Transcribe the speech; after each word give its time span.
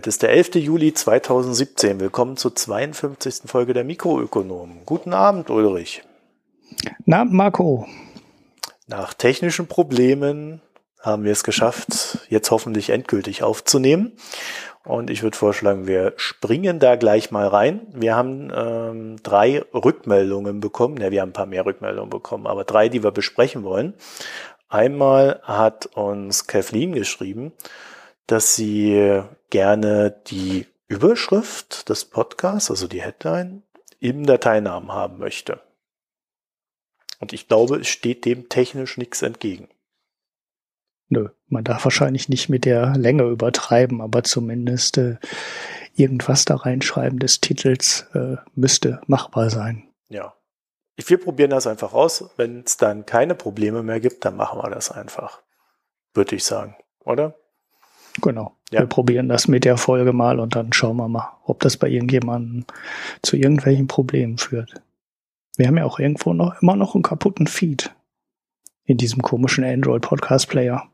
Heute 0.00 0.08
ist 0.08 0.22
der 0.22 0.30
11. 0.30 0.54
Juli 0.54 0.94
2017. 0.94 2.00
Willkommen 2.00 2.38
zur 2.38 2.56
52. 2.56 3.42
Folge 3.44 3.74
der 3.74 3.84
Mikroökonomen. 3.84 4.86
Guten 4.86 5.12
Abend, 5.12 5.50
Ulrich. 5.50 6.02
Guten 6.96 7.12
Abend, 7.12 7.34
Marco. 7.34 7.86
Nach 8.86 9.12
technischen 9.12 9.66
Problemen 9.66 10.62
haben 11.00 11.24
wir 11.24 11.32
es 11.32 11.44
geschafft, 11.44 12.16
jetzt 12.30 12.50
hoffentlich 12.50 12.88
endgültig 12.88 13.42
aufzunehmen. 13.42 14.12
Und 14.86 15.10
ich 15.10 15.22
würde 15.22 15.36
vorschlagen, 15.36 15.86
wir 15.86 16.14
springen 16.16 16.78
da 16.78 16.96
gleich 16.96 17.30
mal 17.30 17.46
rein. 17.46 17.86
Wir 17.92 18.16
haben 18.16 18.50
ähm, 18.56 19.16
drei 19.22 19.62
Rückmeldungen 19.74 20.60
bekommen. 20.60 20.96
Ja, 20.96 21.10
wir 21.10 21.20
haben 21.20 21.28
ein 21.28 21.34
paar 21.34 21.44
mehr 21.44 21.66
Rückmeldungen 21.66 22.08
bekommen, 22.08 22.46
aber 22.46 22.64
drei, 22.64 22.88
die 22.88 23.02
wir 23.02 23.10
besprechen 23.10 23.64
wollen. 23.64 23.92
Einmal 24.70 25.40
hat 25.42 25.90
uns 25.94 26.46
Kathleen 26.46 26.94
geschrieben, 26.94 27.52
dass 28.30 28.54
sie 28.54 29.22
gerne 29.50 30.22
die 30.28 30.66
Überschrift 30.86 31.88
des 31.88 32.04
Podcasts, 32.04 32.70
also 32.70 32.86
die 32.86 33.02
Headline, 33.02 33.62
im 33.98 34.24
Dateinamen 34.24 34.92
haben 34.92 35.18
möchte. 35.18 35.60
Und 37.18 37.32
ich 37.32 37.48
glaube, 37.48 37.80
es 37.80 37.88
steht 37.88 38.24
dem 38.24 38.48
technisch 38.48 38.96
nichts 38.96 39.22
entgegen. 39.22 39.68
Nö, 41.08 41.30
man 41.48 41.64
darf 41.64 41.84
wahrscheinlich 41.84 42.28
nicht 42.28 42.48
mit 42.48 42.64
der 42.64 42.96
Länge 42.96 43.24
übertreiben, 43.24 44.00
aber 44.00 44.22
zumindest 44.22 44.96
äh, 44.96 45.16
irgendwas 45.96 46.44
da 46.44 46.54
reinschreiben 46.54 47.18
des 47.18 47.40
Titels 47.40 48.06
äh, 48.14 48.36
müsste 48.54 49.00
machbar 49.06 49.50
sein. 49.50 49.88
Ja. 50.08 50.34
Wir 50.96 51.18
probieren 51.18 51.50
das 51.50 51.66
einfach 51.66 51.94
aus. 51.94 52.30
Wenn 52.36 52.62
es 52.64 52.76
dann 52.76 53.06
keine 53.06 53.34
Probleme 53.34 53.82
mehr 53.82 53.98
gibt, 53.98 54.24
dann 54.24 54.36
machen 54.36 54.60
wir 54.62 54.70
das 54.70 54.90
einfach. 54.90 55.42
Würde 56.14 56.36
ich 56.36 56.44
sagen, 56.44 56.76
oder? 57.04 57.39
Genau. 58.22 58.56
Ja. 58.70 58.80
Wir 58.80 58.86
probieren 58.86 59.28
das 59.28 59.48
mit 59.48 59.64
der 59.64 59.76
Folge 59.76 60.12
mal 60.12 60.38
und 60.40 60.54
dann 60.54 60.72
schauen 60.72 60.96
wir 60.96 61.08
mal, 61.08 61.32
ob 61.44 61.60
das 61.60 61.76
bei 61.76 61.88
irgendjemandem 61.88 62.64
zu 63.22 63.36
irgendwelchen 63.36 63.86
Problemen 63.86 64.38
führt. 64.38 64.74
Wir 65.56 65.66
haben 65.66 65.76
ja 65.76 65.84
auch 65.84 65.98
irgendwo 65.98 66.32
noch 66.32 66.60
immer 66.62 66.76
noch 66.76 66.94
einen 66.94 67.02
kaputten 67.02 67.46
Feed 67.46 67.94
in 68.84 68.96
diesem 68.96 69.22
komischen 69.22 69.64
Android 69.64 70.02
Podcast 70.02 70.48
Player. 70.48 70.88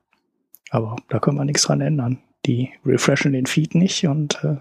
Aber 0.70 0.96
da 1.08 1.18
können 1.18 1.38
wir 1.38 1.44
nichts 1.44 1.62
dran 1.62 1.80
ändern. 1.80 2.18
Die 2.44 2.70
refreshen 2.84 3.32
den 3.32 3.46
Feed 3.46 3.74
nicht 3.74 4.06
und 4.06 4.42
äh, 4.44 4.56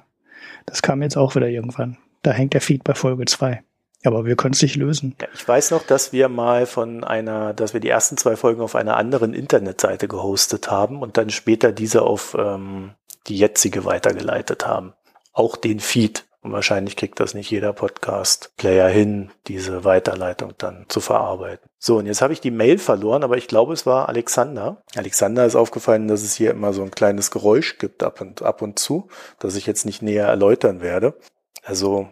das 0.65 0.81
kam 0.81 1.01
jetzt 1.01 1.17
auch 1.17 1.35
wieder 1.35 1.49
irgendwann. 1.49 1.97
Da 2.21 2.31
hängt 2.31 2.53
der 2.53 2.61
Feed 2.61 2.83
bei 2.83 2.93
Folge 2.93 3.25
2. 3.25 3.63
Aber 4.05 4.25
wir 4.25 4.35
können 4.35 4.53
es 4.53 4.61
nicht 4.61 4.75
lösen. 4.75 5.15
Ja, 5.21 5.27
ich 5.33 5.47
weiß 5.47 5.71
noch, 5.71 5.83
dass 5.83 6.13
wir 6.13 6.29
mal 6.29 6.65
von 6.65 7.03
einer, 7.03 7.53
dass 7.53 7.73
wir 7.73 7.79
die 7.79 7.89
ersten 7.89 8.17
zwei 8.17 8.35
Folgen 8.35 8.61
auf 8.61 8.75
einer 8.75 8.97
anderen 8.97 9.33
Internetseite 9.33 10.07
gehostet 10.07 10.69
haben 10.69 11.01
und 11.01 11.17
dann 11.17 11.29
später 11.29 11.71
diese 11.71 12.03
auf 12.03 12.35
ähm, 12.37 12.91
die 13.27 13.37
jetzige 13.37 13.85
weitergeleitet 13.85 14.67
haben. 14.67 14.93
Auch 15.33 15.57
den 15.57 15.79
Feed. 15.79 16.25
Und 16.45 16.51
wahrscheinlich 16.51 16.95
kriegt 16.95 17.19
das 17.19 17.33
nicht 17.33 17.49
jeder 17.49 17.73
Podcast-Player 17.73 18.87
hin, 18.87 19.31
diese 19.47 19.83
Weiterleitung 19.83 20.53
dann 20.59 20.85
zu 20.89 20.99
verarbeiten. 20.99 21.67
So, 21.79 21.97
und 21.97 22.05
jetzt 22.05 22.21
habe 22.21 22.33
ich 22.33 22.39
die 22.39 22.51
Mail 22.51 22.77
verloren, 22.77 23.23
aber 23.23 23.37
ich 23.37 23.47
glaube, 23.47 23.73
es 23.73 23.87
war 23.87 24.09
Alexander. 24.09 24.83
Alexander 24.95 25.47
ist 25.47 25.55
aufgefallen, 25.55 26.07
dass 26.07 26.21
es 26.21 26.35
hier 26.35 26.51
immer 26.51 26.71
so 26.71 26.83
ein 26.83 26.91
kleines 26.91 27.31
Geräusch 27.31 27.79
gibt 27.79 28.03
ab 28.03 28.21
und, 28.21 28.43
ab 28.43 28.61
und 28.61 28.77
zu, 28.77 29.07
das 29.39 29.55
ich 29.55 29.65
jetzt 29.65 29.87
nicht 29.87 30.03
näher 30.03 30.27
erläutern 30.27 30.81
werde. 30.81 31.15
Also 31.63 32.09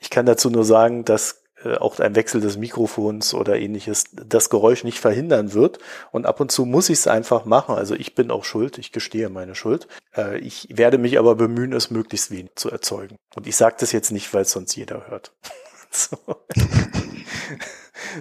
ich 0.00 0.10
kann 0.10 0.26
dazu 0.26 0.50
nur 0.50 0.64
sagen, 0.64 1.04
dass 1.04 1.42
äh, 1.64 1.76
auch 1.76 1.98
ein 1.98 2.14
Wechsel 2.14 2.40
des 2.40 2.56
Mikrofons 2.58 3.34
oder 3.34 3.56
ähnliches 3.58 4.04
das 4.12 4.50
Geräusch 4.50 4.84
nicht 4.84 4.98
verhindern 4.98 5.52
wird. 5.54 5.78
Und 6.12 6.26
ab 6.26 6.40
und 6.40 6.52
zu 6.52 6.64
muss 6.66 6.90
ich 6.90 6.98
es 6.98 7.06
einfach 7.06 7.44
machen. 7.44 7.74
Also 7.74 7.94
ich 7.94 8.14
bin 8.14 8.30
auch 8.30 8.44
schuld, 8.44 8.78
ich 8.78 8.92
gestehe 8.92 9.28
meine 9.30 9.54
Schuld. 9.54 9.88
Äh, 10.16 10.38
ich 10.38 10.68
werde 10.70 10.98
mich 10.98 11.18
aber 11.18 11.34
bemühen, 11.34 11.72
es 11.72 11.90
möglichst 11.90 12.30
wenig 12.30 12.52
zu 12.56 12.70
erzeugen. 12.70 13.16
Und 13.34 13.46
ich 13.46 13.56
sage 13.56 13.76
das 13.80 13.92
jetzt 13.92 14.12
nicht, 14.12 14.32
weil 14.34 14.42
es 14.42 14.50
sonst 14.50 14.76
jeder 14.76 15.08
hört. 15.08 15.32
so. 15.90 16.16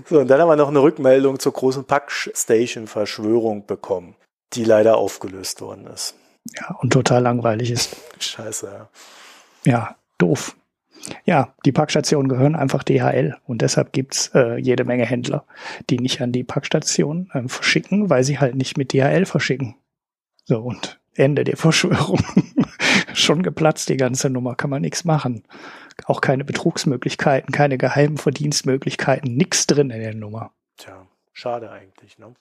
so, 0.09 0.19
und 0.19 0.27
dann 0.27 0.39
haben 0.39 0.49
wir 0.49 0.55
noch 0.55 0.69
eine 0.69 0.81
Rückmeldung 0.81 1.39
zur 1.39 1.53
großen 1.53 1.83
Packstation-Verschwörung 1.83 3.65
bekommen, 3.65 4.15
die 4.53 4.63
leider 4.63 4.97
aufgelöst 4.97 5.61
worden 5.61 5.87
ist. 5.87 6.15
Ja, 6.53 6.75
und 6.79 6.93
total 6.93 7.23
langweilig 7.23 7.71
ist. 7.71 7.95
Scheiße, 8.19 8.67
ja. 8.67 8.89
Ja, 9.65 9.95
doof. 10.17 10.55
Ja, 11.25 11.53
die 11.65 11.71
Packstationen 11.71 12.29
gehören 12.29 12.55
einfach 12.55 12.83
DHL 12.83 13.37
und 13.45 13.61
deshalb 13.61 13.93
gibt's 13.93 14.31
äh, 14.33 14.57
jede 14.57 14.85
Menge 14.85 15.05
Händler, 15.05 15.45
die 15.89 15.99
nicht 15.99 16.21
an 16.21 16.31
die 16.31 16.43
Packstation 16.43 17.29
äh, 17.33 17.47
verschicken, 17.47 18.09
weil 18.09 18.23
sie 18.23 18.39
halt 18.39 18.55
nicht 18.55 18.77
mit 18.77 18.93
DHL 18.93 19.25
verschicken. 19.25 19.75
So, 20.45 20.59
und 20.59 20.99
Ende 21.13 21.43
der 21.43 21.57
Verschwörung. 21.57 22.23
Schon 23.13 23.43
geplatzt, 23.43 23.89
die 23.89 23.97
ganze 23.97 24.29
Nummer, 24.29 24.55
kann 24.55 24.69
man 24.69 24.81
nichts 24.81 25.05
machen. 25.05 25.43
Auch 26.05 26.21
keine 26.21 26.43
Betrugsmöglichkeiten, 26.43 27.51
keine 27.53 27.77
geheimen 27.77 28.17
Verdienstmöglichkeiten, 28.17 29.35
nichts 29.35 29.65
drin 29.67 29.89
in 29.89 30.01
der 30.01 30.13
Nummer. 30.13 30.51
Tja, 30.77 31.07
schade 31.31 31.71
eigentlich, 31.71 32.17
ne? 32.17 32.33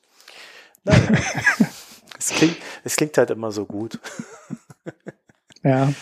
Naja. 0.83 1.01
es, 2.19 2.31
klingt, 2.31 2.57
es 2.83 2.97
klingt 2.97 3.17
halt 3.17 3.31
immer 3.31 3.53
so 3.53 3.65
gut. 3.65 4.01
ja. 5.63 5.93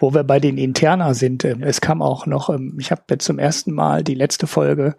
Wo 0.00 0.14
wir 0.14 0.24
bei 0.24 0.40
den 0.40 0.58
Interna 0.58 1.14
sind, 1.14 1.44
ähm, 1.44 1.62
es 1.62 1.80
kam 1.80 2.02
auch 2.02 2.26
noch, 2.26 2.50
ähm, 2.50 2.76
ich 2.78 2.90
habe 2.90 3.18
zum 3.18 3.38
ersten 3.38 3.72
Mal 3.72 4.04
die 4.04 4.14
letzte 4.14 4.46
Folge 4.46 4.96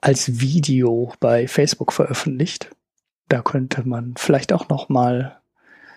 als 0.00 0.40
Video 0.40 1.12
bei 1.20 1.48
Facebook 1.48 1.92
veröffentlicht. 1.92 2.70
Da 3.28 3.42
könnte 3.42 3.86
man 3.86 4.14
vielleicht 4.16 4.52
auch 4.52 4.68
noch 4.68 4.88
mal 4.88 5.38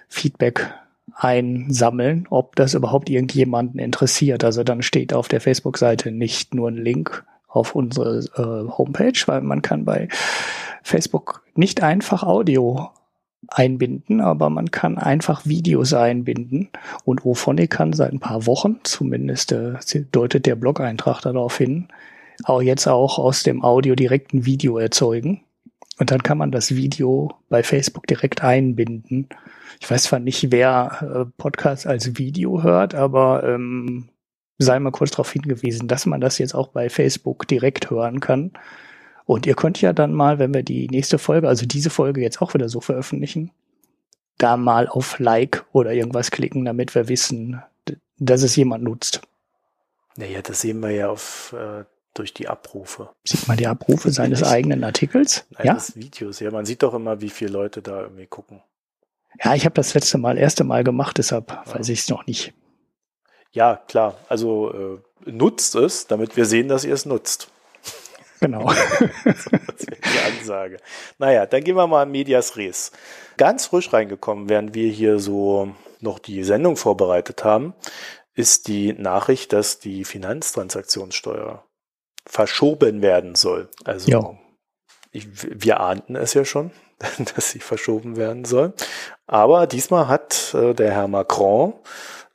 Feedback 0.07 0.73
einsammeln, 1.15 2.27
ob 2.29 2.55
das 2.55 2.73
überhaupt 2.73 3.09
irgendjemanden 3.09 3.79
interessiert. 3.79 4.43
Also 4.43 4.63
dann 4.63 4.81
steht 4.81 5.13
auf 5.13 5.27
der 5.27 5.41
Facebook-Seite 5.41 6.11
nicht 6.11 6.53
nur 6.53 6.69
ein 6.69 6.77
Link 6.77 7.25
auf 7.47 7.75
unsere 7.75 8.19
äh, 8.35 8.71
Homepage, 8.77 9.19
weil 9.27 9.41
man 9.41 9.61
kann 9.61 9.85
bei 9.85 10.07
Facebook 10.81 11.43
nicht 11.55 11.83
einfach 11.83 12.23
Audio 12.23 12.89
einbinden, 13.47 14.21
aber 14.21 14.49
man 14.49 14.71
kann 14.71 14.97
einfach 14.97 15.45
Videos 15.45 15.93
einbinden. 15.93 16.69
Und 17.05 17.25
Ophonic 17.25 17.71
kann 17.71 17.93
seit 17.93 18.13
ein 18.13 18.19
paar 18.19 18.45
Wochen, 18.45 18.79
zumindest 18.83 19.51
äh, 19.51 19.73
deutet 20.11 20.45
der 20.45 20.55
Blog-Eintrag 20.55 21.21
darauf 21.21 21.57
hin, 21.57 21.87
auch 22.43 22.61
jetzt 22.61 22.87
auch 22.87 23.19
aus 23.19 23.43
dem 23.43 23.63
Audio 23.63 23.95
direkt 23.95 24.33
ein 24.33 24.45
Video 24.45 24.77
erzeugen. 24.77 25.41
Und 25.99 26.11
dann 26.11 26.23
kann 26.23 26.37
man 26.37 26.51
das 26.51 26.75
Video 26.75 27.31
bei 27.49 27.61
Facebook 27.63 28.07
direkt 28.07 28.43
einbinden. 28.43 29.29
Ich 29.79 29.89
weiß 29.89 30.03
zwar 30.03 30.19
nicht, 30.19 30.51
wer 30.51 31.25
äh, 31.27 31.31
Podcasts 31.37 31.85
als 31.85 32.17
Video 32.17 32.63
hört, 32.63 32.95
aber 32.95 33.43
ähm, 33.43 34.09
sei 34.57 34.79
mal 34.79 34.91
kurz 34.91 35.11
darauf 35.11 35.31
hingewiesen, 35.31 35.87
dass 35.87 36.05
man 36.05 36.21
das 36.21 36.37
jetzt 36.37 36.55
auch 36.55 36.69
bei 36.69 36.89
Facebook 36.89 37.47
direkt 37.47 37.89
hören 37.89 38.19
kann. 38.19 38.51
Und 39.25 39.45
ihr 39.45 39.55
könnt 39.55 39.81
ja 39.81 39.93
dann 39.93 40.13
mal, 40.13 40.39
wenn 40.39 40.53
wir 40.53 40.63
die 40.63 40.87
nächste 40.87 41.17
Folge, 41.17 41.47
also 41.47 41.65
diese 41.65 41.89
Folge 41.89 42.21
jetzt 42.21 42.41
auch 42.41 42.53
wieder 42.53 42.69
so 42.69 42.81
veröffentlichen, 42.81 43.51
da 44.37 44.57
mal 44.57 44.87
auf 44.87 45.19
Like 45.19 45.65
oder 45.71 45.93
irgendwas 45.93 46.31
klicken, 46.31 46.65
damit 46.65 46.93
wir 46.95 47.07
wissen, 47.07 47.61
dass 48.17 48.43
es 48.43 48.55
jemand 48.55 48.83
nutzt. 48.83 49.21
Naja, 50.17 50.41
das 50.41 50.61
sehen 50.61 50.81
wir 50.81 50.91
ja 50.91 51.09
auf, 51.09 51.55
äh, 51.57 51.85
durch 52.13 52.33
die 52.33 52.47
Abrufe. 52.47 53.09
Sieht 53.23 53.47
man 53.47 53.57
die 53.57 53.67
Abrufe 53.67 54.11
seines 54.11 54.43
eigenen 54.43 54.83
Artikels? 54.83 55.45
Nein, 55.51 55.67
ja. 55.67 55.73
des 55.73 55.95
Videos. 55.95 56.39
Ja, 56.39 56.51
man 56.51 56.65
sieht 56.65 56.83
doch 56.83 56.93
immer, 56.93 57.21
wie 57.21 57.29
viele 57.29 57.51
Leute 57.51 57.81
da 57.81 58.01
irgendwie 58.01 58.27
gucken. 58.27 58.61
Ja, 59.43 59.55
ich 59.55 59.65
habe 59.65 59.73
das 59.73 59.93
letzte 59.93 60.17
Mal, 60.17 60.37
erste 60.37 60.63
Mal 60.63 60.83
gemacht, 60.83 61.17
deshalb 61.17 61.49
ja. 61.49 61.63
weiß 61.73 61.89
ich 61.89 61.99
es 61.99 62.09
noch 62.09 62.27
nicht. 62.27 62.53
Ja, 63.51 63.81
klar. 63.87 64.17
Also 64.29 64.99
äh, 65.25 65.31
nutzt 65.31 65.75
es, 65.75 66.07
damit 66.07 66.37
wir 66.37 66.45
sehen, 66.45 66.67
dass 66.67 66.85
ihr 66.85 66.93
es 66.93 67.05
nutzt. 67.05 67.49
Genau. 68.43 68.65
das 69.25 69.51
wäre 69.51 70.01
die 70.03 70.37
Ansage. 70.37 70.77
Naja, 71.17 71.45
dann 71.45 71.63
gehen 71.63 71.77
wir 71.77 71.87
mal 71.87 72.03
in 72.03 72.11
Medias 72.11 72.57
Res. 72.57 72.91
Ganz 73.37 73.67
frisch 73.67 73.93
reingekommen, 73.93 74.49
während 74.49 74.75
wir 74.75 74.91
hier 74.91 75.19
so 75.19 75.73
noch 76.01 76.19
die 76.19 76.43
Sendung 76.43 76.75
vorbereitet 76.75 77.45
haben, 77.45 77.73
ist 78.33 78.67
die 78.67 78.91
Nachricht, 78.91 79.53
dass 79.53 79.79
die 79.79 80.03
Finanztransaktionssteuer 80.03 81.63
verschoben 82.25 83.01
werden 83.01 83.35
soll. 83.35 83.69
Also 83.85 84.11
ja. 84.11 84.37
ich, 85.11 85.27
wir 85.31 85.79
ahnten 85.79 86.17
es 86.17 86.33
ja 86.33 86.43
schon, 86.43 86.71
dass 87.35 87.51
sie 87.51 87.59
verschoben 87.59 88.17
werden 88.17 88.43
soll. 88.43 88.73
Aber 89.25 89.67
diesmal 89.67 90.09
hat 90.09 90.53
äh, 90.53 90.73
der 90.73 90.91
Herr 90.91 91.07
Macron 91.07 91.75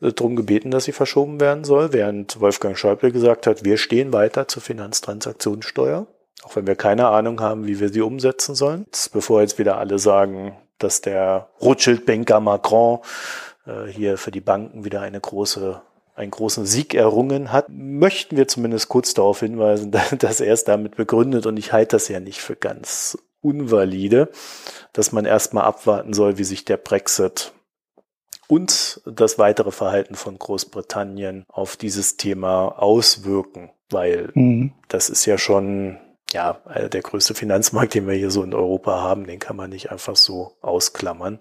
darum 0.01 0.37
gebeten, 0.37 0.71
dass 0.71 0.85
sie 0.85 0.93
verschoben 0.93 1.41
werden 1.41 1.65
soll, 1.65 1.93
während 1.93 2.41
Wolfgang 2.41 2.77
Schäuble 2.77 3.13
gesagt 3.13 3.47
hat, 3.47 3.65
wir 3.65 3.77
stehen 3.77 4.13
weiter 4.13 4.47
zur 4.49 4.63
Finanztransaktionssteuer, 4.63 6.07
auch 6.43 6.57
wenn 6.57 6.67
wir 6.67 6.77
keine 6.77 7.09
Ahnung 7.09 7.41
haben, 7.41 7.67
wie 7.67 7.81
wir 7.81 7.89
sie 7.89 8.01
umsetzen 8.01 8.55
sollen. 8.55 8.85
Jetzt, 8.87 9.13
bevor 9.13 9.41
jetzt 9.41 9.59
wieder 9.59 9.79
alle 9.79 9.99
sagen, 9.99 10.57
dass 10.79 11.01
der 11.01 11.49
Rothschild-Banker 11.61 12.41
Macron 12.41 13.01
äh, 13.67 13.87
hier 13.87 14.19
für 14.19 14.31
die 14.31 14.41
Banken 14.41 14.85
wieder 14.85 15.01
eine 15.01 15.21
große 15.21 15.83
einen 16.15 16.33
großen 16.33 16.67
Sieg 16.67 16.95
errungen 16.95 17.53
hat, 17.53 17.67
möchten 17.69 18.37
wir 18.37 18.49
zumindest 18.49 18.89
kurz 18.89 19.15
darauf 19.15 19.39
hinweisen, 19.39 19.93
dass 20.19 20.41
er 20.41 20.53
es 20.53 20.65
damit 20.65 20.97
begründet 20.97 21.47
und 21.47 21.57
ich 21.57 21.73
halte 21.73 21.97
das 21.97 22.09
ja 22.09 22.19
nicht 22.19 22.41
für 22.41 22.57
ganz 22.57 23.17
unvalide, 23.41 24.29
dass 24.93 25.13
man 25.13 25.25
erstmal 25.25 25.65
abwarten 25.65 26.13
soll, 26.13 26.37
wie 26.39 26.45
sich 26.45 26.65
der 26.65 26.77
Brexit 26.77 27.53
und 28.49 29.03
das 29.05 29.39
weitere 29.39 29.71
Verhalten 29.71 30.15
von 30.15 30.39
Großbritannien 30.39 31.45
auf 31.49 31.77
dieses 31.77 32.17
Thema 32.17 32.69
auswirken, 32.83 33.71
weil 33.91 34.31
mhm. 34.35 34.73
das 34.89 35.11
ist 35.11 35.27
ja 35.27 35.39
schon 35.39 35.99
ja, 36.33 36.61
der 36.93 37.01
größte 37.01 37.35
Finanzmarkt, 37.35 37.95
den 37.95 38.07
wir 38.07 38.15
hier 38.15 38.31
so 38.31 38.43
in 38.43 38.53
Europa 38.53 39.01
haben, 39.01 39.27
den 39.27 39.39
kann 39.39 39.57
man 39.57 39.71
nicht 39.71 39.91
einfach 39.91 40.17
so 40.17 40.53
ausklammern, 40.61 41.39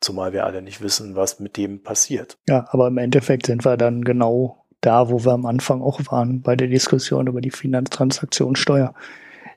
zumal 0.00 0.32
wir 0.32 0.44
alle 0.44 0.60
nicht 0.60 0.82
wissen, 0.82 1.16
was 1.16 1.40
mit 1.40 1.56
dem 1.56 1.82
passiert. 1.82 2.36
Ja, 2.46 2.66
aber 2.70 2.88
im 2.88 2.98
Endeffekt 2.98 3.46
sind 3.46 3.64
wir 3.64 3.76
dann 3.76 4.04
genau 4.04 4.64
da, 4.82 5.08
wo 5.08 5.24
wir 5.24 5.32
am 5.32 5.46
Anfang 5.46 5.80
auch 5.80 6.00
waren, 6.10 6.42
bei 6.42 6.54
der 6.54 6.68
Diskussion 6.68 7.28
über 7.28 7.40
die 7.40 7.50
Finanztransaktionssteuer. 7.50 8.94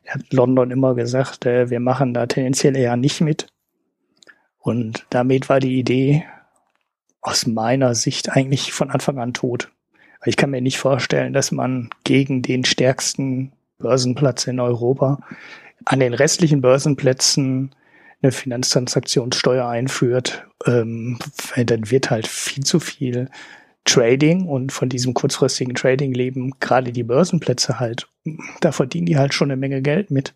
Hat 0.07 0.33
London 0.33 0.71
immer 0.71 0.95
gesagt, 0.95 1.45
äh, 1.45 1.69
wir 1.69 1.79
machen 1.79 2.13
da 2.13 2.25
tendenziell 2.25 2.75
eher 2.75 2.95
nicht 2.95 3.21
mit. 3.21 3.47
Und 4.59 5.05
damit 5.09 5.49
war 5.49 5.59
die 5.59 5.77
Idee 5.77 6.25
aus 7.21 7.45
meiner 7.45 7.95
Sicht 7.95 8.29
eigentlich 8.29 8.71
von 8.71 8.89
Anfang 8.89 9.19
an 9.19 9.33
tot. 9.33 9.69
Ich 10.25 10.37
kann 10.37 10.49
mir 10.49 10.61
nicht 10.61 10.79
vorstellen, 10.79 11.33
dass 11.33 11.51
man 11.51 11.89
gegen 12.03 12.41
den 12.41 12.65
stärksten 12.65 13.53
Börsenplatz 13.77 14.47
in 14.47 14.59
Europa 14.59 15.19
an 15.85 15.99
den 15.99 16.13
restlichen 16.13 16.61
Börsenplätzen 16.61 17.73
eine 18.21 18.31
Finanztransaktionssteuer 18.31 19.67
einführt, 19.67 20.45
ähm, 20.65 21.19
dann 21.55 21.89
wird 21.89 22.09
halt 22.09 22.27
viel 22.27 22.63
zu 22.63 22.79
viel 22.79 23.29
Trading 23.85 24.45
und 24.45 24.71
von 24.71 24.89
diesem 24.89 25.13
kurzfristigen 25.13 25.73
Trading 25.73 26.13
leben 26.13 26.53
gerade 26.59 26.91
die 26.91 27.03
Börsenplätze 27.03 27.79
halt. 27.79 28.07
Da 28.59 28.71
verdienen 28.71 29.05
die 29.05 29.17
halt 29.17 29.33
schon 29.33 29.49
eine 29.49 29.59
Menge 29.59 29.81
Geld 29.81 30.11
mit. 30.11 30.35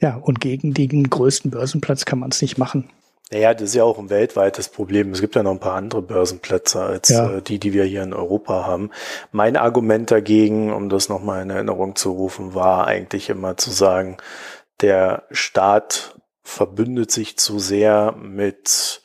Ja, 0.00 0.16
und 0.16 0.40
gegen 0.40 0.74
den 0.74 1.08
größten 1.08 1.50
Börsenplatz 1.50 2.04
kann 2.04 2.18
man 2.18 2.30
es 2.30 2.42
nicht 2.42 2.58
machen. 2.58 2.90
Naja, 3.32 3.54
das 3.54 3.70
ist 3.70 3.74
ja 3.74 3.82
auch 3.82 3.98
ein 3.98 4.08
weltweites 4.08 4.68
Problem. 4.68 5.10
Es 5.10 5.20
gibt 5.20 5.34
ja 5.34 5.42
noch 5.42 5.50
ein 5.50 5.58
paar 5.58 5.74
andere 5.74 6.00
Börsenplätze 6.00 6.80
als 6.80 7.08
ja. 7.08 7.38
äh, 7.38 7.42
die, 7.42 7.58
die 7.58 7.72
wir 7.72 7.84
hier 7.84 8.04
in 8.04 8.14
Europa 8.14 8.64
haben. 8.64 8.90
Mein 9.32 9.56
Argument 9.56 10.10
dagegen, 10.10 10.72
um 10.72 10.88
das 10.88 11.08
nochmal 11.08 11.42
in 11.42 11.50
Erinnerung 11.50 11.96
zu 11.96 12.12
rufen, 12.12 12.54
war 12.54 12.86
eigentlich 12.86 13.28
immer 13.28 13.56
zu 13.56 13.70
sagen, 13.70 14.16
der 14.80 15.24
Staat 15.32 16.20
verbündet 16.44 17.10
sich 17.10 17.36
zu 17.36 17.58
sehr 17.58 18.12
mit 18.12 19.02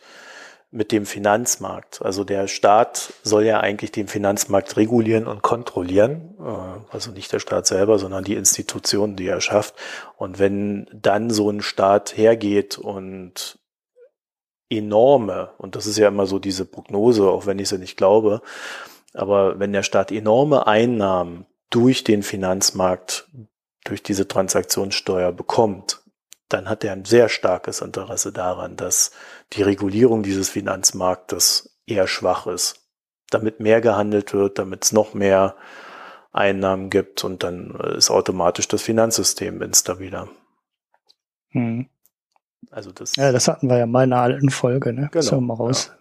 mit 0.74 0.94
dem 0.94 1.06
Finanzmarkt. 1.06 2.02
Also 2.02 2.24
der 2.24 2.48
Staat 2.48 3.12
soll 3.24 3.44
ja 3.44 3.60
eigentlich 3.60 3.92
den 3.92 4.08
Finanzmarkt 4.08 4.78
regulieren 4.78 5.28
und 5.28 5.42
kontrollieren. 5.42 6.36
Äh, 6.40 6.94
also 6.94 7.12
nicht 7.12 7.34
der 7.34 7.40
Staat 7.40 7.68
selber, 7.68 8.00
sondern 8.00 8.24
die 8.24 8.36
Institutionen, 8.36 9.18
die 9.18 9.28
er 9.28 9.42
schafft. 9.42 9.76
Und 10.16 10.40
wenn 10.40 10.88
dann 10.94 11.30
so 11.30 11.50
ein 11.50 11.62
Staat 11.62 12.16
hergeht 12.16 12.78
und 12.78 13.60
enorme, 14.72 15.52
und 15.58 15.76
das 15.76 15.86
ist 15.86 15.98
ja 15.98 16.08
immer 16.08 16.26
so 16.26 16.40
diese 16.40 16.66
Prognose, 16.66 17.30
auch 17.30 17.46
wenn 17.46 17.60
ich 17.60 17.70
sie 17.70 17.78
nicht 17.78 17.98
glaube, 17.98 18.42
aber 19.14 19.60
wenn 19.60 19.74
der 19.74 19.84
Staat 19.84 20.12
enorme 20.12 20.68
Einnahmen 20.68 21.46
durch 21.70 22.04
den 22.04 22.24
Finanzmarkt, 22.24 23.28
durch 23.84 24.02
diese 24.02 24.28
Transaktionssteuer 24.28 25.32
bekommt, 25.32 26.02
dann 26.50 26.70
hat 26.70 26.84
er 26.84 26.94
ein 26.94 27.06
sehr 27.06 27.30
starkes 27.30 27.82
Interesse 27.82 28.32
daran, 28.32 28.76
dass 28.76 29.12
die 29.54 29.64
Regulierung 29.64 30.24
dieses 30.24 30.50
Finanzmarktes 30.50 31.78
eher 31.86 32.08
schwach 32.08 32.48
ist, 32.48 32.88
damit 33.30 33.60
mehr 33.60 33.82
gehandelt 33.82 34.34
wird, 34.34 34.60
damit 34.60 34.86
es 34.86 34.92
noch 34.92 35.14
mehr 35.14 35.56
Einnahmen 36.32 36.90
gibt 36.90 37.24
und 37.24 37.44
dann 37.44 37.72
ist 37.98 38.10
automatisch 38.10 38.68
das 38.68 38.82
Finanzsystem 38.82 39.62
instabiler. 39.62 40.30
Hm. 41.50 41.90
Also 42.70 42.92
das. 42.92 43.16
Ja, 43.16 43.32
das 43.32 43.48
hatten 43.48 43.70
wir 43.70 43.78
ja 43.78 43.86
mal 43.86 44.04
in 44.04 44.14
einer 44.14 44.22
alten 44.22 44.50
Folge, 44.50 44.94
ne? 44.94 45.10
Genau. 45.12 45.24
So 45.24 45.42
mal 45.42 45.56
raus, 45.56 45.92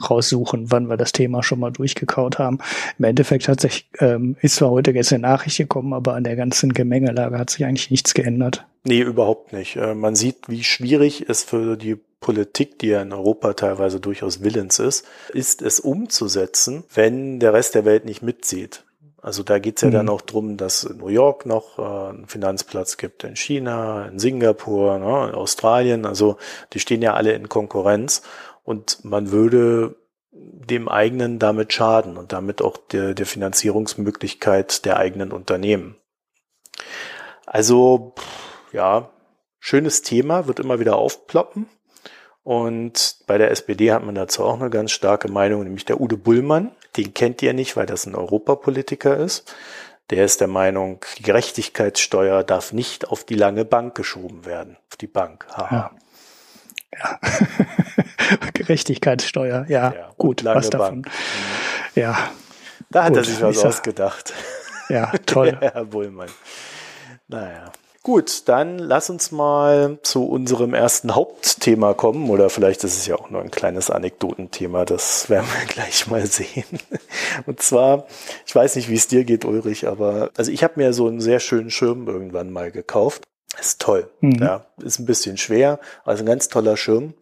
ja. 0.00 0.06
raussuchen, 0.06 0.70
wann 0.70 0.88
wir 0.88 0.96
das 0.96 1.12
Thema 1.12 1.42
schon 1.42 1.60
mal 1.60 1.72
durchgekaut 1.72 2.38
haben. 2.38 2.58
Im 2.98 3.04
Endeffekt 3.04 3.48
hat 3.48 3.60
sich, 3.60 3.88
ähm, 3.98 4.36
ist 4.40 4.56
zwar 4.56 4.70
heute 4.70 4.90
eine 4.90 5.18
Nachricht 5.18 5.58
gekommen, 5.58 5.92
aber 5.94 6.14
an 6.14 6.24
der 6.24 6.36
ganzen 6.36 6.72
Gemengelage 6.72 7.38
hat 7.38 7.50
sich 7.50 7.64
eigentlich 7.64 7.90
nichts 7.90 8.14
geändert. 8.14 8.66
Nee, 8.84 9.00
überhaupt 9.00 9.52
nicht. 9.52 9.76
Äh, 9.76 9.94
man 9.94 10.14
sieht, 10.14 10.48
wie 10.48 10.64
schwierig 10.64 11.28
es 11.28 11.44
für 11.44 11.76
die 11.76 11.96
Politik, 12.20 12.78
die 12.78 12.88
ja 12.88 13.02
in 13.02 13.12
Europa 13.12 13.52
teilweise 13.54 14.00
durchaus 14.00 14.42
willens 14.42 14.78
ist, 14.78 15.06
ist 15.32 15.60
es 15.60 15.80
umzusetzen, 15.80 16.84
wenn 16.94 17.40
der 17.40 17.52
Rest 17.52 17.74
der 17.74 17.84
Welt 17.84 18.04
nicht 18.04 18.22
mitzieht. 18.22 18.84
Also 19.22 19.44
da 19.44 19.60
geht's 19.60 19.82
ja 19.82 19.88
mhm. 19.88 19.92
dann 19.92 20.08
auch 20.08 20.20
drum, 20.20 20.56
dass 20.56 20.82
in 20.82 20.98
New 20.98 21.08
York 21.08 21.46
noch 21.46 21.78
äh, 21.78 22.10
einen 22.10 22.26
Finanzplatz 22.26 22.96
gibt, 22.96 23.22
in 23.22 23.36
China, 23.36 24.06
in 24.06 24.18
Singapur, 24.18 24.98
ne, 24.98 25.28
in 25.28 25.34
Australien. 25.36 26.04
Also 26.04 26.36
die 26.72 26.80
stehen 26.80 27.02
ja 27.02 27.14
alle 27.14 27.32
in 27.32 27.48
Konkurrenz 27.48 28.22
und 28.64 29.04
man 29.04 29.30
würde 29.30 29.94
dem 30.32 30.88
eigenen 30.88 31.38
damit 31.38 31.72
schaden 31.72 32.16
und 32.16 32.32
damit 32.32 32.62
auch 32.62 32.76
der, 32.76 33.14
der 33.14 33.26
Finanzierungsmöglichkeit 33.26 34.84
der 34.84 34.96
eigenen 34.96 35.30
Unternehmen. 35.30 35.96
Also 37.46 38.14
ja, 38.72 39.10
schönes 39.60 40.02
Thema, 40.02 40.48
wird 40.48 40.58
immer 40.58 40.80
wieder 40.80 40.96
aufploppen. 40.96 41.68
Und 42.42 43.18
bei 43.28 43.38
der 43.38 43.52
SPD 43.52 43.92
hat 43.92 44.04
man 44.04 44.16
dazu 44.16 44.42
auch 44.42 44.58
eine 44.58 44.70
ganz 44.70 44.90
starke 44.90 45.30
Meinung, 45.30 45.62
nämlich 45.62 45.84
der 45.84 46.00
Ude 46.00 46.16
Bullmann. 46.16 46.72
Den 46.96 47.14
kennt 47.14 47.42
ihr 47.42 47.52
nicht, 47.52 47.76
weil 47.76 47.86
das 47.86 48.06
ein 48.06 48.14
Europapolitiker 48.14 49.16
ist. 49.16 49.54
Der 50.10 50.24
ist 50.24 50.40
der 50.40 50.48
Meinung, 50.48 51.04
die 51.18 51.22
Gerechtigkeitssteuer 51.22 52.44
darf 52.44 52.72
nicht 52.72 53.08
auf 53.08 53.24
die 53.24 53.34
lange 53.34 53.64
Bank 53.64 53.94
geschoben 53.94 54.44
werden. 54.44 54.76
Auf 54.90 54.96
die 54.96 55.06
Bank. 55.06 55.46
Haha. 55.56 55.92
Ja. 56.92 57.18
ja. 57.20 58.38
Gerechtigkeitssteuer, 58.52 59.66
ja, 59.68 59.94
ja 59.94 60.10
gut, 60.18 60.44
was 60.44 60.70
davon. 60.70 61.02
Bank. 61.02 61.14
Ja. 61.94 62.30
Da 62.90 63.04
hat 63.04 63.10
gut, 63.10 63.18
er 63.18 63.24
sich 63.24 63.40
was 63.40 63.64
ausgedacht. 63.64 64.34
Ja, 64.88 65.12
toll. 65.24 65.56
Herr 65.60 65.84
Bullmann. 65.86 66.28
Naja. 67.28 67.72
Gut, 68.02 68.48
dann 68.48 68.80
lass 68.80 69.10
uns 69.10 69.30
mal 69.30 69.98
zu 70.02 70.24
unserem 70.24 70.74
ersten 70.74 71.14
Hauptthema 71.14 71.94
kommen. 71.94 72.30
Oder 72.30 72.50
vielleicht 72.50 72.82
ist 72.82 72.96
es 72.96 73.06
ja 73.06 73.14
auch 73.14 73.30
nur 73.30 73.40
ein 73.40 73.52
kleines 73.52 73.90
Anekdotenthema. 73.90 74.84
Das 74.84 75.30
werden 75.30 75.46
wir 75.46 75.66
gleich 75.72 76.08
mal 76.08 76.26
sehen. 76.26 76.80
Und 77.46 77.62
zwar, 77.62 78.06
ich 78.44 78.54
weiß 78.54 78.74
nicht, 78.74 78.88
wie 78.88 78.96
es 78.96 79.06
dir 79.06 79.24
geht, 79.24 79.44
Ulrich, 79.44 79.86
aber 79.86 80.30
also 80.36 80.50
ich 80.50 80.64
habe 80.64 80.74
mir 80.80 80.92
so 80.92 81.06
einen 81.06 81.20
sehr 81.20 81.38
schönen 81.38 81.70
Schirm 81.70 82.08
irgendwann 82.08 82.50
mal 82.50 82.72
gekauft. 82.72 83.22
Ist 83.60 83.80
toll. 83.80 84.10
Mhm. 84.20 84.42
Ja, 84.42 84.66
ist 84.82 84.98
ein 84.98 85.06
bisschen 85.06 85.36
schwer, 85.36 85.78
also 86.04 86.24
ein 86.24 86.26
ganz 86.26 86.48
toller 86.48 86.76
Schirm. 86.76 87.14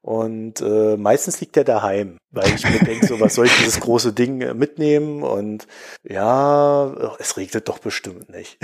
Und 0.00 0.60
äh, 0.60 0.96
meistens 0.96 1.40
liegt 1.40 1.56
er 1.56 1.64
daheim, 1.64 2.18
weil 2.30 2.54
ich 2.54 2.64
mir 2.64 2.78
denke, 2.78 3.06
so 3.06 3.20
was 3.20 3.34
soll 3.34 3.46
ich 3.46 3.56
dieses 3.56 3.80
große 3.80 4.12
Ding 4.12 4.40
äh, 4.40 4.54
mitnehmen? 4.54 5.22
Und 5.22 5.66
ja, 6.02 7.16
es 7.18 7.36
regnet 7.36 7.68
doch 7.68 7.78
bestimmt 7.78 8.30
nicht. 8.30 8.58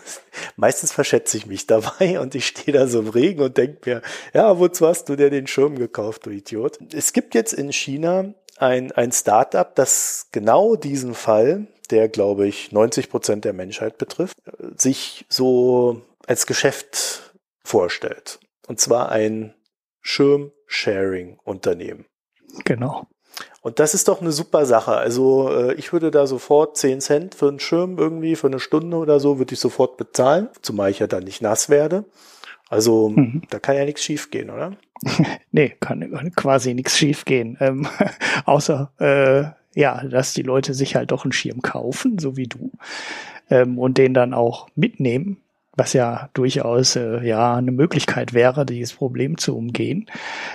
meistens 0.56 0.92
verschätze 0.92 1.36
ich 1.36 1.46
mich 1.46 1.66
dabei 1.66 2.20
und 2.20 2.34
ich 2.34 2.46
stehe 2.46 2.76
da 2.76 2.86
so 2.86 3.00
im 3.00 3.08
Regen 3.08 3.42
und 3.42 3.56
denke 3.56 3.78
mir, 3.88 4.02
ja, 4.32 4.58
wozu 4.58 4.86
hast 4.86 5.08
du 5.08 5.16
dir 5.16 5.30
den 5.30 5.46
Schirm 5.46 5.76
gekauft, 5.78 6.26
du 6.26 6.30
Idiot? 6.30 6.78
Es 6.92 7.12
gibt 7.12 7.34
jetzt 7.34 7.54
in 7.54 7.72
China 7.72 8.34
ein, 8.58 8.92
ein 8.92 9.10
Startup, 9.10 9.74
das 9.74 10.28
genau 10.32 10.76
diesen 10.76 11.14
Fall, 11.14 11.66
der 11.90 12.08
glaube 12.08 12.46
ich 12.46 12.72
90 12.72 13.10
Prozent 13.10 13.44
der 13.44 13.52
Menschheit 13.52 13.98
betrifft, 13.98 14.36
sich 14.76 15.24
so 15.28 16.02
als 16.26 16.46
Geschäft 16.46 17.34
vorstellt. 17.64 18.38
Und 18.66 18.80
zwar 18.80 19.10
ein 19.10 19.54
Schirm-Sharing-Unternehmen. 20.04 22.04
Genau. 22.64 23.08
Und 23.62 23.80
das 23.80 23.94
ist 23.94 24.06
doch 24.06 24.20
eine 24.20 24.30
super 24.30 24.64
Sache. 24.66 24.92
Also 24.92 25.50
äh, 25.50 25.74
ich 25.74 25.92
würde 25.92 26.12
da 26.12 26.26
sofort 26.26 26.76
10 26.76 27.00
Cent 27.00 27.34
für 27.34 27.48
einen 27.48 27.58
Schirm 27.58 27.98
irgendwie, 27.98 28.36
für 28.36 28.46
eine 28.46 28.60
Stunde 28.60 28.98
oder 28.98 29.18
so, 29.18 29.38
würde 29.38 29.54
ich 29.54 29.60
sofort 29.60 29.96
bezahlen, 29.96 30.48
zumal 30.62 30.90
ich 30.90 31.00
ja 31.00 31.08
dann 31.08 31.24
nicht 31.24 31.42
nass 31.42 31.68
werde. 31.68 32.04
Also 32.68 33.08
mhm. 33.08 33.42
da 33.50 33.58
kann 33.58 33.76
ja 33.76 33.84
nichts 33.84 34.04
schiefgehen, 34.04 34.50
oder? 34.50 34.76
nee, 35.50 35.74
kann 35.80 36.32
quasi 36.36 36.74
nichts 36.74 36.96
schiefgehen. 36.96 37.56
Ähm, 37.60 37.88
außer 38.44 38.92
äh, 38.98 39.46
ja, 39.78 40.04
dass 40.04 40.34
die 40.34 40.42
Leute 40.42 40.74
sich 40.74 40.94
halt 40.94 41.10
doch 41.10 41.24
einen 41.24 41.32
Schirm 41.32 41.62
kaufen, 41.62 42.18
so 42.18 42.36
wie 42.36 42.46
du, 42.46 42.70
ähm, 43.50 43.78
und 43.78 43.98
den 43.98 44.14
dann 44.14 44.34
auch 44.34 44.68
mitnehmen 44.76 45.43
was 45.76 45.92
ja 45.92 46.28
durchaus 46.34 46.96
äh, 46.96 47.24
ja 47.26 47.56
eine 47.56 47.72
Möglichkeit 47.72 48.32
wäre, 48.32 48.64
dieses 48.66 48.92
Problem 48.92 49.38
zu 49.38 49.56
umgehen. 49.56 50.06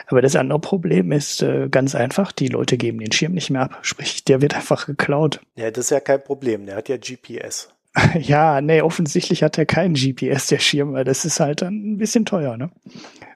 Aber 0.07 0.21
das 0.21 0.35
andere 0.35 0.59
Problem 0.59 1.11
ist 1.11 1.41
äh, 1.41 1.67
ganz 1.69 1.95
einfach, 1.95 2.31
die 2.31 2.47
Leute 2.47 2.77
geben 2.77 2.99
den 2.99 3.11
Schirm 3.11 3.33
nicht 3.33 3.49
mehr 3.49 3.63
ab, 3.63 3.79
sprich, 3.81 4.23
der 4.23 4.41
wird 4.41 4.55
einfach 4.55 4.85
geklaut. 4.85 5.41
Ja, 5.55 5.71
das 5.71 5.85
ist 5.85 5.91
ja 5.91 5.99
kein 5.99 6.23
Problem, 6.23 6.65
der 6.65 6.75
hat 6.75 6.89
ja 6.89 6.97
GPS. 6.97 7.69
ja, 8.19 8.61
nee, 8.61 8.81
offensichtlich 8.81 9.43
hat 9.43 9.57
er 9.57 9.65
keinen 9.65 9.95
GPS, 9.95 10.47
der 10.47 10.59
Schirm, 10.59 10.93
weil 10.93 11.03
das 11.03 11.25
ist 11.25 11.39
halt 11.39 11.61
dann 11.61 11.73
ein 11.73 11.97
bisschen 11.97 12.25
teuer, 12.25 12.55
ne? 12.55 12.69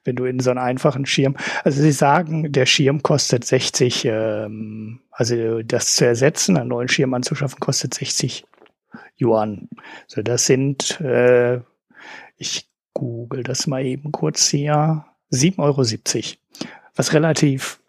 Wenn 0.03 0.15
du 0.15 0.25
in 0.25 0.39
so 0.39 0.49
einen 0.49 0.59
einfachen 0.59 1.05
Schirm, 1.05 1.37
also 1.63 1.81
sie 1.81 1.91
sagen, 1.91 2.51
der 2.51 2.65
Schirm 2.65 3.01
kostet 3.03 3.45
60, 3.45 4.05
ähm, 4.05 4.99
also 5.11 5.63
das 5.63 5.95
zu 5.95 6.05
ersetzen, 6.05 6.57
einen 6.57 6.69
neuen 6.69 6.89
Schirm 6.89 7.13
anzuschaffen, 7.13 7.59
kostet 7.59 7.93
60 7.93 8.45
Yuan. 9.19 9.69
So, 10.07 10.21
das 10.21 10.45
sind 10.45 10.99
äh, 11.01 11.61
ich 12.37 12.67
google 12.93 13.43
das 13.43 13.67
mal 13.67 13.85
eben 13.85 14.11
kurz 14.11 14.47
hier. 14.47 15.05
7,70 15.31 15.57
Euro. 15.59 15.83
Was 16.95 17.13
relativ, 17.13 17.79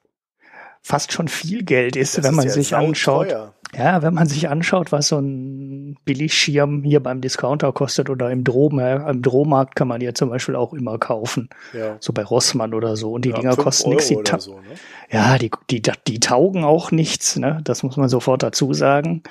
fast 0.80 1.12
schon 1.12 1.28
viel 1.28 1.62
Geld 1.62 1.96
ist, 1.96 2.16
das 2.16 2.24
wenn 2.24 2.34
man 2.34 2.46
ist 2.46 2.56
ja 2.56 2.62
sich 2.62 2.74
anschaut. 2.74 3.28
Teuer. 3.28 3.54
Ja, 3.76 4.02
wenn 4.02 4.14
man 4.14 4.26
sich 4.26 4.48
anschaut, 4.48 4.92
was 4.92 5.08
so 5.08 5.18
ein 5.18 5.96
Billigschirm 6.04 6.82
hier 6.82 7.00
beim 7.00 7.20
Discounter 7.20 7.72
kostet 7.72 8.10
oder 8.10 8.30
im 8.30 8.44
Drom, 8.44 8.78
ja, 8.78 9.08
im 9.08 9.22
Drohmarkt 9.22 9.74
kann 9.74 9.88
man 9.88 10.00
ja 10.00 10.14
zum 10.14 10.30
Beispiel 10.30 10.56
auch 10.56 10.72
immer 10.72 10.98
kaufen. 10.98 11.48
Ja. 11.72 11.96
So 12.00 12.12
bei 12.12 12.22
Rossmann 12.22 12.74
oder 12.74 12.96
so. 12.96 13.12
Und 13.12 13.24
die 13.24 13.30
ja, 13.30 13.36
Dinger 13.36 13.56
kosten 13.56 13.90
nichts. 13.90 14.08
Die 14.08 14.18
so, 14.38 14.54
ne? 14.54 14.62
Ja, 15.10 15.38
die, 15.38 15.50
die, 15.70 15.82
die 16.06 16.20
taugen 16.20 16.64
auch 16.64 16.90
nichts, 16.90 17.36
ne? 17.36 17.60
Das 17.64 17.82
muss 17.82 17.96
man 17.96 18.08
sofort 18.08 18.42
dazu 18.42 18.72
sagen. 18.72 19.22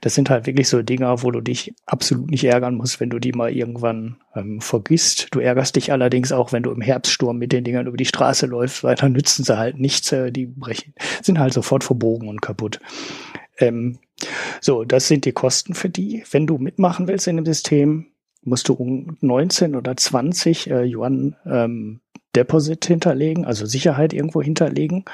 Das 0.00 0.14
sind 0.14 0.30
halt 0.30 0.46
wirklich 0.46 0.68
so 0.68 0.82
Dinger, 0.82 1.22
wo 1.22 1.30
du 1.30 1.40
dich 1.40 1.74
absolut 1.86 2.30
nicht 2.30 2.44
ärgern 2.44 2.74
musst, 2.74 3.00
wenn 3.00 3.10
du 3.10 3.18
die 3.18 3.32
mal 3.32 3.50
irgendwann 3.50 4.16
ähm, 4.34 4.60
vergisst. 4.60 5.28
Du 5.32 5.40
ärgerst 5.40 5.76
dich 5.76 5.92
allerdings 5.92 6.32
auch, 6.32 6.52
wenn 6.52 6.62
du 6.62 6.70
im 6.70 6.80
Herbststurm 6.80 7.38
mit 7.38 7.52
den 7.52 7.64
Dingern 7.64 7.86
über 7.86 7.96
die 7.96 8.04
Straße 8.04 8.46
läufst, 8.46 8.84
weil 8.84 8.94
dann 8.94 9.12
nützen 9.12 9.44
sie 9.44 9.58
halt 9.58 9.78
nichts. 9.78 10.10
Äh, 10.12 10.32
die 10.32 10.46
brechen, 10.46 10.94
sind 11.22 11.38
halt 11.38 11.52
sofort 11.52 11.84
verbogen 11.84 12.28
und 12.28 12.42
kaputt. 12.42 12.80
Ähm, 13.58 13.98
so, 14.60 14.84
das 14.84 15.08
sind 15.08 15.24
die 15.24 15.32
Kosten 15.32 15.74
für 15.74 15.88
die. 15.88 16.24
Wenn 16.30 16.46
du 16.46 16.58
mitmachen 16.58 17.08
willst 17.08 17.26
in 17.28 17.36
dem 17.36 17.46
System, 17.46 18.06
musst 18.42 18.68
du 18.68 18.74
um 18.74 19.16
19 19.20 19.76
oder 19.76 19.96
20 19.96 20.70
äh, 20.70 20.84
Yuan 20.84 21.36
ähm, 21.46 22.00
Deposit 22.34 22.84
hinterlegen, 22.84 23.44
also 23.44 23.66
Sicherheit 23.66 24.12
irgendwo 24.12 24.42
hinterlegen. 24.42 25.04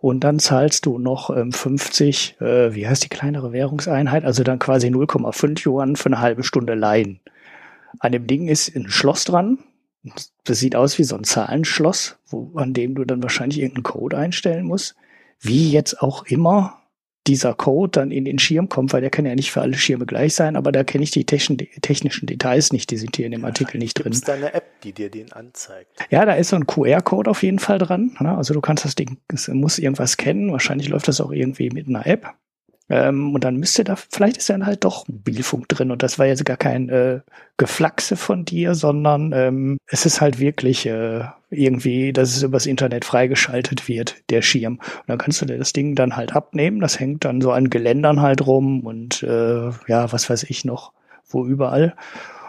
Und 0.00 0.20
dann 0.20 0.38
zahlst 0.38 0.84
du 0.86 0.98
noch 0.98 1.34
ähm, 1.34 1.52
50, 1.52 2.40
äh, 2.40 2.74
wie 2.74 2.86
heißt 2.86 3.04
die 3.04 3.08
kleinere 3.08 3.52
Währungseinheit, 3.52 4.24
also 4.24 4.42
dann 4.42 4.58
quasi 4.58 4.88
0,5 4.88 5.66
Yuan 5.66 5.96
für 5.96 6.06
eine 6.06 6.20
halbe 6.20 6.42
Stunde 6.44 6.74
leihen. 6.74 7.20
An 8.00 8.12
dem 8.12 8.26
Ding 8.26 8.48
ist 8.48 8.74
ein 8.76 8.90
Schloss 8.90 9.24
dran. 9.24 9.58
Das 10.44 10.58
sieht 10.58 10.76
aus 10.76 10.98
wie 10.98 11.04
so 11.04 11.16
ein 11.16 11.24
Zahlenschloss, 11.24 12.18
wo, 12.26 12.52
an 12.56 12.74
dem 12.74 12.94
du 12.94 13.04
dann 13.06 13.22
wahrscheinlich 13.22 13.60
irgendeinen 13.60 13.84
Code 13.84 14.18
einstellen 14.18 14.66
musst. 14.66 14.94
Wie 15.40 15.70
jetzt 15.70 16.02
auch 16.02 16.26
immer 16.26 16.82
dieser 17.26 17.54
Code 17.54 17.90
dann 17.92 18.10
in 18.10 18.24
den 18.24 18.38
Schirm 18.38 18.68
kommt, 18.68 18.92
weil 18.92 19.00
der 19.00 19.10
kann 19.10 19.24
ja 19.24 19.34
nicht 19.34 19.50
für 19.50 19.62
alle 19.62 19.74
Schirme 19.74 20.06
gleich 20.06 20.34
sein, 20.34 20.56
aber 20.56 20.72
da 20.72 20.84
kenne 20.84 21.04
ich 21.04 21.10
die 21.10 21.24
technischen 21.24 21.56
Details 22.26 22.72
nicht, 22.72 22.90
die 22.90 22.96
sind 22.96 23.16
hier 23.16 23.26
in 23.26 23.32
dem 23.32 23.44
Artikel 23.44 23.78
nicht 23.78 23.94
drin. 23.94 24.12
Ist 24.12 24.28
da 24.28 24.34
eine 24.34 24.52
App, 24.52 24.80
die 24.82 24.92
dir 24.92 25.10
den 25.10 25.32
anzeigt? 25.32 25.90
Ja, 26.10 26.24
da 26.26 26.34
ist 26.34 26.50
so 26.50 26.56
ein 26.56 26.66
QR-Code 26.66 27.30
auf 27.30 27.42
jeden 27.42 27.58
Fall 27.58 27.78
dran. 27.78 28.16
Ne? 28.20 28.36
Also 28.36 28.52
du 28.52 28.60
kannst 28.60 28.84
das 28.84 28.94
Ding, 28.94 29.18
es 29.28 29.48
muss 29.48 29.78
irgendwas 29.78 30.16
kennen. 30.16 30.52
Wahrscheinlich 30.52 30.88
läuft 30.88 31.08
das 31.08 31.20
auch 31.20 31.32
irgendwie 31.32 31.70
mit 31.70 31.88
einer 31.88 32.06
App. 32.06 32.34
Ähm, 32.90 33.34
und 33.34 33.44
dann 33.44 33.56
müsste 33.56 33.82
da, 33.82 33.96
vielleicht 33.96 34.36
ist 34.36 34.50
dann 34.50 34.66
halt 34.66 34.84
doch 34.84 35.08
Mobilfunk 35.08 35.68
drin 35.68 35.90
und 35.90 36.02
das 36.02 36.18
war 36.18 36.26
jetzt 36.26 36.44
gar 36.44 36.58
kein 36.58 36.90
äh, 36.90 37.20
Geflaxe 37.56 38.16
von 38.16 38.44
dir, 38.44 38.74
sondern 38.74 39.32
ähm, 39.32 39.78
es 39.86 40.04
ist 40.04 40.20
halt 40.20 40.38
wirklich 40.38 40.84
äh, 40.84 41.24
irgendwie, 41.50 42.12
dass 42.12 42.36
es 42.36 42.42
übers 42.42 42.66
Internet 42.66 43.04
freigeschaltet 43.06 43.88
wird, 43.88 44.16
der 44.28 44.42
Schirm. 44.42 44.74
Und 44.74 45.08
dann 45.08 45.18
kannst 45.18 45.40
du 45.40 45.46
dir 45.46 45.56
das 45.56 45.72
Ding 45.72 45.94
dann 45.94 46.16
halt 46.16 46.34
abnehmen, 46.34 46.80
das 46.80 47.00
hängt 47.00 47.24
dann 47.24 47.40
so 47.40 47.52
an 47.52 47.70
Geländern 47.70 48.20
halt 48.20 48.46
rum 48.46 48.80
und 48.80 49.22
äh, 49.22 49.70
ja, 49.86 50.12
was 50.12 50.28
weiß 50.28 50.44
ich 50.44 50.64
noch, 50.66 50.92
wo 51.28 51.46
überall. 51.46 51.94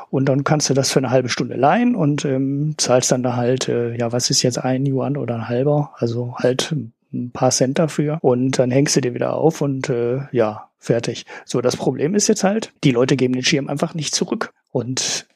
Und 0.10 0.28
dann 0.28 0.44
kannst 0.44 0.70
du 0.70 0.74
das 0.74 0.92
für 0.92 1.00
eine 1.00 1.12
halbe 1.12 1.30
Stunde 1.30 1.56
leihen 1.56 1.96
und 1.96 2.26
ähm, 2.26 2.76
zahlst 2.78 3.12
dann 3.12 3.24
da 3.24 3.36
halt, 3.36 3.68
äh, 3.70 3.96
ja, 3.98 4.12
was 4.12 4.30
ist 4.30 4.44
jetzt 4.44 4.58
ein 4.58 4.86
Yuan 4.86 5.18
oder 5.18 5.36
ein 5.36 5.50
halber? 5.50 5.94
Also 5.98 6.36
halt 6.38 6.72
ein 6.72 6.94
paar 7.32 7.52
Cent 7.52 7.80
dafür 7.80 8.20
und 8.22 8.60
dann 8.60 8.72
hängst 8.72 8.96
du 8.96 9.02
dir 9.02 9.14
wieder 9.14 9.34
auf 9.34 9.62
und 9.62 9.90
äh, 9.90 10.22
ja, 10.32 10.70
fertig. 10.78 11.26
So, 11.46 11.62
das 11.62 11.76
Problem 11.76 12.16
ist 12.16 12.28
jetzt 12.28 12.44
halt, 12.44 12.74
die 12.84 12.92
Leute 12.92 13.16
geben 13.16 13.34
den 13.34 13.44
Schirm 13.44 13.68
einfach 13.68 13.94
nicht 13.94 14.16
zurück. 14.16 14.54
Und 14.72 15.28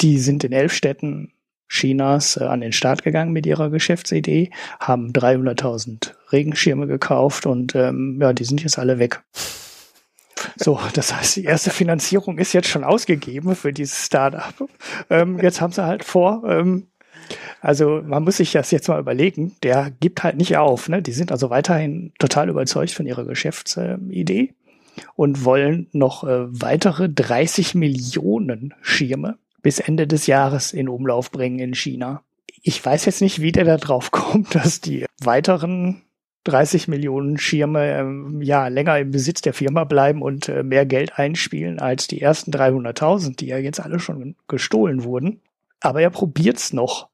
die 0.00 0.18
sind 0.18 0.44
in 0.44 0.52
elf 0.52 0.72
Städten 0.72 1.32
Chinas 1.68 2.36
äh, 2.36 2.44
an 2.44 2.60
den 2.60 2.72
Start 2.72 3.02
gegangen 3.02 3.32
mit 3.32 3.46
ihrer 3.46 3.70
Geschäftsidee, 3.70 4.50
haben 4.80 5.12
300.000 5.12 6.12
Regenschirme 6.32 6.86
gekauft 6.86 7.46
und 7.46 7.74
ähm, 7.74 8.18
ja, 8.20 8.32
die 8.32 8.44
sind 8.44 8.62
jetzt 8.62 8.78
alle 8.78 8.98
weg. 8.98 9.22
So, 10.56 10.80
das 10.94 11.14
heißt, 11.14 11.36
die 11.36 11.44
erste 11.44 11.70
Finanzierung 11.70 12.38
ist 12.38 12.52
jetzt 12.52 12.68
schon 12.68 12.84
ausgegeben 12.84 13.56
für 13.56 13.72
dieses 13.72 14.06
Startup. 14.06 14.68
Ähm, 15.10 15.38
jetzt 15.40 15.60
haben 15.60 15.72
sie 15.72 15.84
halt 15.84 16.04
vor, 16.04 16.44
ähm, 16.46 16.86
also 17.60 18.02
man 18.04 18.24
muss 18.24 18.38
sich 18.38 18.52
das 18.52 18.70
jetzt 18.70 18.88
mal 18.88 19.00
überlegen, 19.00 19.56
der 19.62 19.90
gibt 20.00 20.22
halt 20.22 20.36
nicht 20.36 20.56
auf. 20.56 20.88
Ne? 20.88 21.02
Die 21.02 21.12
sind 21.12 21.32
also 21.32 21.50
weiterhin 21.50 22.12
total 22.18 22.48
überzeugt 22.48 22.92
von 22.92 23.06
ihrer 23.06 23.24
Geschäftsidee 23.24 24.54
und 25.16 25.44
wollen 25.44 25.88
noch 25.92 26.24
äh, 26.24 26.46
weitere 26.48 27.08
30 27.08 27.74
Millionen 27.74 28.74
Schirme 28.82 29.38
bis 29.62 29.80
Ende 29.80 30.06
des 30.06 30.26
Jahres 30.26 30.72
in 30.72 30.88
Umlauf 30.88 31.30
bringen 31.30 31.58
in 31.58 31.74
China. 31.74 32.22
Ich 32.62 32.84
weiß 32.84 33.04
jetzt 33.04 33.20
nicht, 33.20 33.40
wie 33.40 33.52
der 33.52 33.64
da 33.64 33.76
drauf 33.76 34.10
kommt, 34.12 34.54
dass 34.54 34.80
die 34.80 35.06
weiteren 35.20 36.02
30 36.44 36.88
Millionen 36.88 37.38
Schirme 37.38 37.98
ähm, 37.98 38.40
ja 38.40 38.68
länger 38.68 38.98
im 38.98 39.10
Besitz 39.10 39.42
der 39.42 39.52
Firma 39.52 39.84
bleiben 39.84 40.22
und 40.22 40.48
äh, 40.48 40.62
mehr 40.62 40.86
Geld 40.86 41.18
einspielen 41.18 41.78
als 41.78 42.06
die 42.06 42.20
ersten 42.20 42.52
300.000, 42.52 43.36
die 43.36 43.46
ja 43.46 43.58
jetzt 43.58 43.80
alle 43.80 43.98
schon 43.98 44.36
gestohlen 44.46 45.04
wurden. 45.04 45.42
Aber 45.80 46.00
er 46.00 46.10
probiert's 46.10 46.72
noch 46.72 47.08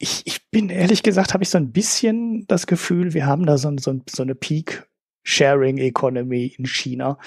ich, 0.00 0.22
ich 0.24 0.50
bin 0.50 0.68
ehrlich 0.70 1.04
gesagt, 1.04 1.34
habe 1.34 1.44
ich 1.44 1.50
so 1.50 1.58
ein 1.58 1.72
bisschen 1.72 2.46
das 2.48 2.66
Gefühl, 2.66 3.14
wir 3.14 3.26
haben 3.26 3.46
da 3.46 3.58
so, 3.58 3.70
so, 3.78 4.00
so 4.08 4.22
eine 4.22 4.34
Peak-Sharing-Economy 4.34 6.54
in 6.58 6.66
China. 6.66 7.18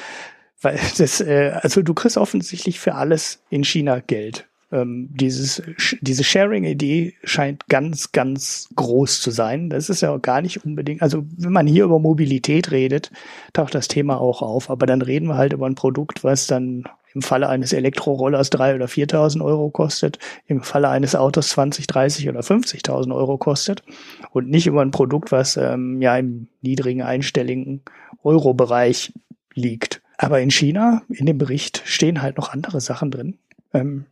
Weil 0.60 0.80
das, 0.98 1.22
äh, 1.22 1.52
also 1.62 1.84
du 1.84 1.94
kriegst 1.94 2.18
offensichtlich 2.18 2.80
für 2.80 2.96
alles 2.96 3.44
in 3.50 3.64
China 3.64 4.00
Geld. 4.00 4.48
Ähm, 4.72 5.10
dieses, 5.12 5.62
diese 6.02 6.24
Sharing-Idee 6.24 7.14
scheint 7.24 7.68
ganz, 7.68 8.12
ganz 8.12 8.70
groß 8.76 9.22
zu 9.22 9.30
sein. 9.30 9.70
Das 9.70 9.90
ist 9.90 10.02
ja 10.02 10.10
auch 10.10 10.22
gar 10.22 10.42
nicht 10.42 10.66
unbedingt, 10.66 11.04
also 11.04 11.24
wenn 11.38 11.54
man 11.54 11.68
hier 11.68 11.84
über 11.84 12.00
Mobilität 12.00 12.72
redet, 12.72 13.12
taucht 13.54 13.76
das 13.76 13.88
Thema 13.88 14.20
auch 14.20 14.42
auf. 14.42 14.72
Aber 14.72 14.88
dann 14.88 15.04
reden 15.04 15.28
wir 15.28 15.38
halt 15.38 15.54
über 15.54 15.68
ein 15.68 15.76
Produkt, 15.76 16.24
was 16.24 16.48
dann 16.48 16.86
im 17.14 17.22
Falle 17.22 17.50
eines 17.50 17.74
Elektrorollers 17.74 18.50
drei 18.50 18.76
oder 18.76 18.86
4.000 18.86 19.44
Euro 19.44 19.70
kostet, 19.70 20.20
im 20.48 20.62
Falle 20.62 20.90
eines 20.90 21.16
Autos 21.16 21.50
20, 21.50 21.88
30 21.88 22.30
oder 22.30 22.42
50.000 22.42 23.14
Euro 23.16 23.38
kostet 23.38 23.84
und 24.32 24.50
nicht 24.50 24.68
über 24.68 24.82
ein 24.82 24.92
Produkt, 24.92 25.32
was 25.32 25.58
ähm, 25.58 26.02
ja 26.02 26.18
im 26.18 26.48
niedrigen 26.62 27.02
einstelligen 27.02 27.82
Euro-Bereich 28.24 29.14
liegt. 29.54 30.02
Aber 30.18 30.42
in 30.42 30.52
China, 30.52 31.02
in 31.10 31.26
dem 31.26 31.38
Bericht, 31.38 31.82
stehen 31.86 32.22
halt 32.22 32.38
noch 32.38 32.54
andere 32.54 32.82
Sachen 32.82 33.12
drin. 33.12 33.38
Ähm, 33.74 34.06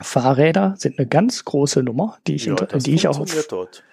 Fahrräder 0.00 0.74
sind 0.78 0.98
eine 0.98 1.08
ganz 1.08 1.44
große 1.44 1.82
Nummer, 1.82 2.18
die 2.26 2.36
ich, 2.36 2.46
ja, 2.46 2.54
die 2.54 2.94
ich 2.94 3.08
auch, 3.08 3.26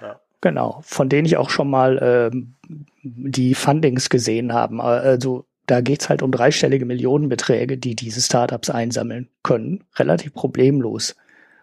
ja. 0.01 0.19
genau, 0.41 0.81
von 0.83 1.09
denen 1.09 1.25
ich 1.25 1.37
auch 1.37 1.49
schon 1.49 1.69
mal 1.69 1.99
ähm, 2.31 2.55
die 3.01 3.55
Fundings 3.55 4.09
gesehen 4.09 4.53
haben. 4.53 4.81
Also 4.81 5.45
da 5.65 5.81
geht's 5.81 6.09
halt 6.09 6.21
um 6.21 6.31
dreistellige 6.31 6.85
Millionenbeträge, 6.85 7.77
die 7.77 7.95
diese 7.95 8.21
Startups 8.21 8.69
einsammeln 8.69 9.29
können, 9.43 9.83
relativ 9.95 10.33
problemlos. 10.33 11.15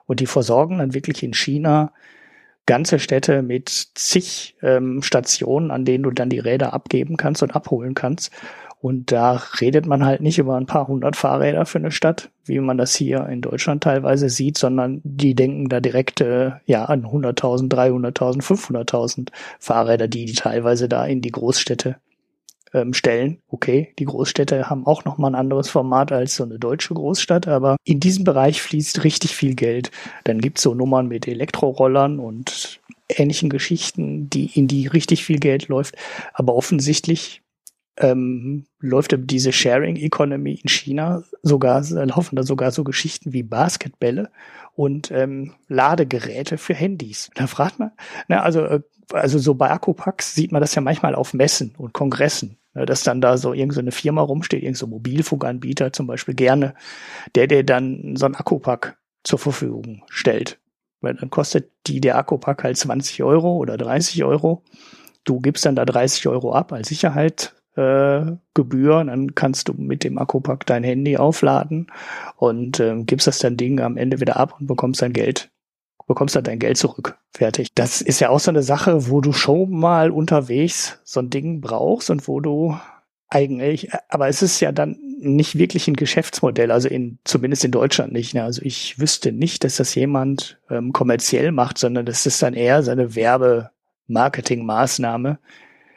Und 0.06 0.20
die 0.20 0.26
versorgen 0.26 0.78
dann 0.78 0.94
wirklich 0.94 1.22
in 1.22 1.34
China 1.34 1.92
ganze 2.66 2.98
Städte 2.98 3.42
mit 3.42 3.68
zig 3.68 4.56
ähm, 4.62 5.02
Stationen, 5.02 5.70
an 5.70 5.84
denen 5.84 6.04
du 6.04 6.10
dann 6.10 6.30
die 6.30 6.38
Räder 6.38 6.72
abgeben 6.72 7.16
kannst 7.16 7.42
und 7.42 7.54
abholen 7.54 7.94
kannst. 7.94 8.32
Und 8.80 9.12
da 9.12 9.40
redet 9.60 9.86
man 9.86 10.04
halt 10.04 10.20
nicht 10.20 10.38
über 10.38 10.56
ein 10.56 10.66
paar 10.66 10.88
hundert 10.88 11.14
Fahrräder 11.14 11.66
für 11.66 11.78
eine 11.78 11.92
Stadt, 11.92 12.30
wie 12.44 12.58
man 12.58 12.78
das 12.78 12.96
hier 12.96 13.28
in 13.28 13.40
Deutschland 13.40 13.84
teilweise 13.84 14.28
sieht, 14.28 14.58
sondern 14.58 15.00
die 15.04 15.36
denken 15.36 15.68
da 15.68 15.78
direkt 15.78 16.20
äh, 16.20 16.50
ja 16.66 16.86
an 16.86 17.04
100.000, 17.04 17.68
300.000, 17.68 18.42
500.000 18.42 19.28
Fahrräder, 19.60 20.08
die 20.08 20.24
die 20.24 20.34
teilweise 20.34 20.88
da 20.88 21.06
in 21.06 21.20
die 21.20 21.30
Großstädte 21.30 21.96
ähm, 22.72 22.94
stellen. 22.94 23.40
Okay, 23.48 23.92
die 23.98 24.04
Großstädte 24.04 24.68
haben 24.70 24.86
auch 24.86 25.04
noch 25.04 25.18
mal 25.18 25.28
ein 25.28 25.34
anderes 25.34 25.68
Format 25.68 26.12
als 26.12 26.36
so 26.36 26.44
eine 26.44 26.58
deutsche 26.58 26.94
Großstadt, 26.94 27.48
aber 27.48 27.76
in 27.84 28.00
diesem 28.00 28.24
Bereich 28.24 28.62
fließt 28.62 29.04
richtig 29.04 29.36
viel 29.36 29.54
Geld. 29.54 29.90
Dann 30.24 30.40
gibt's 30.40 30.62
so 30.62 30.74
Nummern 30.74 31.08
mit 31.08 31.28
Elektrorollern 31.28 32.18
und 32.18 32.80
ähnlichen 33.08 33.50
Geschichten, 33.50 34.30
die 34.30 34.46
in 34.58 34.68
die 34.68 34.86
richtig 34.86 35.24
viel 35.24 35.38
Geld 35.38 35.68
läuft. 35.68 35.96
Aber 36.34 36.54
offensichtlich 36.54 37.42
ähm, 37.98 38.64
läuft 38.80 39.14
diese 39.18 39.52
Sharing 39.52 39.96
Economy 39.96 40.54
in 40.62 40.68
China 40.68 41.22
sogar, 41.42 41.82
laufen 41.82 42.36
da 42.36 42.42
sogar 42.42 42.70
so 42.70 42.84
Geschichten 42.84 43.32
wie 43.32 43.42
Basketbälle 43.42 44.30
und 44.74 45.10
ähm, 45.10 45.52
Ladegeräte 45.68 46.56
für 46.56 46.74
Handys. 46.74 47.30
Da 47.34 47.46
fragt 47.46 47.78
man, 47.78 47.92
na, 48.28 48.42
also, 48.42 48.62
äh, 48.62 48.80
also 49.12 49.38
so 49.38 49.54
bei 49.54 49.70
Akkupacks 49.70 50.34
sieht 50.34 50.52
man 50.52 50.62
das 50.62 50.74
ja 50.74 50.80
manchmal 50.80 51.14
auf 51.14 51.34
Messen 51.34 51.74
und 51.76 51.92
Kongressen. 51.92 52.56
Ne, 52.74 52.86
dass 52.86 53.02
dann 53.02 53.20
da 53.20 53.36
so 53.36 53.52
irgendeine 53.52 53.90
so 53.90 53.96
Firma 53.96 54.22
rumsteht, 54.22 54.62
irgendein 54.62 54.74
so 54.78 54.86
Mobilfunkanbieter 54.86 55.92
zum 55.92 56.06
Beispiel 56.06 56.34
gerne, 56.34 56.74
der 57.34 57.46
dir 57.46 57.64
dann 57.64 58.16
so 58.16 58.26
ein 58.26 58.34
Akkupack 58.34 58.96
zur 59.24 59.38
Verfügung 59.38 60.02
stellt. 60.08 60.58
Weil 61.00 61.14
dann 61.14 61.30
kostet 61.30 61.70
die 61.86 62.00
der 62.00 62.16
Akkupack 62.16 62.64
halt 62.64 62.76
20 62.76 63.22
Euro 63.22 63.56
oder 63.56 63.76
30 63.76 64.24
Euro. 64.24 64.62
Du 65.24 65.40
gibst 65.40 65.66
dann 65.66 65.76
da 65.76 65.84
30 65.84 66.28
Euro 66.28 66.52
ab 66.54 66.72
als 66.72 66.88
Sicherheit 66.88 67.54
äh, 67.76 68.22
Gebühr, 68.54 69.04
dann 69.04 69.34
kannst 69.34 69.68
du 69.68 69.74
mit 69.74 70.04
dem 70.04 70.18
Akkupack 70.18 70.66
dein 70.66 70.84
Handy 70.84 71.16
aufladen 71.16 71.90
und 72.36 72.80
äh, 72.80 73.02
gibst 73.04 73.26
das 73.26 73.38
dann 73.38 73.56
Ding 73.56 73.80
am 73.80 73.96
Ende 73.96 74.20
wieder 74.20 74.36
ab 74.36 74.56
und 74.58 74.66
bekommst 74.66 75.02
dein 75.02 75.12
Geld 75.12 75.50
bekommst 76.06 76.34
halt 76.34 76.46
dein 76.46 76.58
Geld 76.58 76.76
zurück. 76.76 77.16
Fertig. 77.32 77.68
Das 77.74 78.00
ist 78.00 78.20
ja 78.20 78.30
auch 78.30 78.40
so 78.40 78.50
eine 78.50 78.62
Sache, 78.62 79.08
wo 79.08 79.20
du 79.20 79.32
schon 79.32 79.70
mal 79.70 80.10
unterwegs 80.10 81.00
so 81.04 81.20
ein 81.20 81.30
Ding 81.30 81.60
brauchst 81.60 82.10
und 82.10 82.28
wo 82.28 82.40
du 82.40 82.76
eigentlich, 83.28 83.88
aber 84.08 84.28
es 84.28 84.42
ist 84.42 84.60
ja 84.60 84.72
dann 84.72 84.98
nicht 85.20 85.56
wirklich 85.56 85.88
ein 85.88 85.96
Geschäftsmodell, 85.96 86.70
also 86.70 86.88
in, 86.88 87.18
zumindest 87.24 87.64
in 87.64 87.70
Deutschland 87.70 88.12
nicht. 88.12 88.34
Ne? 88.34 88.44
Also 88.44 88.60
ich 88.62 88.98
wüsste 88.98 89.32
nicht, 89.32 89.64
dass 89.64 89.76
das 89.76 89.94
jemand 89.94 90.58
ähm, 90.68 90.92
kommerziell 90.92 91.52
macht, 91.52 91.78
sondern 91.78 92.04
das 92.04 92.26
ist 92.26 92.42
dann 92.42 92.52
eher 92.54 92.82
seine 92.82 93.14
Werbe-Marketing-Maßnahme, 93.14 95.38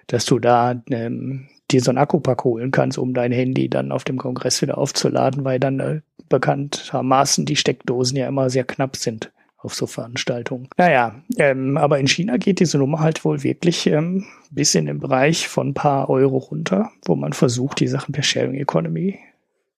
dass 0.08 0.26
du 0.26 0.40
da 0.40 0.82
ähm, 0.90 1.50
dir 1.72 1.82
so 1.82 1.92
einen 1.92 1.98
Akkupack 1.98 2.44
holen 2.44 2.72
kannst, 2.72 2.98
um 2.98 3.14
dein 3.14 3.32
Handy 3.32 3.70
dann 3.70 3.92
auf 3.92 4.06
dem 4.06 4.18
Kongress 4.18 4.62
wieder 4.62 4.78
aufzuladen, 4.78 5.44
weil 5.44 5.60
dann 5.60 5.80
äh, 5.80 6.02
bekanntermaßen 6.30 7.46
die 7.46 7.56
Steckdosen 7.56 8.18
ja 8.18 8.28
immer 8.28 8.50
sehr 8.50 8.64
knapp 8.64 8.96
sind 8.96 9.32
auf 9.66 9.76
so 9.76 9.88
Veranstaltungen. 9.88 10.70
Naja, 10.78 11.22
ähm, 11.38 11.78
aber 11.78 12.00
in 12.00 12.08
China 12.08 12.38
geht 12.38 12.60
diese 12.60 12.78
Nummer 12.78 13.00
halt 13.00 13.26
wohl 13.26 13.44
wirklich 13.44 13.88
ähm, 13.88 14.26
bis 14.52 14.76
in 14.76 14.86
den 14.86 15.00
Bereich 15.00 15.48
von 15.48 15.70
ein 15.70 15.74
paar 15.74 16.10
Euro 16.10 16.38
runter, 16.38 16.92
wo 17.06 17.16
man 17.16 17.34
versucht, 17.34 17.80
die 17.80 17.88
Sachen 17.88 18.14
per 18.14 18.24
Sharing 18.24 18.56
Economy 18.56 19.20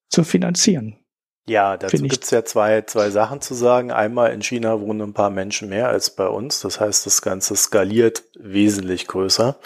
zu 0.10 0.24
finanzieren. 0.24 0.98
Ja, 1.50 1.77
dazu 1.77 2.03
gibt 2.03 2.25
es 2.25 2.32
ja 2.32 2.44
zwei, 2.44 2.82
zwei 2.82 3.10
Sachen 3.10 3.39
zu 3.39 3.53
sagen. 3.53 3.89
Einmal 3.89 4.34
in 4.34 4.41
China 4.41 4.82
wohnen 4.82 5.01
ein 5.01 5.13
paar 5.13 5.29
Menschen 5.29 5.70
mehr 5.70 5.88
als 5.88 6.10
bei 6.10 6.27
uns. 6.27 6.60
Das 6.60 6.82
heißt, 6.82 7.06
das 7.06 7.22
Ganze 7.22 7.56
skaliert 7.56 8.24
wesentlich 8.38 9.08
größer. 9.08 9.58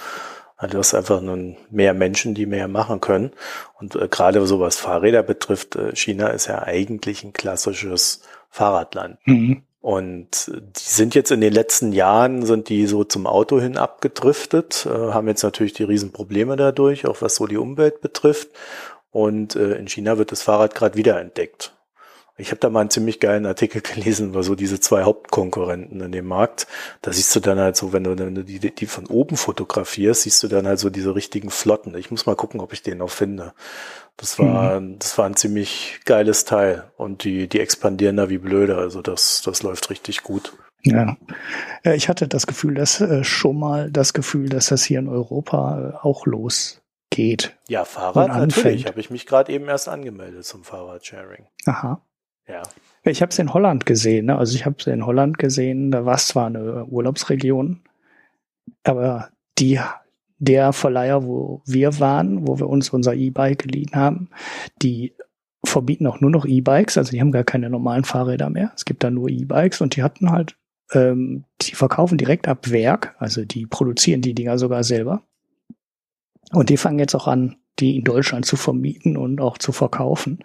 Also 0.57 0.73
du 0.73 0.77
hast 0.77 0.93
einfach 0.93 1.21
nun 1.21 1.57
mehr 1.71 1.95
Menschen, 1.95 2.35
die 2.35 2.45
mehr 2.45 2.67
machen 2.67 3.01
können. 3.01 3.31
Und 3.79 3.95
äh, 3.95 4.07
gerade 4.07 4.45
so 4.45 4.59
was 4.59 4.77
Fahrräder 4.77 5.23
betrifft, 5.23 5.75
äh, 5.75 5.95
China 5.95 6.27
ist 6.27 6.45
ja 6.45 6.61
eigentlich 6.61 7.23
ein 7.23 7.33
klassisches 7.33 8.21
Fahrradland. 8.51 9.17
Mhm. 9.25 9.63
Und 9.81 10.47
die 10.47 10.83
sind 10.83 11.15
jetzt 11.15 11.31
in 11.31 11.41
den 11.41 11.53
letzten 11.53 11.91
Jahren, 11.91 12.45
sind 12.45 12.69
die 12.69 12.85
so 12.85 13.03
zum 13.03 13.25
Auto 13.25 13.59
hin 13.59 13.77
abgedriftet, 13.77 14.85
äh, 14.85 14.89
haben 14.89 15.27
jetzt 15.27 15.41
natürlich 15.41 15.73
die 15.73 15.83
Riesenprobleme 15.83 16.55
dadurch, 16.55 17.07
auch 17.07 17.21
was 17.21 17.35
so 17.35 17.47
die 17.47 17.57
Umwelt 17.57 18.00
betrifft. 18.00 18.50
Und 19.09 19.55
äh, 19.55 19.73
in 19.73 19.88
China 19.88 20.19
wird 20.19 20.31
das 20.31 20.43
Fahrrad 20.43 20.75
gerade 20.75 20.95
wiederentdeckt. 20.95 21.73
Ich 22.38 22.50
habe 22.50 22.59
da 22.59 22.69
mal 22.69 22.81
einen 22.81 22.89
ziemlich 22.89 23.19
geilen 23.19 23.45
Artikel 23.45 23.81
gelesen 23.95 24.29
über 24.29 24.43
so 24.43 24.55
diese 24.55 24.79
zwei 24.79 25.03
Hauptkonkurrenten 25.03 26.01
in 26.01 26.11
dem 26.11 26.27
Markt. 26.27 26.67
Da 27.01 27.11
siehst 27.11 27.35
du 27.35 27.39
dann 27.39 27.59
halt 27.59 27.75
so, 27.75 27.93
wenn 27.93 28.03
du, 28.03 28.17
wenn 28.17 28.35
du 28.35 28.43
die, 28.43 28.59
die 28.59 28.85
von 28.85 29.07
oben 29.07 29.38
fotografierst, 29.38 30.23
siehst 30.23 30.41
du 30.43 30.47
dann 30.47 30.67
halt 30.67 30.79
so 30.79 30.89
diese 30.89 31.15
richtigen 31.15 31.50
Flotten. 31.50 31.95
Ich 31.95 32.11
muss 32.11 32.25
mal 32.25 32.35
gucken, 32.35 32.59
ob 32.59 32.73
ich 32.73 32.81
den 32.81 33.00
noch 33.00 33.09
finde. 33.09 33.53
Das 34.17 34.38
war, 34.38 34.79
mhm. 34.79 35.00
das 35.00 35.17
war 35.17 35.25
ein 35.25 35.35
ziemlich 35.35 36.00
geiles 36.05 36.45
Teil 36.45 36.91
und 36.97 37.23
die, 37.23 37.47
die 37.47 37.59
expandieren 37.59 38.17
da 38.17 38.29
wie 38.29 38.38
blöde. 38.38 38.77
Also 38.77 39.01
das, 39.01 39.41
das 39.43 39.63
läuft 39.63 39.89
richtig 39.89 40.23
gut. 40.23 40.53
Ja, 40.83 41.15
ich 41.83 42.09
hatte 42.09 42.27
das 42.27 42.47
Gefühl, 42.47 42.73
dass 42.75 43.01
äh, 43.01 43.23
schon 43.23 43.59
mal 43.59 43.91
das 43.91 44.13
Gefühl, 44.13 44.50
dass 44.50 44.67
das 44.67 44.83
hier 44.83 45.00
in 45.00 45.07
Europa 45.07 45.79
äh, 45.79 46.05
auch 46.05 46.25
losgeht. 46.25 47.55
Ja, 47.67 47.85
Fahrrad 47.85 48.29
natürlich. 48.29 48.88
Habe 48.88 49.00
ich 49.00 49.09
mich 49.09 49.25
gerade 49.25 49.51
eben 49.51 49.67
erst 49.67 49.87
angemeldet 49.87 50.46
zum 50.46 50.63
Fahrradsharing. 50.63 51.46
Aha. 51.65 52.01
Ja. 52.51 52.64
Ich 53.03 53.22
habe 53.22 53.31
es 53.31 53.40
in 53.40 53.53
Holland 53.53 53.85
gesehen. 53.85 54.27
Ne? 54.27 54.37
Also 54.37 54.55
ich 54.55 54.66
habe 54.66 54.75
es 54.77 54.85
in 54.87 55.05
Holland 55.05 55.40
gesehen. 55.40 55.92
Da 55.92 56.05
war 56.05 56.16
es 56.16 56.27
zwar 56.27 56.48
eine 56.48 56.85
Urlaubsregion, 56.85 57.81
aber 58.83 59.29
die 59.57 59.79
der 60.37 60.74
Verleiher, 60.74 61.24
wo 61.24 61.61
wir 61.66 62.00
waren, 62.00 62.48
wo 62.48 62.59
wir 62.59 62.68
uns 62.68 62.90
unser 62.90 63.14
E-Bike 63.14 63.59
geliehen 63.59 63.92
haben, 63.94 64.29
die 64.81 65.14
verbieten 65.64 66.07
auch 66.07 66.20
nur 66.20 66.31
noch 66.31 66.46
E-Bikes, 66.46 66.98
also 66.98 67.11
die 67.11 67.22
haben 67.22 67.31
gar 67.31 67.44
keine 67.44 67.70
normalen 67.70 68.03
Fahrräder 68.03 68.50
mehr. 68.50 68.72
Es 68.75 68.83
gibt 68.85 69.03
da 69.03 69.11
nur 69.11 69.29
E-Bikes 69.29 69.81
und 69.81 69.96
die 69.96 70.01
hatten 70.01 70.31
halt, 70.31 70.57
ähm, 70.94 71.46
die 71.61 71.75
verkaufen 71.75 72.18
direkt 72.18 72.48
ab 72.48 72.72
Werk, 72.72 73.16
also 73.20 73.46
die 73.46 73.68
produzieren 73.68 74.22
die 74.22 74.33
Dinger 74.33 74.57
sogar 74.57 74.83
selber. 74.83 75.22
Und 76.53 76.70
die 76.70 76.77
fangen 76.77 76.98
jetzt 76.98 77.14
auch 77.14 77.27
an, 77.27 77.57
die 77.79 77.96
in 77.96 78.03
Deutschland 78.03 78.46
zu 78.48 78.57
vermieten 78.57 79.18
und 79.18 79.40
auch 79.40 79.59
zu 79.59 79.72
verkaufen. 79.72 80.40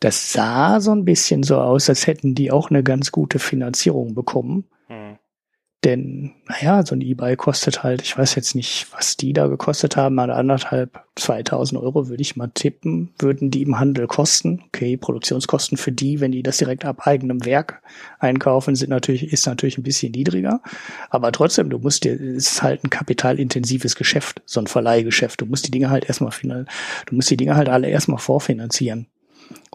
Das 0.00 0.32
sah 0.32 0.80
so 0.80 0.92
ein 0.92 1.04
bisschen 1.04 1.42
so 1.42 1.58
aus, 1.58 1.88
als 1.88 2.06
hätten 2.06 2.34
die 2.34 2.50
auch 2.50 2.70
eine 2.70 2.82
ganz 2.82 3.12
gute 3.12 3.38
Finanzierung 3.38 4.14
bekommen. 4.14 4.64
Denn, 5.86 6.32
naja, 6.48 6.84
so 6.84 6.96
ein 6.96 7.00
E-Bike 7.00 7.38
kostet 7.38 7.84
halt, 7.84 8.02
ich 8.02 8.18
weiß 8.18 8.34
jetzt 8.34 8.56
nicht, 8.56 8.88
was 8.92 9.16
die 9.16 9.32
da 9.32 9.46
gekostet 9.46 9.96
haben, 9.96 10.16
mal 10.16 10.32
anderthalb, 10.32 10.98
2000 11.14 11.80
Euro 11.80 12.08
würde 12.08 12.22
ich 12.22 12.34
mal 12.34 12.50
tippen, 12.52 13.10
würden 13.20 13.52
die 13.52 13.62
im 13.62 13.78
Handel 13.78 14.08
kosten. 14.08 14.64
Okay, 14.66 14.96
Produktionskosten 14.96 15.78
für 15.78 15.92
die, 15.92 16.18
wenn 16.18 16.32
die 16.32 16.42
das 16.42 16.56
direkt 16.56 16.84
ab 16.84 17.06
eigenem 17.06 17.44
Werk 17.44 17.82
einkaufen, 18.18 18.74
sind 18.74 18.90
natürlich, 18.90 19.32
ist 19.32 19.46
natürlich 19.46 19.78
ein 19.78 19.84
bisschen 19.84 20.10
niedriger. 20.10 20.60
Aber 21.08 21.30
trotzdem, 21.30 21.70
du 21.70 21.78
musst 21.78 22.02
dir, 22.02 22.14
es 22.14 22.50
ist 22.50 22.62
halt 22.64 22.82
ein 22.82 22.90
kapitalintensives 22.90 23.94
Geschäft, 23.94 24.42
so 24.44 24.58
ein 24.58 24.66
Verleihgeschäft. 24.66 25.40
Du 25.40 25.46
musst 25.46 25.68
die 25.68 25.70
Dinge 25.70 25.90
halt 25.90 26.06
erstmal, 26.06 26.32
du 26.42 27.14
musst 27.14 27.30
die 27.30 27.36
Dinge 27.36 27.54
halt 27.54 27.68
alle 27.68 27.88
erstmal 27.88 28.18
vorfinanzieren. 28.18 29.06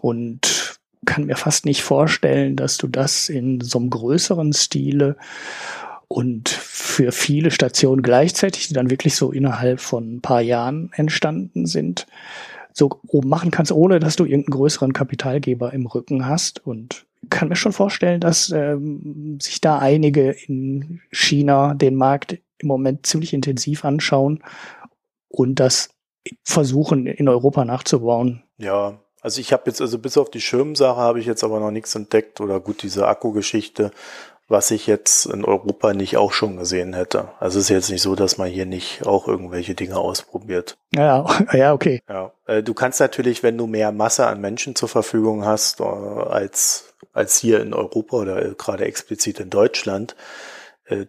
Und 0.02 0.80
kann 1.06 1.26
mir 1.26 1.36
fast 1.36 1.64
nicht 1.64 1.82
vorstellen, 1.82 2.56
dass 2.56 2.76
du 2.76 2.88
das 2.88 3.28
in 3.28 3.60
so 3.60 3.78
einem 3.78 3.90
größeren 3.90 4.52
Stile 4.52 5.16
und 6.08 6.48
für 6.48 7.12
viele 7.12 7.50
Stationen 7.50 8.02
gleichzeitig, 8.02 8.68
die 8.68 8.74
dann 8.74 8.90
wirklich 8.90 9.14
so 9.14 9.32
innerhalb 9.32 9.80
von 9.80 10.16
ein 10.16 10.20
paar 10.20 10.40
Jahren 10.40 10.90
entstanden 10.94 11.66
sind, 11.66 12.06
so 12.72 13.00
oben 13.06 13.28
machen 13.28 13.50
kannst, 13.50 13.72
ohne 13.72 14.00
dass 14.00 14.16
du 14.16 14.24
irgendeinen 14.24 14.58
größeren 14.58 14.92
Kapitalgeber 14.92 15.72
im 15.72 15.86
Rücken 15.86 16.26
hast. 16.26 16.66
Und 16.66 17.06
kann 17.30 17.48
mir 17.48 17.56
schon 17.56 17.72
vorstellen, 17.72 18.20
dass 18.20 18.50
ähm, 18.50 19.38
sich 19.40 19.60
da 19.60 19.78
einige 19.78 20.32
in 20.32 21.00
China 21.12 21.74
den 21.74 21.94
Markt 21.94 22.38
im 22.58 22.68
Moment 22.68 23.06
ziemlich 23.06 23.32
intensiv 23.32 23.84
anschauen 23.84 24.42
und 25.28 25.60
das 25.60 25.90
versuchen 26.44 27.06
in 27.06 27.28
Europa 27.28 27.64
nachzubauen. 27.64 28.42
Ja, 28.58 29.01
also 29.22 29.40
ich 29.40 29.52
habe 29.52 29.62
jetzt, 29.66 29.80
also 29.80 29.98
bis 29.98 30.18
auf 30.18 30.30
die 30.30 30.40
Schirmsache 30.40 30.96
habe 30.96 31.20
ich 31.20 31.26
jetzt 31.26 31.44
aber 31.44 31.60
noch 31.60 31.70
nichts 31.70 31.94
entdeckt 31.94 32.40
oder 32.40 32.60
gut, 32.60 32.82
diese 32.82 33.08
Akkugeschichte 33.08 33.90
was 34.52 34.70
ich 34.70 34.86
jetzt 34.86 35.26
in 35.26 35.44
Europa 35.44 35.94
nicht 35.94 36.16
auch 36.16 36.32
schon 36.32 36.58
gesehen 36.58 36.92
hätte. 36.94 37.30
Also 37.40 37.58
es 37.58 37.64
ist 37.64 37.70
jetzt 37.70 37.90
nicht 37.90 38.02
so, 38.02 38.14
dass 38.14 38.38
man 38.38 38.48
hier 38.48 38.66
nicht 38.66 39.04
auch 39.06 39.26
irgendwelche 39.26 39.74
Dinge 39.74 39.96
ausprobiert. 39.96 40.76
Ja, 40.94 41.26
ja, 41.52 41.72
okay. 41.74 42.02
Ja, 42.08 42.32
äh, 42.46 42.62
du 42.62 42.74
kannst 42.74 43.00
natürlich, 43.00 43.42
wenn 43.42 43.58
du 43.58 43.66
mehr 43.66 43.90
Masse 43.90 44.26
an 44.26 44.40
Menschen 44.40 44.76
zur 44.76 44.88
Verfügung 44.88 45.44
hast 45.44 45.80
äh, 45.80 45.84
als 45.84 46.94
als 47.12 47.36
hier 47.36 47.60
in 47.60 47.74
Europa 47.74 48.16
oder 48.16 48.42
äh, 48.42 48.54
gerade 48.56 48.84
explizit 48.84 49.40
in 49.40 49.50
Deutschland, 49.50 50.14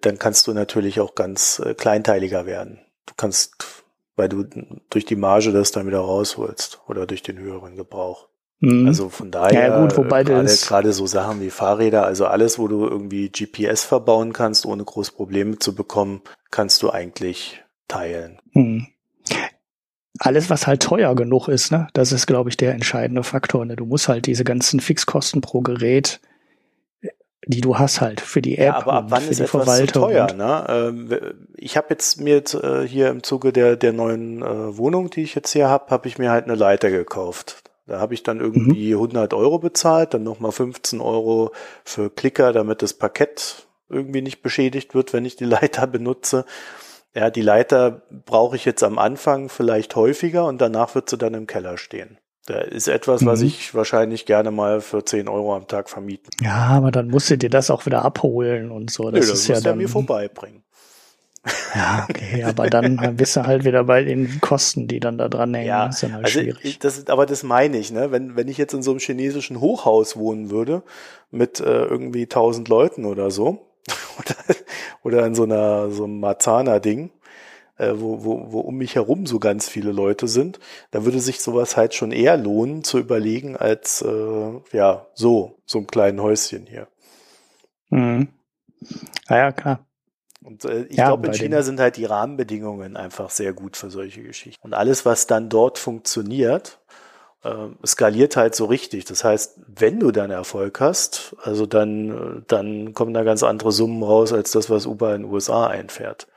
dann 0.02 0.18
kannst 0.18 0.48
du 0.48 0.54
natürlich 0.54 1.02
auch 1.02 1.14
ganz 1.14 1.62
kleinteiliger 1.78 2.46
werden. 2.46 2.80
Du 3.06 3.14
kannst, 3.18 3.83
weil 4.16 4.30
du 4.30 4.46
durch 4.90 5.06
die 5.06 5.16
Marge 5.16 5.52
das 5.52 5.72
dann 5.72 5.88
wieder 5.88 6.00
rausholst 6.00 6.82
oder 6.88 7.06
durch 7.06 7.24
den 7.24 7.38
höheren 7.38 7.76
Gebrauch. 7.76 8.28
Mhm. 8.60 8.88
Also 8.88 9.10
von 9.10 9.30
daher, 9.30 9.68
ja, 9.68 9.82
gut, 9.82 9.98
wobei 9.98 10.24
gerade, 10.24 10.48
gerade 10.48 10.94
so 10.94 11.06
Sachen 11.06 11.42
wie 11.42 11.50
Fahrräder, 11.50 12.06
also 12.06 12.28
alles, 12.28 12.58
wo 12.58 12.68
du 12.68 12.88
irgendwie 12.88 13.30
GPS 13.30 13.84
verbauen 13.84 14.32
kannst, 14.32 14.66
ohne 14.66 14.86
groß 14.86 15.12
Probleme 15.12 15.60
zu 15.60 15.76
bekommen, 15.76 16.22
kannst 16.50 16.82
du 16.82 16.90
eigentlich 16.90 17.62
teilen. 17.90 18.40
Mhm. 18.54 18.88
Alles, 20.20 20.50
was 20.50 20.68
halt 20.68 20.82
teuer 20.82 21.16
genug 21.16 21.48
ist, 21.48 21.72
ne, 21.72 21.88
das 21.94 22.12
ist, 22.12 22.28
glaube 22.28 22.50
ich, 22.50 22.56
der 22.56 22.74
entscheidende 22.74 23.24
Faktor. 23.24 23.66
Ne? 23.66 23.76
Du 23.76 23.86
musst 23.86 24.08
halt 24.08 24.28
diese 24.28 24.44
ganzen 24.44 24.80
Fixkosten 24.80 25.42
pro 25.42 25.62
Gerät, 25.62 26.22
die 27.46 27.62
du 27.62 27.78
hast 27.78 28.02
halt 28.02 28.22
für 28.22 28.42
die 28.42 28.58
App. 28.58 28.66
Ja, 28.66 28.76
aber 28.76 28.94
ab 28.94 29.06
wann 29.10 29.28
ist 29.28 29.40
etwas 29.40 29.78
zu 29.78 29.88
teuer? 29.88 30.32
Ne? 30.34 30.66
Ähm, 30.70 31.20
ich 31.56 31.78
habe 31.78 31.88
jetzt 31.90 32.20
mir 32.22 32.36
jetzt, 32.36 32.54
äh, 32.54 32.88
hier 32.88 33.10
im 33.10 33.24
Zuge 33.24 33.52
der, 33.52 33.76
der 33.76 33.94
neuen 33.94 34.42
äh, 34.42 34.78
Wohnung, 34.78 35.10
die 35.10 35.24
ich 35.24 35.36
jetzt 35.36 35.52
hier 35.52 35.70
habe, 35.70 35.90
habe 35.90 36.08
ich 36.08 36.18
mir 36.18 36.32
halt 36.32 36.46
eine 36.46 36.56
Leiter 36.56 36.90
gekauft. 36.90 37.64
Da 37.86 38.00
habe 38.00 38.14
ich 38.14 38.24
dann 38.24 38.40
irgendwie 38.40 38.94
mhm. 38.94 39.02
100 39.02 39.34
Euro 39.34 39.60
bezahlt, 39.60 40.14
dann 40.14 40.24
nochmal 40.24 40.52
15 40.52 41.02
Euro 41.02 41.52
für 41.84 42.10
Klicker, 42.10 42.54
damit 42.54 42.82
das 42.82 42.94
Parkett 42.94 43.68
irgendwie 43.90 44.22
nicht 44.22 44.42
beschädigt 44.42 44.96
wird, 44.96 45.12
wenn 45.14 45.26
ich 45.26 45.36
die 45.36 45.46
Leiter 45.46 45.88
benutze. 45.88 46.46
Ja, 47.14 47.30
die 47.30 47.42
Leiter 47.42 48.02
brauche 48.26 48.56
ich 48.56 48.66
jetzt 48.66 48.84
am 48.84 48.98
Anfang 48.98 49.50
vielleicht 49.50 49.96
häufiger 49.96 50.46
und 50.46 50.60
danach 50.62 50.96
wird 50.96 51.10
sie 51.10 51.18
dann 51.18 51.36
im 51.36 51.46
Keller 51.46 51.78
stehen. 51.78 52.18
Da 52.46 52.60
ist 52.60 52.90
etwas, 52.90 53.22
mhm. 53.22 53.28
was 53.28 53.42
ich 53.42 53.74
wahrscheinlich 53.74 54.26
gerne 54.26 54.52
mal 54.52 54.82
für 54.82 55.06
10 55.06 55.30
Euro 55.30 55.56
am 55.56 55.68
Tag 55.68 55.90
vermieten. 55.90 56.30
Ja, 56.42 56.68
aber 56.68 56.92
dann 56.92 57.08
musst 57.08 57.30
du 57.30 57.38
dir 57.38 57.50
das 57.50 57.70
auch 57.70 57.86
wieder 57.86 58.04
abholen 58.04 58.70
und 58.70 58.92
so. 58.92 59.12
Das, 59.12 59.26
Nö, 59.26 59.32
das 59.32 59.40
ist 59.40 59.48
ja 59.48 59.62
dann, 59.62 59.78
mir 59.78 59.90
vorbeibringen. 59.90 60.64
Ja, 61.76 62.08
okay, 62.10 62.44
aber 62.44 62.70
dann 62.70 63.18
bist 63.18 63.36
du 63.36 63.46
halt 63.46 63.66
wieder 63.66 63.84
bei 63.84 64.04
den 64.04 64.40
Kosten, 64.40 64.88
die 64.88 65.02
dann 65.02 65.18
da 65.18 65.28
dran 65.28 65.54
hängen. 65.54 65.68
Ja, 65.68 65.88
das 65.88 65.96
ist 65.96 66.02
ja 66.04 66.12
halt 66.14 66.26
also 66.26 66.40
schwierig. 66.40 66.80
Das, 66.80 67.08
aber 67.08 67.26
das 67.26 67.44
meine 67.44 67.78
ich, 67.78 67.92
ne? 67.92 68.12
Wenn, 68.12 68.38
wenn 68.38 68.48
ich 68.48 68.58
jetzt 68.58 68.74
in 68.74 68.82
so 68.82 68.92
einem 68.92 69.02
chinesischen 69.02 69.60
Hochhaus 69.60 70.16
wohnen 70.16 70.52
würde, 70.52 70.84
mit 71.32 71.60
äh, 71.60 71.64
irgendwie 71.64 72.28
tausend 72.28 72.70
Leuten 72.70 73.04
oder 73.06 73.30
so, 73.30 73.68
oder, 74.20 74.36
oder 75.04 75.26
in 75.26 75.36
so 75.36 75.44
einer, 75.44 75.92
so 75.92 76.06
einem 76.06 76.20
Marzana-Ding, 76.22 77.12
äh, 77.90 78.00
wo, 78.02 78.24
wo, 78.24 78.52
wo 78.52 78.60
um 78.62 78.78
mich 78.78 78.96
herum 78.96 79.26
so 79.26 79.40
ganz 79.40 79.70
viele 79.70 79.92
Leute 79.92 80.28
sind, 80.28 80.60
da 80.92 81.06
würde 81.06 81.20
sich 81.20 81.42
sowas 81.42 81.78
halt 81.78 81.94
schon 81.94 82.12
eher 82.12 82.38
lohnen 82.38 82.84
zu 82.84 83.00
überlegen 83.00 83.58
als, 83.58 84.02
äh, 84.02 84.52
ja, 84.72 85.08
so, 85.16 85.58
so 85.66 85.80
ein 85.80 85.88
kleinen 85.88 86.22
Häuschen 86.22 86.66
hier. 86.68 86.88
Mhm. 87.92 88.28
Ja, 89.30 89.38
ja, 89.38 89.52
klar. 89.52 89.86
Und 90.44 90.66
äh, 90.66 90.84
ich 90.86 90.98
Ja, 90.98 91.04
glaube, 91.04 91.28
in 91.28 91.34
China 91.34 91.62
sind 91.64 91.80
halt 91.80 91.98
die 91.98 92.06
Rahmenbedingungen 92.06 92.98
einfach 92.98 93.30
sehr 93.30 93.54
gut 93.54 93.78
für 93.78 93.90
solche 93.90 94.24
Geschichten. 94.24 94.62
Und 94.66 94.74
alles, 94.74 95.06
was 95.06 95.26
dann 95.28 95.50
dort 95.50 95.78
funktioniert, 95.80 96.80
äh, 97.44 97.68
skaliert 97.86 98.38
halt 98.38 98.56
so 98.56 98.66
richtig. 98.66 99.06
Das 99.06 99.24
heißt, 99.24 99.60
wenn 99.68 100.00
du 100.00 100.12
dann 100.12 100.32
Erfolg 100.32 100.80
hast, 100.82 101.36
also 101.44 101.66
dann, 101.66 102.46
dann 102.48 102.94
kommen 102.94 103.14
da 103.14 103.24
ganz 103.24 103.44
andere 103.44 103.72
Summen 103.72 104.04
raus, 104.04 104.34
als 104.34 104.52
das, 104.52 104.70
was 104.70 104.86
Uber 104.88 105.16
in 105.16 105.24
den 105.24 105.32
USA 105.32 105.68
einfährt. 105.68 106.28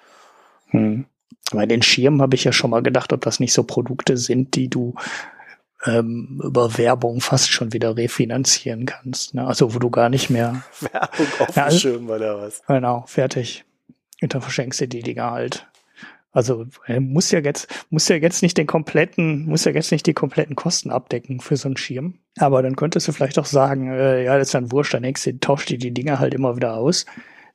Hm. 0.70 1.06
Bei 1.52 1.66
den 1.66 1.82
Schirmen 1.82 2.20
habe 2.22 2.34
ich 2.34 2.44
ja 2.44 2.52
schon 2.52 2.70
mal 2.70 2.82
gedacht, 2.82 3.12
ob 3.12 3.20
das 3.22 3.38
nicht 3.40 3.52
so 3.52 3.62
Produkte 3.62 4.16
sind, 4.16 4.54
die 4.56 4.68
du 4.68 4.94
ähm, 5.84 6.40
über 6.42 6.76
Werbung 6.78 7.20
fast 7.20 7.50
schon 7.52 7.72
wieder 7.72 7.96
refinanzieren 7.96 8.86
kannst. 8.86 9.34
Ne? 9.34 9.46
Also 9.46 9.74
wo 9.74 9.78
du 9.78 9.90
gar 9.90 10.08
nicht 10.08 10.30
mehr, 10.30 10.62
Werbung 10.80 11.26
auf 11.38 11.48
Ja, 11.56 11.62
dem 11.62 11.64
also- 11.64 11.78
Schirm 11.78 12.08
oder 12.10 12.40
was? 12.40 12.62
genau, 12.66 13.04
fertig. 13.06 13.64
Und 14.22 14.34
dann 14.34 14.40
verschenkst 14.42 14.80
du 14.80 14.88
die 14.88 15.02
Dinger 15.02 15.30
halt. 15.30 15.66
Also 16.32 16.66
äh, 16.86 17.00
muss 17.00 17.30
ja 17.30 17.38
jetzt, 17.40 17.68
muss 17.90 18.08
ja 18.08 18.16
jetzt 18.16 18.42
nicht 18.42 18.58
den 18.58 18.66
kompletten, 18.66 19.46
muss 19.46 19.64
ja 19.64 19.72
jetzt 19.72 19.90
nicht 19.92 20.06
die 20.06 20.12
kompletten 20.14 20.54
Kosten 20.56 20.90
abdecken 20.90 21.40
für 21.40 21.56
so 21.56 21.68
einen 21.68 21.76
Schirm. 21.78 22.18
Aber 22.38 22.62
dann 22.62 22.76
könntest 22.76 23.08
du 23.08 23.12
vielleicht 23.12 23.38
auch 23.38 23.46
sagen, 23.46 23.90
äh, 23.92 24.24
ja, 24.24 24.36
das 24.36 24.48
ist 24.48 24.54
dann 24.54 24.70
wurscht, 24.72 24.92
dann 24.94 25.02
du, 25.02 25.38
tauscht 25.40 25.70
die 25.70 25.78
die 25.78 25.92
Dinger 25.92 26.18
halt 26.18 26.34
immer 26.34 26.56
wieder 26.56 26.74
aus. 26.76 27.06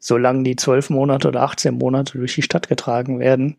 Solange 0.04 0.42
die 0.44 0.56
zwölf 0.56 0.90
Monate 0.90 1.28
oder 1.28 1.44
18 1.44 1.78
Monate 1.78 2.18
durch 2.18 2.34
die 2.34 2.42
Stadt 2.42 2.68
getragen 2.68 3.20
werden, 3.20 3.58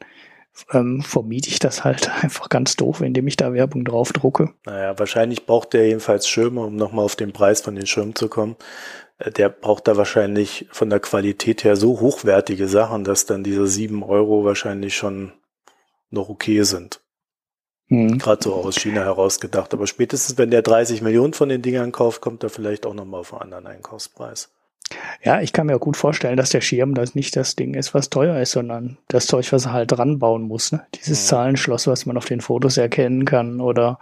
ähm, 0.72 1.00
vermiete 1.00 1.48
ich 1.48 1.60
das 1.60 1.84
halt 1.84 2.10
einfach 2.22 2.48
ganz 2.48 2.74
doof, 2.74 3.00
indem 3.00 3.28
ich 3.28 3.36
da 3.36 3.52
Werbung 3.52 3.84
drauf 3.84 4.12
drucke. 4.12 4.52
Naja, 4.66 4.98
wahrscheinlich 4.98 5.46
braucht 5.46 5.72
der 5.72 5.86
jedenfalls 5.86 6.28
Schirme, 6.28 6.62
um 6.62 6.74
nochmal 6.74 7.04
auf 7.04 7.14
den 7.14 7.32
Preis 7.32 7.60
von 7.60 7.76
den 7.76 7.86
Schirmen 7.86 8.16
zu 8.16 8.28
kommen. 8.28 8.56
Äh, 9.18 9.30
Der 9.30 9.48
braucht 9.50 9.86
da 9.86 9.96
wahrscheinlich 9.96 10.66
von 10.72 10.90
der 10.90 10.98
Qualität 10.98 11.62
her 11.62 11.76
so 11.76 12.00
hochwertige 12.00 12.66
Sachen, 12.66 13.04
dass 13.04 13.24
dann 13.24 13.44
diese 13.44 13.68
sieben 13.68 14.02
Euro 14.02 14.44
wahrscheinlich 14.44 14.96
schon 14.96 15.32
noch 16.10 16.28
okay 16.28 16.64
sind. 16.64 17.00
Hm. 17.86 18.18
Gerade 18.18 18.42
so 18.42 18.54
aus 18.54 18.74
China 18.80 19.02
herausgedacht. 19.02 19.72
Aber 19.74 19.86
spätestens, 19.86 20.38
wenn 20.38 20.50
der 20.50 20.62
30 20.62 21.02
Millionen 21.02 21.34
von 21.34 21.48
den 21.48 21.62
Dingern 21.62 21.92
kauft, 21.92 22.20
kommt 22.20 22.42
er 22.42 22.50
vielleicht 22.50 22.84
auch 22.84 22.94
nochmal 22.94 23.20
auf 23.20 23.32
einen 23.32 23.42
anderen 23.42 23.68
Einkaufspreis. 23.68 24.50
Ja, 25.24 25.40
ich 25.40 25.52
kann 25.52 25.66
mir 25.68 25.76
auch 25.76 25.80
gut 25.80 25.96
vorstellen, 25.96 26.36
dass 26.36 26.50
der 26.50 26.60
Schirm 26.60 26.94
das 26.94 27.14
nicht 27.14 27.36
das 27.36 27.56
Ding 27.56 27.74
ist, 27.74 27.94
was 27.94 28.10
teuer 28.10 28.38
ist, 28.40 28.52
sondern 28.52 28.98
das 29.08 29.26
Zeug, 29.26 29.50
was 29.52 29.66
er 29.66 29.72
halt 29.72 29.92
dran 29.92 30.18
bauen 30.18 30.42
muss. 30.42 30.72
Ne? 30.72 30.82
Dieses 30.94 31.22
Mhm. 31.22 31.28
Zahlenschloss, 31.28 31.86
was 31.86 32.04
man 32.06 32.16
auf 32.16 32.26
den 32.26 32.40
Fotos 32.40 32.76
erkennen 32.76 33.24
kann 33.24 33.60
oder 33.60 33.98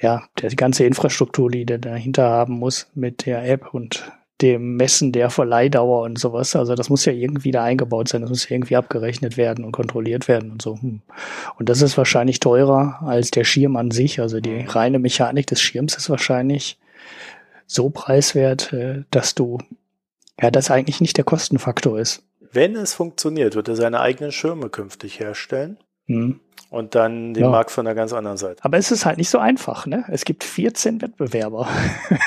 ja, 0.00 0.22
der, 0.40 0.50
die 0.50 0.56
ganze 0.56 0.84
Infrastruktur, 0.84 1.50
die 1.50 1.66
der 1.66 1.78
dahinter 1.78 2.28
haben 2.30 2.54
muss 2.54 2.88
mit 2.94 3.26
der 3.26 3.44
App 3.48 3.74
und 3.74 4.10
dem 4.40 4.76
Messen 4.76 5.10
der 5.10 5.30
Verleihdauer 5.30 6.02
und 6.02 6.18
sowas. 6.18 6.54
Also 6.54 6.74
das 6.76 6.88
muss 6.88 7.04
ja 7.04 7.12
irgendwie 7.12 7.50
da 7.50 7.64
eingebaut 7.64 8.08
sein, 8.08 8.20
das 8.22 8.30
muss 8.30 8.48
ja 8.48 8.54
irgendwie 8.54 8.76
abgerechnet 8.76 9.36
werden 9.36 9.64
und 9.64 9.72
kontrolliert 9.72 10.28
werden 10.28 10.52
und 10.52 10.62
so. 10.62 10.80
Hm. 10.80 11.00
Und 11.58 11.68
das 11.68 11.82
ist 11.82 11.98
wahrscheinlich 11.98 12.38
teurer 12.38 13.00
als 13.04 13.32
der 13.32 13.42
Schirm 13.44 13.76
an 13.76 13.90
sich. 13.90 14.20
Also 14.20 14.40
die 14.40 14.50
Mhm. 14.62 14.68
reine 14.68 14.98
Mechanik 15.00 15.48
des 15.48 15.60
Schirms 15.60 15.96
ist 15.96 16.08
wahrscheinlich 16.08 16.78
so 17.66 17.90
preiswert, 17.90 18.72
äh, 18.72 19.02
dass 19.10 19.34
du 19.34 19.58
ja, 20.40 20.50
das 20.50 20.70
eigentlich 20.70 21.00
nicht 21.00 21.16
der 21.16 21.24
Kostenfaktor 21.24 21.98
ist. 21.98 22.22
Wenn 22.52 22.76
es 22.76 22.94
funktioniert, 22.94 23.54
wird 23.56 23.68
er 23.68 23.76
seine 23.76 24.00
eigenen 24.00 24.32
Schirme 24.32 24.70
künftig 24.70 25.20
herstellen 25.20 25.76
Hm. 26.06 26.40
und 26.70 26.94
dann 26.94 27.34
den 27.34 27.42
Ja. 27.44 27.50
Markt 27.50 27.70
von 27.70 27.84
der 27.84 27.94
ganz 27.94 28.14
anderen 28.14 28.38
Seite. 28.38 28.64
Aber 28.64 28.78
es 28.78 28.90
ist 28.90 29.04
halt 29.04 29.18
nicht 29.18 29.28
so 29.28 29.36
einfach, 29.38 29.84
ne? 29.86 30.04
Es 30.08 30.24
gibt 30.24 30.42
14 30.44 31.02
Wettbewerber. 31.02 31.68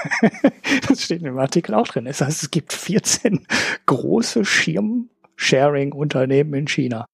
das 0.87 1.01
steht 1.03 1.23
im 1.23 1.39
Artikel 1.39 1.73
auch 1.73 1.87
drin. 1.87 2.05
Das 2.05 2.21
heißt, 2.21 2.43
es 2.43 2.51
gibt 2.51 2.71
14 2.73 3.47
große 3.87 4.45
Schirm-Sharing-Unternehmen 4.45 6.53
in 6.53 6.67
China. 6.67 7.05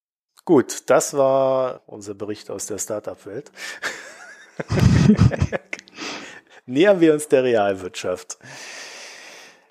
Gut, 0.44 0.82
das 0.90 1.14
war 1.14 1.80
unser 1.86 2.12
Bericht 2.14 2.50
aus 2.50 2.66
der 2.66 2.76
Startup-Welt. 2.78 3.50
Nähern 6.66 7.00
wir 7.00 7.14
uns 7.14 7.28
der 7.28 7.44
Realwirtschaft. 7.44 8.36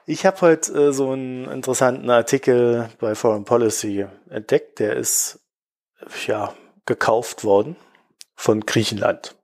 Ich 0.09 0.25
habe 0.25 0.39
heute 0.39 0.71
äh, 0.71 0.93
so 0.93 1.11
einen 1.11 1.49
interessanten 1.49 2.09
Artikel 2.09 2.89
bei 2.97 3.13
Foreign 3.13 3.43
Policy 3.43 4.05
entdeckt. 4.29 4.79
Der 4.79 4.95
ist 4.95 5.39
ja 6.25 6.53
gekauft 6.85 7.43
worden 7.43 7.75
von 8.33 8.61
Griechenland. 8.61 9.35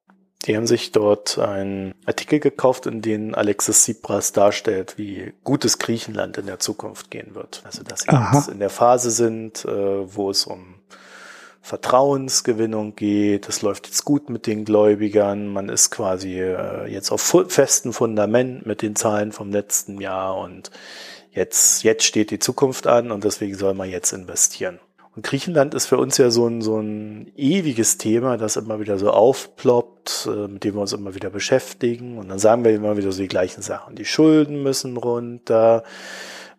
Die 0.45 0.55
haben 0.55 0.65
sich 0.65 0.93
dort 0.93 1.37
einen 1.37 1.93
Artikel 2.05 2.39
gekauft, 2.39 2.85
in 2.85 3.01
dem 3.01 3.35
Alexis 3.35 3.83
Tsipras 3.83 4.31
darstellt, 4.31 4.97
wie 4.97 5.33
gutes 5.43 5.79
Griechenland 5.79 6.37
in 6.37 6.45
der 6.45 6.59
Zukunft 6.59 7.11
gehen 7.11 7.35
wird. 7.35 7.61
Also 7.65 7.83
dass 7.83 8.01
sie 8.01 8.09
Aha. 8.09 8.37
jetzt 8.37 8.47
in 8.47 8.59
der 8.59 8.69
Phase 8.69 9.11
sind, 9.11 9.65
äh, 9.65 10.15
wo 10.15 10.29
es 10.29 10.45
um 10.45 10.75
Vertrauensgewinnung 11.63 12.93
geht. 12.97 13.47
Es 13.47 13.61
läuft 13.61 13.87
jetzt 13.87 14.03
gut 14.03 14.29
mit 14.29 14.47
den 14.47 14.65
Gläubigern. 14.65 15.47
Man 15.47 15.69
ist 15.69 15.91
quasi 15.91 16.41
äh, 16.41 16.91
jetzt 16.91 17.09
auf 17.09 17.21
festem 17.47 17.93
Fundament 17.93 18.65
mit 18.65 18.81
den 18.81 18.97
Zahlen 18.97 19.31
vom 19.31 19.49
letzten 19.49 20.01
Jahr 20.01 20.37
und 20.37 20.71
jetzt, 21.31 21.83
jetzt 21.83 22.03
steht 22.03 22.31
die 22.31 22.39
Zukunft 22.39 22.85
an 22.85 23.11
und 23.11 23.23
deswegen 23.23 23.55
soll 23.55 23.73
man 23.75 23.89
jetzt 23.89 24.11
investieren. 24.11 24.81
Und 25.15 25.23
Griechenland 25.23 25.73
ist 25.73 25.85
für 25.85 25.97
uns 25.97 26.17
ja 26.17 26.31
so 26.31 26.47
ein, 26.47 26.61
so 26.61 26.79
ein 26.79 27.31
ewiges 27.37 27.97
Thema, 27.97 28.35
das 28.35 28.57
immer 28.57 28.81
wieder 28.81 28.97
so 28.97 29.11
aufploppt, 29.11 30.27
äh, 30.29 30.49
mit 30.49 30.65
dem 30.65 30.73
wir 30.73 30.81
uns 30.81 30.91
immer 30.91 31.15
wieder 31.15 31.29
beschäftigen. 31.29 32.17
Und 32.17 32.27
dann 32.27 32.39
sagen 32.39 32.65
wir 32.65 32.71
immer 32.71 32.97
wieder 32.97 33.13
so 33.13 33.21
die 33.21 33.29
gleichen 33.29 33.61
Sachen. 33.61 33.95
Die 33.95 34.05
Schulden 34.05 34.63
müssen 34.63 34.97
runter, 34.97 35.83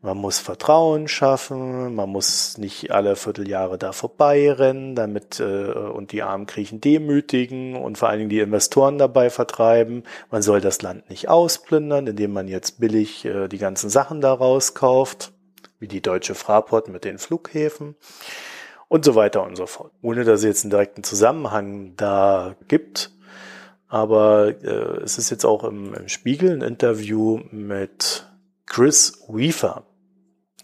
man 0.04 0.18
muss 0.18 0.38
Vertrauen 0.38 1.08
schaffen, 1.08 1.94
man 1.94 2.10
muss 2.10 2.58
nicht 2.58 2.90
alle 2.90 3.16
Vierteljahre 3.16 3.78
da 3.78 3.92
vorbeirennen, 3.92 4.94
damit 4.94 5.40
äh, 5.40 5.44
und 5.44 6.12
die 6.12 6.22
armen 6.22 6.44
Griechen 6.44 6.82
demütigen 6.82 7.74
und 7.74 7.96
vor 7.96 8.10
allen 8.10 8.18
Dingen 8.18 8.28
die 8.28 8.40
Investoren 8.40 8.98
dabei 8.98 9.30
vertreiben. 9.30 10.02
Man 10.30 10.42
soll 10.42 10.60
das 10.60 10.82
Land 10.82 11.08
nicht 11.08 11.30
ausplündern, 11.30 12.06
indem 12.06 12.34
man 12.34 12.48
jetzt 12.48 12.80
billig 12.80 13.24
äh, 13.24 13.48
die 13.48 13.56
ganzen 13.56 13.88
Sachen 13.88 14.20
da 14.20 14.34
rauskauft, 14.34 15.32
wie 15.78 15.88
die 15.88 16.02
deutsche 16.02 16.34
Fraport 16.34 16.88
mit 16.88 17.04
den 17.04 17.16
Flughäfen 17.16 17.96
und 18.88 19.06
so 19.06 19.14
weiter 19.14 19.42
und 19.42 19.56
so 19.56 19.64
fort. 19.64 19.92
Ohne 20.02 20.24
dass 20.24 20.40
es 20.40 20.44
jetzt 20.44 20.64
einen 20.64 20.70
direkten 20.70 21.02
Zusammenhang 21.02 21.94
da 21.96 22.56
gibt. 22.68 23.10
Aber 23.88 24.48
äh, 24.62 25.02
es 25.02 25.16
ist 25.16 25.30
jetzt 25.30 25.46
auch 25.46 25.64
im, 25.64 25.94
im 25.94 26.08
Spiegel 26.08 26.50
ein 26.50 26.60
Interview 26.60 27.40
mit 27.50 28.26
Chris 28.66 29.24
Weaver 29.28 29.86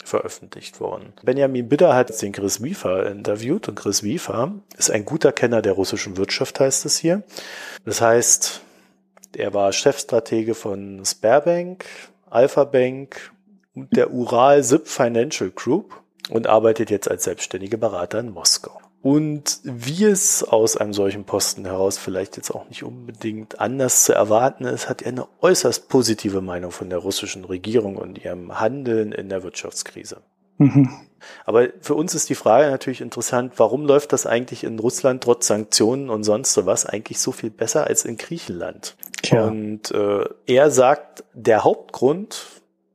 veröffentlicht 0.04 0.80
worden. 0.80 1.12
Benjamin 1.22 1.68
Bidder 1.68 1.94
hat 1.94 2.20
den 2.22 2.32
Chris 2.32 2.62
Weaver 2.62 3.06
interviewt 3.06 3.68
und 3.68 3.74
Chris 3.76 4.02
Weaver 4.02 4.54
ist 4.76 4.90
ein 4.90 5.04
guter 5.04 5.32
Kenner 5.32 5.62
der 5.62 5.72
russischen 5.72 6.16
Wirtschaft, 6.16 6.60
heißt 6.60 6.84
es 6.86 6.98
hier. 6.98 7.22
Das 7.84 8.00
heißt, 8.00 8.62
er 9.36 9.54
war 9.54 9.72
Chefstratege 9.72 10.54
von 10.54 11.04
Sperbank, 11.04 11.84
Alpha 12.28 12.64
Bank 12.64 13.32
und 13.74 13.94
der 13.96 14.12
Ural 14.12 14.62
SIP 14.62 14.88
Financial 14.88 15.50
Group 15.50 15.94
und 16.30 16.46
arbeitet 16.46 16.90
jetzt 16.90 17.10
als 17.10 17.24
selbstständiger 17.24 17.76
Berater 17.76 18.20
in 18.20 18.30
Moskau. 18.30 18.80
Und 19.02 19.60
wie 19.64 20.04
es 20.04 20.44
aus 20.44 20.76
einem 20.76 20.92
solchen 20.92 21.24
Posten 21.24 21.64
heraus 21.64 21.96
vielleicht 21.96 22.36
jetzt 22.36 22.50
auch 22.50 22.68
nicht 22.68 22.82
unbedingt 22.82 23.58
anders 23.58 24.04
zu 24.04 24.12
erwarten 24.12 24.64
ist, 24.64 24.90
hat 24.90 25.00
er 25.00 25.08
eine 25.08 25.26
äußerst 25.40 25.88
positive 25.88 26.42
Meinung 26.42 26.70
von 26.70 26.90
der 26.90 26.98
russischen 26.98 27.44
Regierung 27.44 27.96
und 27.96 28.22
ihrem 28.22 28.60
Handeln 28.60 29.12
in 29.12 29.30
der 29.30 29.42
Wirtschaftskrise. 29.42 30.18
Mhm. 30.58 30.90
Aber 31.46 31.68
für 31.80 31.94
uns 31.94 32.14
ist 32.14 32.28
die 32.28 32.34
Frage 32.34 32.70
natürlich 32.70 33.00
interessant, 33.00 33.54
warum 33.56 33.86
läuft 33.86 34.12
das 34.12 34.26
eigentlich 34.26 34.64
in 34.64 34.78
Russland 34.78 35.22
trotz 35.22 35.46
Sanktionen 35.46 36.10
und 36.10 36.24
sonst 36.24 36.52
sowas 36.52 36.84
eigentlich 36.84 37.18
so 37.20 37.32
viel 37.32 37.50
besser 37.50 37.86
als 37.86 38.04
in 38.04 38.18
Griechenland? 38.18 38.96
Tja. 39.22 39.46
Und 39.46 39.90
äh, 39.92 40.24
er 40.46 40.70
sagt, 40.70 41.24
der 41.32 41.64
Hauptgrund, 41.64 42.46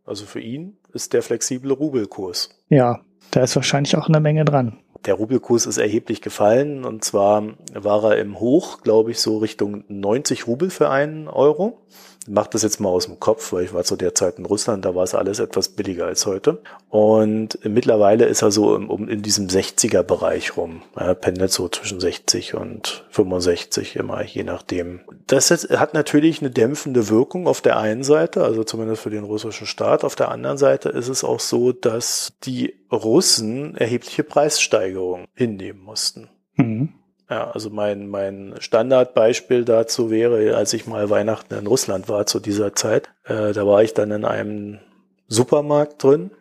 also 0.06 0.26
für 0.26 0.40
ihn, 0.40 0.78
ist 0.94 1.14
der 1.14 1.24
flexible 1.24 1.72
Rubelkurs. 1.72 2.50
Ja, 2.70 3.02
da 3.32 3.42
ist 3.42 3.56
wahrscheinlich 3.56 3.98
auch 3.98 4.08
eine 4.08 4.20
Menge 4.20 4.46
dran. 4.46 4.80
Der 5.04 5.16
Rubelkurs 5.16 5.66
ist 5.66 5.78
erheblich 5.78 6.22
gefallen 6.22 6.86
und 6.86 7.04
zwar 7.04 7.44
war 7.74 8.04
er 8.12 8.18
im 8.18 8.40
Hoch, 8.40 8.82
glaube 8.82 9.12
ich, 9.12 9.20
so 9.20 9.38
Richtung 9.38 9.84
90 9.88 10.48
Rubel 10.48 10.70
für 10.70 10.90
einen 10.90 11.28
Euro. 11.28 11.82
Ich 12.28 12.34
mach 12.34 12.48
das 12.48 12.64
jetzt 12.64 12.80
mal 12.80 12.90
aus 12.90 13.06
dem 13.06 13.20
Kopf, 13.20 13.54
weil 13.54 13.66
ich 13.66 13.74
war 13.74 13.84
zu 13.84 13.96
der 13.96 14.16
Zeit 14.16 14.40
in 14.40 14.46
Russland, 14.46 14.84
da 14.84 14.96
war 14.96 15.04
es 15.04 15.14
alles 15.14 15.38
etwas 15.38 15.70
billiger 15.70 16.08
als 16.08 16.26
heute. 16.26 16.62
Und 16.90 17.60
mittlerweile 17.64 18.26
ist 18.26 18.42
er 18.42 18.50
so 18.50 18.76
im, 18.76 18.90
um, 18.90 19.08
in 19.08 19.22
diesem 19.22 19.48
60er 19.48 20.02
Bereich 20.02 20.58
rum. 20.58 20.82
Er 20.96 21.14
pendelt 21.14 21.52
so 21.52 21.70
zwischen 21.70 22.00
60 22.00 22.56
und 22.56 23.06
65 23.12 23.96
immer, 23.96 24.24
je 24.24 24.44
nachdem. 24.44 25.02
Das 25.28 25.52
hat 25.52 25.94
natürlich 25.94 26.42
eine 26.42 26.50
dämpfende 26.50 27.10
Wirkung 27.10 27.48
auf 27.48 27.62
der 27.62 27.78
einen 27.78 28.04
Seite, 28.04 28.44
also 28.44 28.64
zumindest 28.64 29.04
für 29.04 29.12
den 29.12 29.24
russischen 29.24 29.68
Staat. 29.68 30.04
Auf 30.04 30.16
der 30.16 30.30
anderen 30.30 30.58
Seite 30.58 30.90
ist 30.90 31.10
es 31.10 31.24
auch 31.24 31.40
so, 31.40 31.74
dass 31.74 32.34
die 32.44 32.74
Russen 32.92 33.76
erhebliche 33.76 34.24
Preissteigerungen 34.24 35.28
hinnehmen 35.36 35.84
mussten. 35.84 36.30
Mhm. 36.56 36.94
Ja, 37.30 37.50
also 37.52 37.70
mein, 37.70 38.08
mein 38.08 38.56
Standardbeispiel 38.60 39.66
dazu 39.66 40.12
wäre, 40.12 40.56
als 40.56 40.74
ich 40.74 40.86
mal 40.86 41.10
Weihnachten 41.10 41.56
in 41.56 41.66
Russland 41.66 42.08
war 42.08 42.26
zu 42.28 42.40
dieser 42.40 42.76
Zeit, 42.76 43.10
äh, 43.24 43.52
da 43.52 43.66
war 43.66 43.82
ich 43.82 43.94
dann 43.94 44.12
in 44.12 44.26
einem 44.26 44.80
Supermarkt 45.28 46.04
drin 46.04 46.32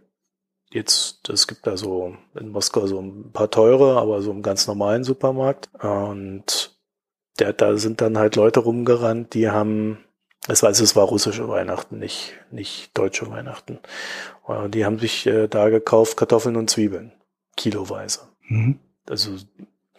jetzt, 0.74 1.28
es 1.28 1.46
gibt 1.46 1.66
da 1.66 1.76
so 1.76 2.16
in 2.38 2.48
Moskau 2.48 2.86
so 2.86 3.00
ein 3.00 3.30
paar 3.32 3.50
teure, 3.50 3.96
aber 3.96 4.20
so 4.20 4.32
im 4.32 4.42
ganz 4.42 4.66
normalen 4.66 5.04
Supermarkt. 5.04 5.70
Und 5.82 6.76
der, 7.38 7.52
da 7.52 7.76
sind 7.76 8.00
dann 8.00 8.18
halt 8.18 8.36
Leute 8.36 8.60
rumgerannt, 8.60 9.34
die 9.34 9.48
haben, 9.48 9.98
es 10.48 10.62
weiß, 10.62 10.80
es 10.80 10.96
war 10.96 11.04
russische 11.04 11.48
Weihnachten, 11.48 11.98
nicht, 11.98 12.34
nicht 12.50 12.96
deutsche 12.98 13.30
Weihnachten. 13.30 13.78
Die 14.68 14.84
haben 14.84 14.98
sich 14.98 15.26
äh, 15.26 15.48
da 15.48 15.70
gekauft 15.70 16.16
Kartoffeln 16.16 16.56
und 16.56 16.68
Zwiebeln, 16.68 17.12
kiloweise. 17.56 18.28
Mhm. 18.48 18.78
Also 19.08 19.36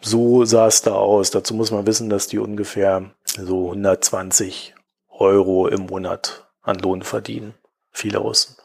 so 0.06 0.44
sah 0.44 0.68
es 0.68 0.82
da 0.82 0.92
aus. 0.92 1.30
Dazu 1.30 1.54
muss 1.54 1.70
man 1.70 1.86
wissen, 1.86 2.08
dass 2.08 2.28
die 2.28 2.38
ungefähr 2.38 3.10
so 3.24 3.68
120 3.70 4.74
Euro 5.10 5.66
im 5.68 5.86
Monat 5.86 6.46
an 6.62 6.78
Lohn 6.78 7.02
verdienen. 7.02 7.54
Viele 7.90 8.18
Russen. 8.18 8.56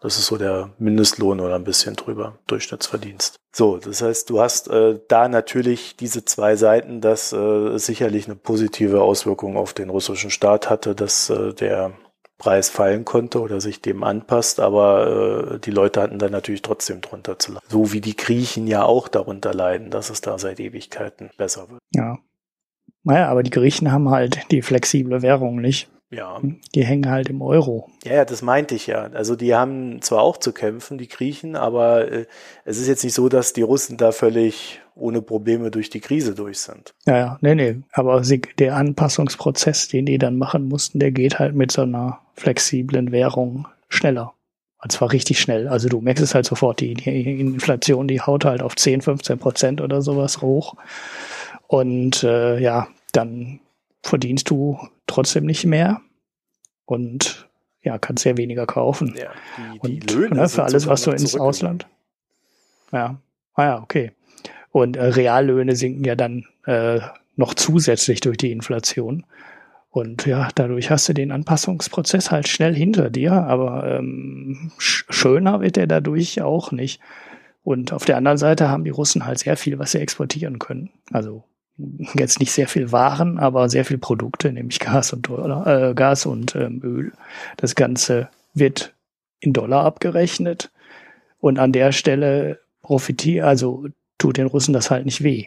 Das 0.00 0.16
ist 0.16 0.26
so 0.26 0.36
der 0.36 0.70
Mindestlohn 0.78 1.40
oder 1.40 1.56
ein 1.56 1.64
bisschen 1.64 1.96
drüber, 1.96 2.38
Durchschnittsverdienst. 2.46 3.36
So, 3.52 3.78
das 3.78 4.00
heißt, 4.00 4.30
du 4.30 4.40
hast 4.40 4.68
äh, 4.68 5.00
da 5.08 5.28
natürlich 5.28 5.96
diese 5.96 6.24
zwei 6.24 6.54
Seiten, 6.54 7.00
dass 7.00 7.32
äh, 7.32 7.78
sicherlich 7.78 8.26
eine 8.26 8.36
positive 8.36 9.02
Auswirkung 9.02 9.56
auf 9.56 9.72
den 9.72 9.90
russischen 9.90 10.30
Staat 10.30 10.70
hatte, 10.70 10.94
dass 10.94 11.30
äh, 11.30 11.52
der 11.52 11.92
Preis 12.38 12.70
fallen 12.70 13.04
konnte 13.04 13.40
oder 13.40 13.60
sich 13.60 13.82
dem 13.82 14.04
anpasst, 14.04 14.60
aber 14.60 15.54
äh, 15.54 15.58
die 15.58 15.72
Leute 15.72 16.00
hatten 16.00 16.18
dann 16.18 16.30
natürlich 16.30 16.62
trotzdem 16.62 17.00
drunter 17.00 17.38
zu 17.38 17.52
leiden. 17.52 17.66
So 17.68 17.92
wie 17.92 18.00
die 18.00 18.16
Griechen 18.16 18.68
ja 18.68 18.84
auch 18.84 19.08
darunter 19.08 19.52
leiden, 19.52 19.90
dass 19.90 20.08
es 20.08 20.20
da 20.20 20.38
seit 20.38 20.60
Ewigkeiten 20.60 21.30
besser 21.36 21.68
wird. 21.68 21.80
Ja. 21.94 22.18
Naja, 23.02 23.28
aber 23.28 23.42
die 23.42 23.50
Griechen 23.50 23.90
haben 23.90 24.10
halt 24.10 24.50
die 24.52 24.62
flexible 24.62 25.22
Währung 25.22 25.60
nicht. 25.60 25.90
Ja. 26.10 26.40
Die 26.74 26.84
hängen 26.84 27.10
halt 27.10 27.28
im 27.28 27.42
Euro. 27.42 27.90
Ja, 28.04 28.14
ja, 28.14 28.24
das 28.24 28.40
meinte 28.40 28.74
ich 28.74 28.86
ja. 28.86 29.10
Also 29.12 29.36
die 29.36 29.54
haben 29.54 30.00
zwar 30.00 30.22
auch 30.22 30.38
zu 30.38 30.52
kämpfen, 30.52 30.96
die 30.96 31.08
Griechen, 31.08 31.54
aber 31.54 32.10
äh, 32.10 32.26
es 32.64 32.78
ist 32.78 32.88
jetzt 32.88 33.04
nicht 33.04 33.14
so, 33.14 33.28
dass 33.28 33.52
die 33.52 33.62
Russen 33.62 33.98
da 33.98 34.12
völlig 34.12 34.80
ohne 34.94 35.20
Probleme 35.20 35.70
durch 35.70 35.90
die 35.90 36.00
Krise 36.00 36.34
durch 36.34 36.60
sind. 36.60 36.94
Ja, 37.06 37.16
ja, 37.16 37.38
nee, 37.42 37.54
nee. 37.54 37.76
Aber 37.92 38.24
sie, 38.24 38.40
der 38.58 38.76
Anpassungsprozess, 38.76 39.88
den 39.88 40.06
die 40.06 40.18
dann 40.18 40.38
machen 40.38 40.66
mussten, 40.66 40.98
der 40.98 41.12
geht 41.12 41.38
halt 41.38 41.54
mit 41.54 41.70
so 41.72 41.82
einer 41.82 42.20
flexiblen 42.34 43.12
Währung 43.12 43.68
schneller. 43.88 44.32
Und 44.82 44.92
zwar 44.92 45.12
richtig 45.12 45.40
schnell. 45.40 45.68
Also 45.68 45.88
du 45.88 46.00
merkst 46.00 46.22
es 46.22 46.34
halt 46.34 46.46
sofort, 46.46 46.80
die, 46.80 46.94
die 46.94 47.40
Inflation, 47.40 48.08
die 48.08 48.20
haut 48.20 48.44
halt 48.44 48.62
auf 48.62 48.76
10, 48.76 49.02
15 49.02 49.38
Prozent 49.38 49.80
oder 49.80 50.02
sowas 50.02 50.40
hoch. 50.40 50.74
Und 51.66 52.22
äh, 52.22 52.58
ja, 52.58 52.88
dann 53.12 53.60
verdienst 54.08 54.50
du 54.50 54.78
trotzdem 55.06 55.46
nicht 55.46 55.64
mehr 55.64 56.00
und 56.84 57.48
ja, 57.82 57.98
kannst 57.98 58.24
ja 58.24 58.36
weniger 58.36 58.66
kaufen. 58.66 59.14
Ja, 59.16 59.30
die, 59.84 60.00
die 60.00 60.16
und 60.16 60.32
ne, 60.32 60.48
für 60.48 60.64
alles, 60.64 60.86
was 60.86 61.02
du 61.02 61.10
ins 61.10 61.36
Ausland. 61.36 61.86
Ja, 62.92 63.20
ah 63.54 63.64
ja, 63.64 63.82
okay. 63.82 64.12
Und 64.70 64.96
äh, 64.96 65.04
Reallöhne 65.04 65.76
sinken 65.76 66.04
ja 66.04 66.16
dann 66.16 66.46
äh, 66.66 67.00
noch 67.36 67.54
zusätzlich 67.54 68.20
durch 68.20 68.36
die 68.36 68.52
Inflation. 68.52 69.24
Und 69.90 70.26
ja, 70.26 70.48
dadurch 70.54 70.90
hast 70.90 71.08
du 71.08 71.14
den 71.14 71.32
Anpassungsprozess 71.32 72.30
halt 72.30 72.46
schnell 72.46 72.74
hinter 72.74 73.10
dir, 73.10 73.32
aber 73.32 73.98
ähm, 73.98 74.70
sch 74.78 75.06
schöner 75.08 75.60
wird 75.60 75.76
er 75.78 75.86
dadurch 75.86 76.42
auch 76.42 76.72
nicht. 76.72 77.00
Und 77.64 77.92
auf 77.92 78.04
der 78.04 78.16
anderen 78.16 78.38
Seite 78.38 78.68
haben 78.68 78.84
die 78.84 78.90
Russen 78.90 79.24
halt 79.24 79.38
sehr 79.38 79.56
viel, 79.56 79.78
was 79.78 79.92
sie 79.92 79.98
exportieren 79.98 80.58
können. 80.58 80.90
Also 81.10 81.44
jetzt 82.14 82.40
nicht 82.40 82.52
sehr 82.52 82.68
viel 82.68 82.92
Waren, 82.92 83.38
aber 83.38 83.68
sehr 83.68 83.84
viel 83.84 83.98
Produkte, 83.98 84.52
nämlich 84.52 84.80
Gas 84.80 85.12
und 85.12 85.28
Dollar, 85.28 85.66
äh, 85.66 85.94
Gas 85.94 86.26
und 86.26 86.54
ähm, 86.56 86.80
Öl. 86.82 87.12
Das 87.56 87.74
Ganze 87.74 88.28
wird 88.54 88.94
in 89.40 89.52
Dollar 89.52 89.84
abgerechnet 89.84 90.70
und 91.40 91.58
an 91.58 91.72
der 91.72 91.92
Stelle 91.92 92.58
profitiert, 92.82 93.44
also 93.44 93.86
tut 94.18 94.36
den 94.36 94.46
Russen 94.46 94.72
das 94.72 94.90
halt 94.90 95.04
nicht 95.04 95.22
weh. 95.22 95.46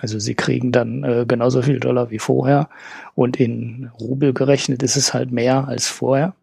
Also 0.00 0.18
sie 0.18 0.34
kriegen 0.34 0.72
dann 0.72 1.04
äh, 1.04 1.24
genauso 1.26 1.60
viel 1.60 1.80
Dollar 1.80 2.10
wie 2.10 2.18
vorher 2.18 2.68
und 3.14 3.38
in 3.38 3.90
Rubel 4.00 4.32
gerechnet 4.32 4.82
ist 4.82 4.96
es 4.96 5.12
halt 5.12 5.30
mehr 5.30 5.68
als 5.68 5.88
vorher. 5.88 6.34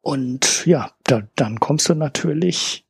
Und 0.00 0.64
ja, 0.66 0.90
da, 1.04 1.22
dann 1.36 1.60
kommst 1.60 1.88
du 1.88 1.94
natürlich 1.94 2.84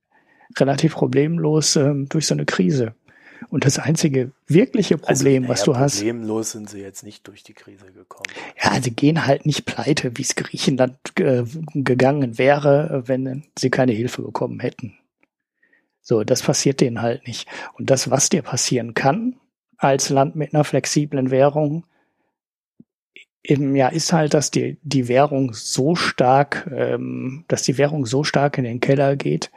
relativ 0.59 0.95
problemlos 0.95 1.77
ähm, 1.77 2.09
durch 2.09 2.27
so 2.27 2.35
eine 2.35 2.45
Krise. 2.45 2.95
Und 3.49 3.65
das 3.65 3.79
einzige 3.79 4.33
wirkliche 4.47 4.95
also, 4.95 5.07
Problem, 5.07 5.45
also, 5.45 5.53
was 5.53 5.61
du 5.61 5.73
problemlos 5.73 5.93
hast. 5.93 5.99
Problemlos 5.99 6.53
sind 6.53 6.71
sie 6.71 6.81
jetzt 6.81 7.03
nicht 7.03 7.27
durch 7.27 7.43
die 7.43 7.55
Krise 7.55 7.87
gekommen. 7.93 8.27
Ja, 8.63 8.81
sie 8.81 8.91
gehen 8.91 9.27
halt 9.27 9.47
nicht 9.47 9.65
pleite, 9.65 10.17
wie 10.17 10.23
es 10.23 10.35
Griechenland 10.35 10.97
äh, 11.19 11.45
gegangen 11.75 12.39
wäre, 12.39 13.05
wenn 13.07 13.45
sie 13.59 13.71
keine 13.71 13.93
Hilfe 13.93 14.23
bekommen 14.23 14.61
hätten. 14.61 14.95
So, 16.03 16.23
das 16.23 16.43
passiert 16.43 16.81
denen 16.81 17.03
halt 17.03 17.27
nicht. 17.27 17.49
Und 17.75 17.91
das, 17.91 18.11
was 18.11 18.29
dir 18.29 18.43
passieren 18.43 18.95
kann, 18.95 19.37
als 19.77 20.09
Land 20.09 20.37
mit 20.37 20.55
einer 20.55 20.65
flexiblen 20.65 21.31
Währung, 21.31 21.85
eben, 23.43 23.75
ja, 23.75 23.89
ist 23.89 24.13
halt, 24.13 24.35
dass 24.35 24.51
die, 24.51 24.79
die 24.83 25.09
Währung 25.09 25.53
so 25.53 25.95
stark, 25.95 26.71
ähm, 26.73 27.45
dass 27.49 27.63
die 27.63 27.79
Währung 27.79 28.07
so 28.07 28.25
stark 28.25 28.59
in 28.59 28.65
den 28.65 28.81
Keller 28.81 29.17
geht, 29.17 29.51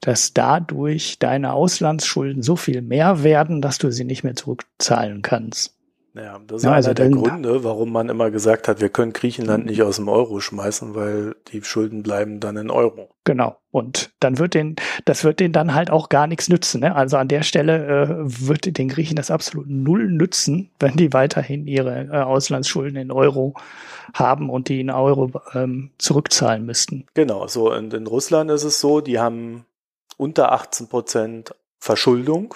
dass 0.00 0.32
dadurch 0.32 1.18
deine 1.18 1.52
Auslandsschulden 1.52 2.42
so 2.42 2.56
viel 2.56 2.82
mehr 2.82 3.22
werden, 3.22 3.60
dass 3.60 3.78
du 3.78 3.90
sie 3.90 4.04
nicht 4.04 4.24
mehr 4.24 4.34
zurückzahlen 4.34 5.22
kannst. 5.22 5.76
Ja, 6.14 6.40
das 6.44 6.58
ist 6.58 6.64
ja, 6.64 6.72
also 6.72 6.88
einer 6.88 6.94
der 6.94 7.10
Gründe, 7.10 7.62
warum 7.62 7.92
man 7.92 8.08
immer 8.08 8.32
gesagt 8.32 8.66
hat, 8.66 8.80
wir 8.80 8.88
können 8.88 9.12
Griechenland 9.12 9.66
nicht 9.66 9.82
aus 9.82 9.96
dem 9.96 10.08
Euro 10.08 10.40
schmeißen, 10.40 10.94
weil 10.96 11.36
die 11.52 11.62
Schulden 11.62 12.02
bleiben 12.02 12.40
dann 12.40 12.56
in 12.56 12.70
Euro. 12.70 13.10
Genau. 13.22 13.58
Und 13.70 14.10
dann 14.18 14.38
wird 14.38 14.54
den, 14.54 14.74
das 15.04 15.22
wird 15.22 15.38
denen 15.38 15.52
dann 15.52 15.72
halt 15.72 15.90
auch 15.90 16.08
gar 16.08 16.26
nichts 16.26 16.48
nützen. 16.48 16.80
Ne? 16.80 16.96
Also 16.96 17.16
an 17.16 17.28
der 17.28 17.42
Stelle 17.42 17.86
äh, 17.86 18.08
wird 18.24 18.76
den 18.76 18.88
Griechen 18.88 19.14
das 19.14 19.30
absolut 19.30 19.68
null 19.68 20.10
nützen, 20.10 20.70
wenn 20.80 20.96
die 20.96 21.12
weiterhin 21.12 21.68
ihre 21.68 22.08
äh, 22.10 22.22
Auslandsschulden 22.22 22.96
in 22.96 23.12
Euro 23.12 23.54
haben 24.12 24.50
und 24.50 24.68
die 24.68 24.80
in 24.80 24.90
Euro 24.90 25.30
ähm, 25.54 25.90
zurückzahlen 25.98 26.66
müssten. 26.66 27.06
Genau. 27.14 27.46
So 27.46 27.72
und 27.72 27.94
in 27.94 28.08
Russland 28.08 28.50
ist 28.50 28.64
es 28.64 28.80
so, 28.80 29.00
die 29.00 29.20
haben 29.20 29.64
unter 30.20 30.52
18 30.52 30.88
Prozent 30.88 31.54
Verschuldung. 31.78 32.54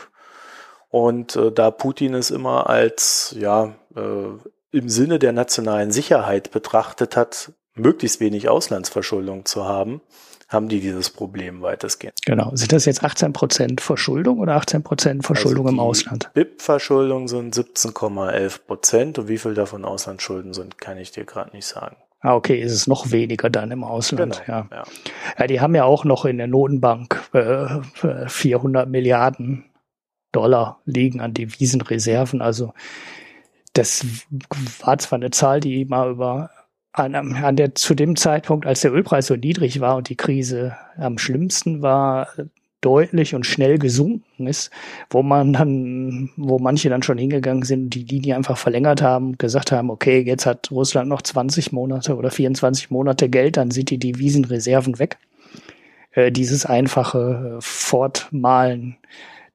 Und 0.91 1.35
äh, 1.35 1.51
da 1.51 1.71
Putin 1.71 2.15
es 2.15 2.31
immer 2.31 2.69
als, 2.69 3.35
ja, 3.37 3.75
äh, 3.97 4.77
im 4.77 4.89
Sinne 4.89 5.19
der 5.19 5.33
nationalen 5.33 5.91
Sicherheit 5.91 6.51
betrachtet 6.51 7.17
hat, 7.17 7.53
möglichst 7.75 8.21
wenig 8.21 8.49
Auslandsverschuldung 8.49 9.45
zu 9.45 9.65
haben, 9.65 10.03
haben 10.49 10.69
die 10.69 10.81
dieses 10.81 11.11
Problem 11.11 11.63
weitestgehend. 11.63 12.15
Genau. 12.25 12.51
Sind 12.55 12.73
das 12.73 12.85
jetzt 12.85 13.03
18 13.03 13.33
Prozent 13.33 13.81
Verschuldung 13.81 14.39
oder 14.39 14.55
18 14.55 14.83
Prozent 14.83 15.25
Verschuldung 15.25 15.67
also 15.67 15.75
im 15.75 15.81
Ausland? 15.81 16.31
BIP-Verschuldung 16.35 17.29
sind 17.29 17.57
17,11 17.57 18.61
Prozent 18.67 19.19
und 19.19 19.29
wie 19.29 19.39
viel 19.39 19.55
davon 19.55 19.85
Auslandsschulden 19.85 20.55
sind, 20.55 20.79
kann 20.79 20.99
ich 20.99 21.11
dir 21.11 21.25
gerade 21.25 21.57
nicht 21.57 21.67
sagen. 21.67 21.97
Ah, 22.25 22.37
okay, 22.37 22.59
ist 22.59 22.73
es 22.73 22.87
noch 22.87 23.11
weniger 23.11 23.51
dann 23.51 23.71
im 23.71 23.85
Ausland. 23.85 24.43
Genau, 24.47 24.61
ja. 24.61 24.69
ja. 24.71 24.85
ja. 25.39 25.47
die 25.47 25.61
haben 25.61 25.75
ja 25.75 25.85
auch 25.85 26.07
noch 26.07 26.25
in 26.25 26.39
der 26.39 26.47
Notenbank 26.47 27.21
äh, 27.35 28.27
400 28.27 28.89
Milliarden 28.89 29.67
Dollar 30.33 30.81
liegen 30.87 31.21
an 31.21 31.35
Devisenreserven. 31.35 32.41
Also 32.41 32.73
das 33.75 34.07
war 34.81 34.97
zwar 34.97 35.19
eine 35.19 35.33
Zahl, 35.33 35.61
die 35.61 35.85
mal 35.85 36.13
über 36.13 36.49
an, 36.93 37.15
an 37.15 37.57
der 37.57 37.75
zu 37.75 37.95
dem 37.95 38.17
Zeitpunkt, 38.17 38.65
als 38.65 38.81
der 38.81 38.95
Ölpreis 38.95 39.27
so 39.27 39.37
niedrig 39.37 39.81
war 39.81 39.97
und 39.97 40.09
die 40.09 40.17
Krise 40.17 40.79
am 40.97 41.19
schlimmsten 41.19 41.83
war, 41.83 42.29
deutlich 42.85 43.35
und 43.35 43.47
schnell 43.47 43.79
gesunken 43.79 44.47
ist, 44.47 44.71
wo 45.11 45.23
man 45.23 45.53
dann, 45.55 46.31
wo 46.37 46.59
manche 46.59 46.89
dann 46.91 47.03
schon 47.03 47.19
hingegangen 47.19 47.63
sind 47.63 47.91
die 47.91 48.05
Linie 48.05 48.37
einfach 48.37 48.59
verlängert 48.59 49.01
haben, 49.01 49.39
gesagt 49.39 49.73
haben, 49.73 49.91
okay, 49.91 50.21
jetzt 50.21 50.47
hat 50.47 50.71
Russland 50.71 51.09
noch 51.09 51.23
20 51.23 51.73
Monate 51.73 52.17
oder 52.17 52.31
24 52.31 52.91
Monate 52.91 53.29
Geld, 53.29 53.57
dann 53.57 53.71
sind 53.71 53.91
die 53.91 53.99
Devisenreserven 53.99 54.99
weg. 54.99 55.19
Äh, 56.13 56.31
dieses 56.31 56.67
einfache 56.67 57.57
äh, 57.57 57.61
Fortmalen 57.61 58.97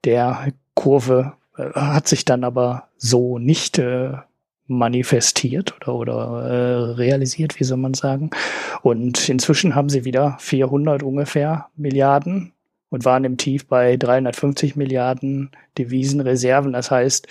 der 0.04 0.52
Kurve 0.74 1.34
äh, 1.56 1.70
hat 1.74 2.08
sich 2.08 2.24
dann 2.24 2.42
aber 2.42 2.88
so 2.96 3.38
nicht 3.38 3.78
äh, 3.78 4.12
manifestiert 4.66 5.74
oder, 5.76 5.94
oder 5.94 6.42
äh, 6.48 6.92
realisiert, 6.94 7.58
wie 7.58 7.64
soll 7.64 7.78
man 7.78 7.94
sagen. 7.94 8.30
Und 8.82 9.28
inzwischen 9.28 9.74
haben 9.74 9.88
sie 9.88 10.04
wieder 10.04 10.36
400 10.38 11.02
ungefähr 11.02 11.66
Milliarden 11.76 12.52
und 12.90 13.04
waren 13.04 13.24
im 13.24 13.36
Tief 13.36 13.66
bei 13.66 13.96
350 13.96 14.76
Milliarden 14.76 15.50
Devisenreserven. 15.78 16.72
Das 16.72 16.90
heißt, 16.90 17.26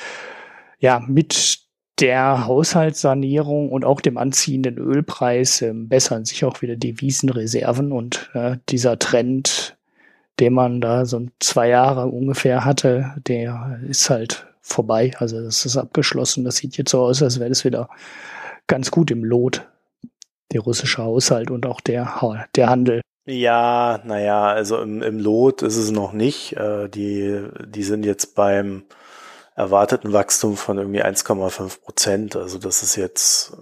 ja, 0.80 1.02
mit 1.06 1.60
der 2.00 2.45
Haushaltssanierung 2.48 3.72
und 3.72 3.84
auch 3.84 4.02
dem 4.02 4.17
anziehenden 4.17 4.78
Ölpreis 4.78 5.62
äh, 5.62 5.74
bessern 5.74 6.26
sich 6.26 6.45
auch 6.45 6.62
wieder 6.62 6.76
Devisenreserven 6.76 7.91
und 7.91 8.30
äh, 8.34 8.58
dieser 8.69 8.98
Trend, 8.98 9.78
den 10.39 10.54
man 10.54 10.80
da 10.80 11.06
so 11.06 11.26
zwei 11.39 11.69
Jahre 11.69 12.08
ungefähr 12.08 12.63
hatte, 12.63 13.15
der 13.28 13.82
ist 13.88 14.10
halt 14.10 14.48
vorbei. 14.62 15.12
Also 15.17 15.41
das 15.41 15.65
ist 15.65 15.76
abgeschlossen. 15.76 16.45
Das 16.45 16.58
sieht 16.58 16.78
jetzt 16.78 16.91
so 16.91 17.02
aus, 17.02 17.22
als 17.22 17.39
wäre 17.39 17.50
das 17.50 17.65
wieder 17.65 17.89
ganz 18.67 18.91
gut 18.91 19.12
im 19.12 19.26
Lot, 19.26 19.67
der 20.54 20.62
russische 20.62 21.04
Haushalt 21.04 21.52
und 21.52 21.65
auch 21.65 21.82
der, 21.82 22.45
der 22.56 22.69
Handel. 22.69 23.02
Ja, 23.30 24.02
naja, 24.06 24.48
also 24.48 24.82
im, 24.82 25.04
im 25.04 25.20
Lot 25.20 25.62
ist 25.62 25.78
es 25.78 25.92
noch 25.92 26.13
nicht. 26.13 26.54
Äh, 26.58 26.89
die, 26.89 27.48
die 27.63 27.84
sind 27.84 28.04
jetzt 28.04 28.34
beim 28.34 28.86
erwarteten 29.56 30.13
Wachstum 30.13 30.58
von 30.58 30.80
irgendwie 30.80 31.04
1,5 31.04 31.82
Prozent. 31.82 32.36
Also 32.36 32.58
das 32.58 32.82
ist 32.82 32.96
jetzt 32.96 33.56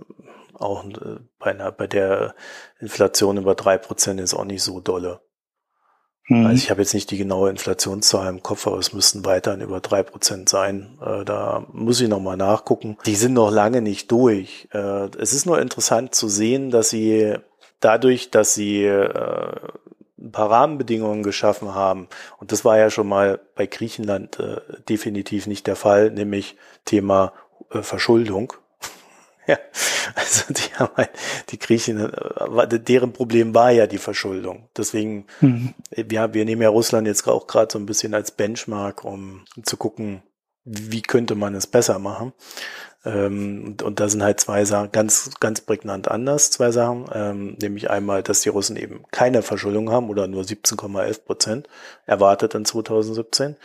auch 0.53 0.85
äh, 0.85 1.17
bei, 1.37 1.51
einer, 1.51 1.73
bei 1.73 1.85
der 1.85 2.33
Inflation 2.79 3.35
über 3.35 3.55
drei 3.55 3.77
Prozent 3.77 4.21
ist 4.21 4.33
auch 4.33 4.45
nicht 4.45 4.63
so 4.63 4.79
dolle. 4.79 5.19
Mhm. 6.29 6.45
Also 6.45 6.63
ich 6.63 6.71
habe 6.71 6.81
jetzt 6.81 6.93
nicht 6.93 7.11
die 7.11 7.17
genaue 7.17 7.49
Inflationszahl 7.49 8.29
im 8.29 8.43
Kopf, 8.43 8.67
aber 8.67 8.77
es 8.77 8.93
müssten 8.93 9.25
weiterhin 9.25 9.59
über 9.59 9.81
drei 9.81 10.01
Prozent 10.01 10.47
sein. 10.47 10.97
Äh, 11.05 11.25
da 11.25 11.65
muss 11.73 11.99
ich 11.99 12.07
nochmal 12.07 12.37
nachgucken. 12.37 12.97
Die 13.05 13.15
sind 13.15 13.33
noch 13.33 13.51
lange 13.51 13.81
nicht 13.81 14.09
durch. 14.13 14.69
Äh, 14.71 15.09
es 15.19 15.33
ist 15.33 15.45
nur 15.45 15.59
interessant 15.59 16.15
zu 16.15 16.29
sehen, 16.29 16.71
dass 16.71 16.89
sie 16.89 17.35
dadurch, 17.79 18.31
dass 18.31 18.53
sie 18.53 18.83
äh, 18.83 19.55
ein 20.19 20.31
paar 20.31 20.49
Rahmenbedingungen 20.49 21.23
geschaffen 21.23 21.73
haben, 21.75 22.07
und 22.39 22.51
das 22.51 22.65
war 22.65 22.77
ja 22.77 22.89
schon 22.89 23.07
mal 23.07 23.39
bei 23.55 23.65
Griechenland 23.67 24.39
äh, 24.39 24.61
definitiv 24.89 25.47
nicht 25.47 25.67
der 25.67 25.75
Fall, 25.75 26.11
nämlich 26.11 26.55
Thema 26.85 27.33
äh, 27.71 27.81
Verschuldung. 27.81 28.53
ja, 29.47 29.57
also 30.15 30.53
die 30.53 30.73
haben 30.75 30.95
halt, 30.95 31.11
die 31.49 31.59
Griechen, 31.59 32.11
äh, 32.11 32.79
deren 32.79 33.13
Problem 33.13 33.53
war 33.53 33.71
ja 33.71 33.87
die 33.87 33.97
Verschuldung. 33.97 34.69
Deswegen, 34.75 35.25
mhm. 35.41 35.73
ja, 36.11 36.33
wir 36.33 36.45
nehmen 36.45 36.61
ja 36.61 36.69
Russland 36.69 37.07
jetzt 37.07 37.27
auch 37.27 37.47
gerade 37.47 37.71
so 37.71 37.79
ein 37.79 37.85
bisschen 37.85 38.13
als 38.13 38.31
Benchmark, 38.31 39.03
um 39.03 39.45
zu 39.63 39.77
gucken, 39.77 40.23
wie 40.67 41.01
könnte 41.01 41.35
man 41.35 41.55
es 41.55 41.65
besser 41.65 41.97
machen. 41.99 42.33
Ähm, 43.05 43.63
und, 43.65 43.83
und 43.83 43.99
da 43.99 44.09
sind 44.09 44.21
halt 44.21 44.39
zwei 44.39 44.65
Sachen 44.65 44.91
ganz, 44.91 45.31
ganz 45.39 45.61
prägnant 45.61 46.09
anders, 46.09 46.51
zwei 46.51 46.71
Sachen. 46.71 47.05
Ähm, 47.13 47.57
nämlich 47.61 47.89
einmal, 47.89 48.23
dass 48.23 48.41
die 48.41 48.49
Russen 48.49 48.75
eben 48.75 49.03
keine 49.11 49.41
Verschuldung 49.41 49.91
haben 49.91 50.09
oder 50.09 50.27
nur 50.27 50.43
17,11 50.43 51.23
Prozent 51.23 51.69
erwartet 52.05 52.53
in 52.53 52.65
2017. 52.65 53.55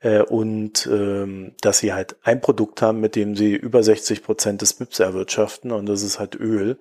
Äh, 0.00 0.22
und 0.22 0.86
ähm, 0.90 1.52
dass 1.60 1.78
sie 1.78 1.92
halt 1.92 2.16
ein 2.22 2.40
Produkt 2.40 2.82
haben, 2.82 3.00
mit 3.00 3.16
dem 3.16 3.36
sie 3.36 3.54
über 3.54 3.82
60 3.82 4.22
Prozent 4.22 4.62
des 4.62 4.74
BIPs 4.74 4.98
erwirtschaften 4.98 5.72
und 5.72 5.86
das 5.86 6.02
ist 6.02 6.18
halt 6.18 6.34
Öl, 6.36 6.78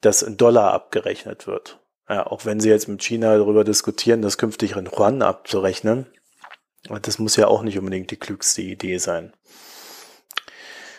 das 0.00 0.22
in 0.22 0.36
Dollar 0.36 0.72
abgerechnet 0.72 1.46
wird. 1.46 1.78
Ja, 2.08 2.26
auch 2.26 2.44
wenn 2.44 2.60
sie 2.60 2.70
jetzt 2.70 2.88
mit 2.88 3.02
China 3.02 3.36
darüber 3.36 3.64
diskutieren, 3.64 4.22
das 4.22 4.38
künftig 4.38 4.76
in 4.76 4.86
Yuan 4.86 5.22
abzurechnen, 5.22 6.06
das 6.88 7.18
muss 7.18 7.36
ja 7.36 7.46
auch 7.46 7.62
nicht 7.62 7.78
unbedingt 7.78 8.10
die 8.10 8.16
klügste 8.16 8.62
Idee 8.62 8.98
sein. 8.98 9.32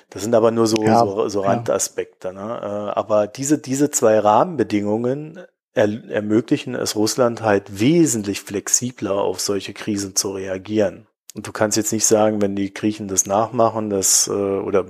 Das 0.10 0.24
sind 0.24 0.36
aber 0.36 0.52
nur 0.52 0.68
so, 0.68 0.84
ja, 0.84 1.00
so, 1.00 1.30
so 1.30 1.42
Randaspekte. 1.42 2.30
Ja. 2.30 2.34
Ne? 2.34 2.60
Äh, 2.62 3.00
aber 3.00 3.28
diese, 3.28 3.58
diese 3.58 3.92
zwei 3.92 4.20
Rahmenbedingungen 4.20 5.40
er, 5.74 5.88
ermöglichen 6.10 6.76
es 6.76 6.96
Russland 6.96 7.42
halt 7.42 7.80
wesentlich 7.80 8.42
flexibler 8.42 9.14
auf 9.14 9.40
solche 9.40 9.74
Krisen 9.74 10.16
zu 10.16 10.32
reagieren. 10.32 11.08
Und 11.34 11.48
du 11.48 11.54
kannst 11.54 11.78
jetzt 11.78 11.94
nicht 11.94 12.06
sagen, 12.06 12.42
wenn 12.42 12.58
die 12.58 12.74
Griechen 12.74 13.08
das 13.08 13.26
nachmachen, 13.26 13.90
dass, 13.90 14.28
äh, 14.28 14.32
oder 14.32 14.86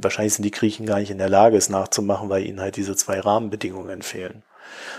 wahrscheinlich 0.00 0.34
sind 0.34 0.44
die 0.44 0.52
Griechen 0.52 0.86
gar 0.86 1.00
nicht 1.00 1.10
in 1.10 1.18
der 1.18 1.28
Lage, 1.28 1.56
es 1.56 1.68
nachzumachen, 1.68 2.28
weil 2.28 2.46
ihnen 2.46 2.60
halt 2.60 2.76
diese 2.76 2.94
zwei 2.94 3.18
Rahmenbedingungen 3.18 4.02
fehlen. 4.02 4.44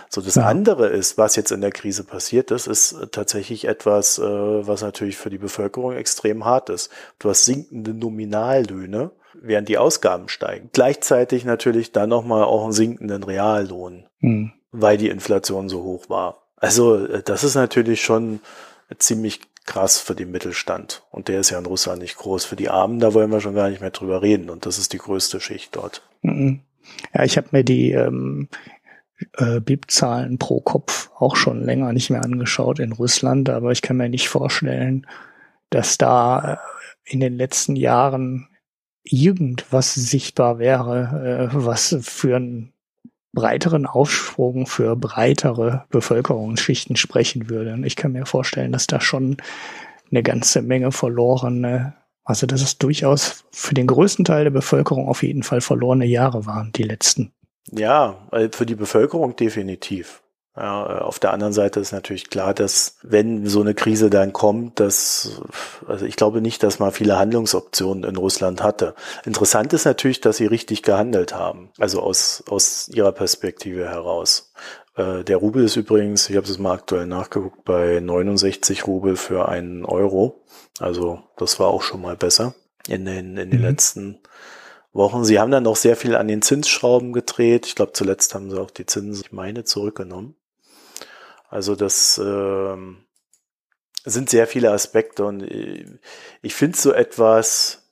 So, 0.10 0.22
das 0.22 0.36
ja. 0.36 0.46
andere 0.46 0.88
ist, 0.88 1.18
was 1.18 1.36
jetzt 1.36 1.52
in 1.52 1.62
der 1.62 1.72
Krise 1.72 2.04
passiert 2.04 2.52
ist, 2.52 2.68
ist 2.68 2.96
tatsächlich 3.12 3.68
etwas, 3.68 4.20
äh, 4.20 4.24
was 4.24 4.82
natürlich 4.82 5.18
für 5.18 5.30
die 5.30 5.38
Bevölkerung 5.38 5.94
extrem 5.94 6.46
hart 6.46 6.70
ist. 6.70 6.92
Du 7.20 7.30
hast 7.30 7.46
sinkende 7.46 7.94
Nominallöhne, 7.94 9.12
während 9.42 9.70
die 9.70 9.78
Ausgaben 9.78 10.30
steigen. 10.30 10.70
Gleichzeitig 10.74 11.46
natürlich 11.46 11.92
dann 11.92 12.10
nochmal 12.10 12.44
auch 12.44 12.64
einen 12.64 12.74
sinkenden 12.74 13.24
Reallohn, 13.24 14.06
mhm. 14.20 14.54
weil 14.72 14.98
die 14.98 15.10
Inflation 15.10 15.70
so 15.70 15.84
hoch 15.84 16.10
war. 16.10 16.44
Also 16.58 17.06
äh, 17.06 17.22
das 17.24 17.44
ist 17.44 17.56
natürlich 17.56 18.04
schon 18.04 18.40
ziemlich 18.98 19.42
krass 19.66 20.00
für 20.00 20.16
den 20.16 20.32
Mittelstand. 20.32 21.04
Und 21.12 21.28
der 21.28 21.40
ist 21.40 21.50
ja 21.50 21.58
in 21.58 21.66
Russland 21.66 22.02
nicht 22.02 22.18
groß. 22.18 22.46
Für 22.46 22.56
die 22.56 22.70
Armen, 22.70 23.00
da 23.00 23.14
wollen 23.14 23.32
wir 23.32 23.42
schon 23.42 23.56
gar 23.56 23.70
nicht 23.70 23.82
mehr 23.82 23.92
drüber 23.92 24.22
reden. 24.22 24.50
Und 24.50 24.66
das 24.66 24.78
ist 24.78 24.94
die 24.94 25.00
größte 25.00 25.40
Schicht 25.40 25.76
dort. 25.76 26.04
Mhm. 26.22 26.62
Ja, 27.14 27.24
ich 27.24 27.36
habe 27.38 27.48
mir 27.52 27.64
die 27.64 27.92
ähm, 27.92 28.48
äh, 29.38 29.60
BIP-Zahlen 29.60 30.38
pro 30.38 30.62
Kopf 30.62 31.10
auch 31.18 31.36
schon 31.36 31.64
länger 31.64 31.94
nicht 31.94 32.10
mehr 32.10 32.24
angeschaut 32.24 32.80
in 32.80 32.92
Russland, 32.92 33.50
aber 33.50 33.72
ich 33.72 33.82
kann 33.82 33.98
mir 33.98 34.10
nicht 34.10 34.30
vorstellen, 34.30 35.08
dass 35.70 35.98
da 35.98 36.54
äh, 36.54 36.58
in 37.12 37.20
den 37.20 37.36
letzten 37.36 37.76
Jahren 37.76 38.48
irgendwas 39.04 39.94
sichtbar 39.94 40.60
wäre, 40.60 41.50
äh, 41.52 41.56
was 41.56 41.96
für 42.02 42.36
einen 42.36 42.74
breiteren 43.34 43.86
Aufschwung 43.86 44.66
für 44.66 44.96
breitere 44.96 45.86
Bevölkerungsschichten 45.90 46.96
sprechen 46.96 47.50
würde. 47.50 47.74
Und 47.74 47.86
ich 47.86 47.96
kann 47.96 48.14
mir 48.14 48.26
vorstellen, 48.26 48.72
dass 48.72 48.88
da 48.88 49.02
schon 49.02 49.38
eine 50.10 50.24
ganze 50.24 50.62
Menge 50.62 50.92
verlorene, 50.92 51.94
also 52.24 52.48
dass 52.48 52.62
es 52.62 52.78
durchaus 52.78 53.46
für 53.52 53.74
den 53.74 53.88
größten 53.88 54.26
Teil 54.26 54.46
der 54.46 54.52
Bevölkerung 54.52 55.08
auf 55.08 55.22
jeden 55.22 55.44
Fall 55.44 55.62
verlorene 55.62 56.06
Jahre 56.06 56.46
waren, 56.46 56.72
die 56.72 56.84
letzten. 56.84 57.32
Ja, 57.72 58.28
für 58.52 58.66
die 58.66 58.76
Bevölkerung 58.76 59.36
definitiv. 59.36 60.22
Ja, 60.58 61.00
auf 61.02 61.20
der 61.20 61.34
anderen 61.34 61.52
Seite 61.52 61.82
ist 61.82 61.92
natürlich 61.92 62.30
klar, 62.30 62.54
dass 62.54 62.98
wenn 63.04 63.46
so 63.46 63.60
eine 63.60 63.74
Krise 63.74 64.10
dann 64.10 64.32
kommt, 64.32 64.80
dass, 64.80 65.42
also 65.86 66.06
ich 66.06 66.16
glaube 66.16 66.40
nicht, 66.40 66.64
dass 66.64 66.80
man 66.80 66.94
viele 66.94 67.18
Handlungsoptionen 67.18 68.06
in 68.06 68.16
Russland 68.16 68.64
hatte. 68.64 68.96
Interessant 69.26 69.74
ist 69.74 69.84
natürlich, 69.84 70.22
dass 70.22 70.38
sie 70.38 70.46
richtig 70.46 70.82
gehandelt 70.82 71.36
haben. 71.36 71.72
Also 71.78 72.02
aus, 72.02 72.42
aus 72.48 72.88
ihrer 72.88 73.12
Perspektive 73.12 73.90
heraus. 73.90 74.54
Äh, 74.96 75.26
der 75.26 75.38
Rubel 75.38 75.66
ist 75.66 75.76
übrigens, 75.76 76.30
ich 76.30 76.38
habe 76.38 76.48
es 76.48 76.58
mal 76.58 76.74
aktuell 76.74 77.06
nachgeguckt, 77.06 77.66
bei 77.66 78.00
69 78.00 78.88
Rubel 78.88 79.18
für 79.18 79.50
einen 79.50 79.84
Euro. 79.84 80.42
Also 80.80 81.22
das 81.36 81.60
war 81.60 81.68
auch 81.68 81.82
schon 81.82 82.02
mal 82.02 82.16
besser 82.16 82.56
in 82.88 83.04
den, 83.04 83.36
in 83.36 83.50
den 83.50 83.60
mhm. 83.60 83.66
letzten 83.66 84.20
Wochen. 84.96 85.26
Sie 85.26 85.40
haben 85.40 85.52
dann 85.52 85.64
noch 85.64 85.76
sehr 85.76 85.96
viel 85.96 86.16
an 86.16 86.28
den 86.28 86.42
Zinsschrauben 86.42 87.14
gedreht. 87.14 87.68
Ich 87.68 87.76
glaube, 87.76 87.94
zuletzt 87.94 88.34
haben 88.34 88.50
sie 88.50 88.60
auch 88.60 88.72
die 88.72 88.86
Zinsen, 88.86 89.24
ich 89.26 89.32
meine, 89.32 89.66
zurückgenommen. 89.66 90.36
Also 91.50 91.76
das 91.76 92.18
äh, 92.18 92.78
sind 94.06 94.30
sehr 94.30 94.48
viele 94.48 94.72
Aspekte 94.72 95.26
und 95.26 95.42
äh, 95.44 95.86
ich 96.42 96.56
finde 96.56 96.78
so 96.78 96.92
etwas, 96.92 97.84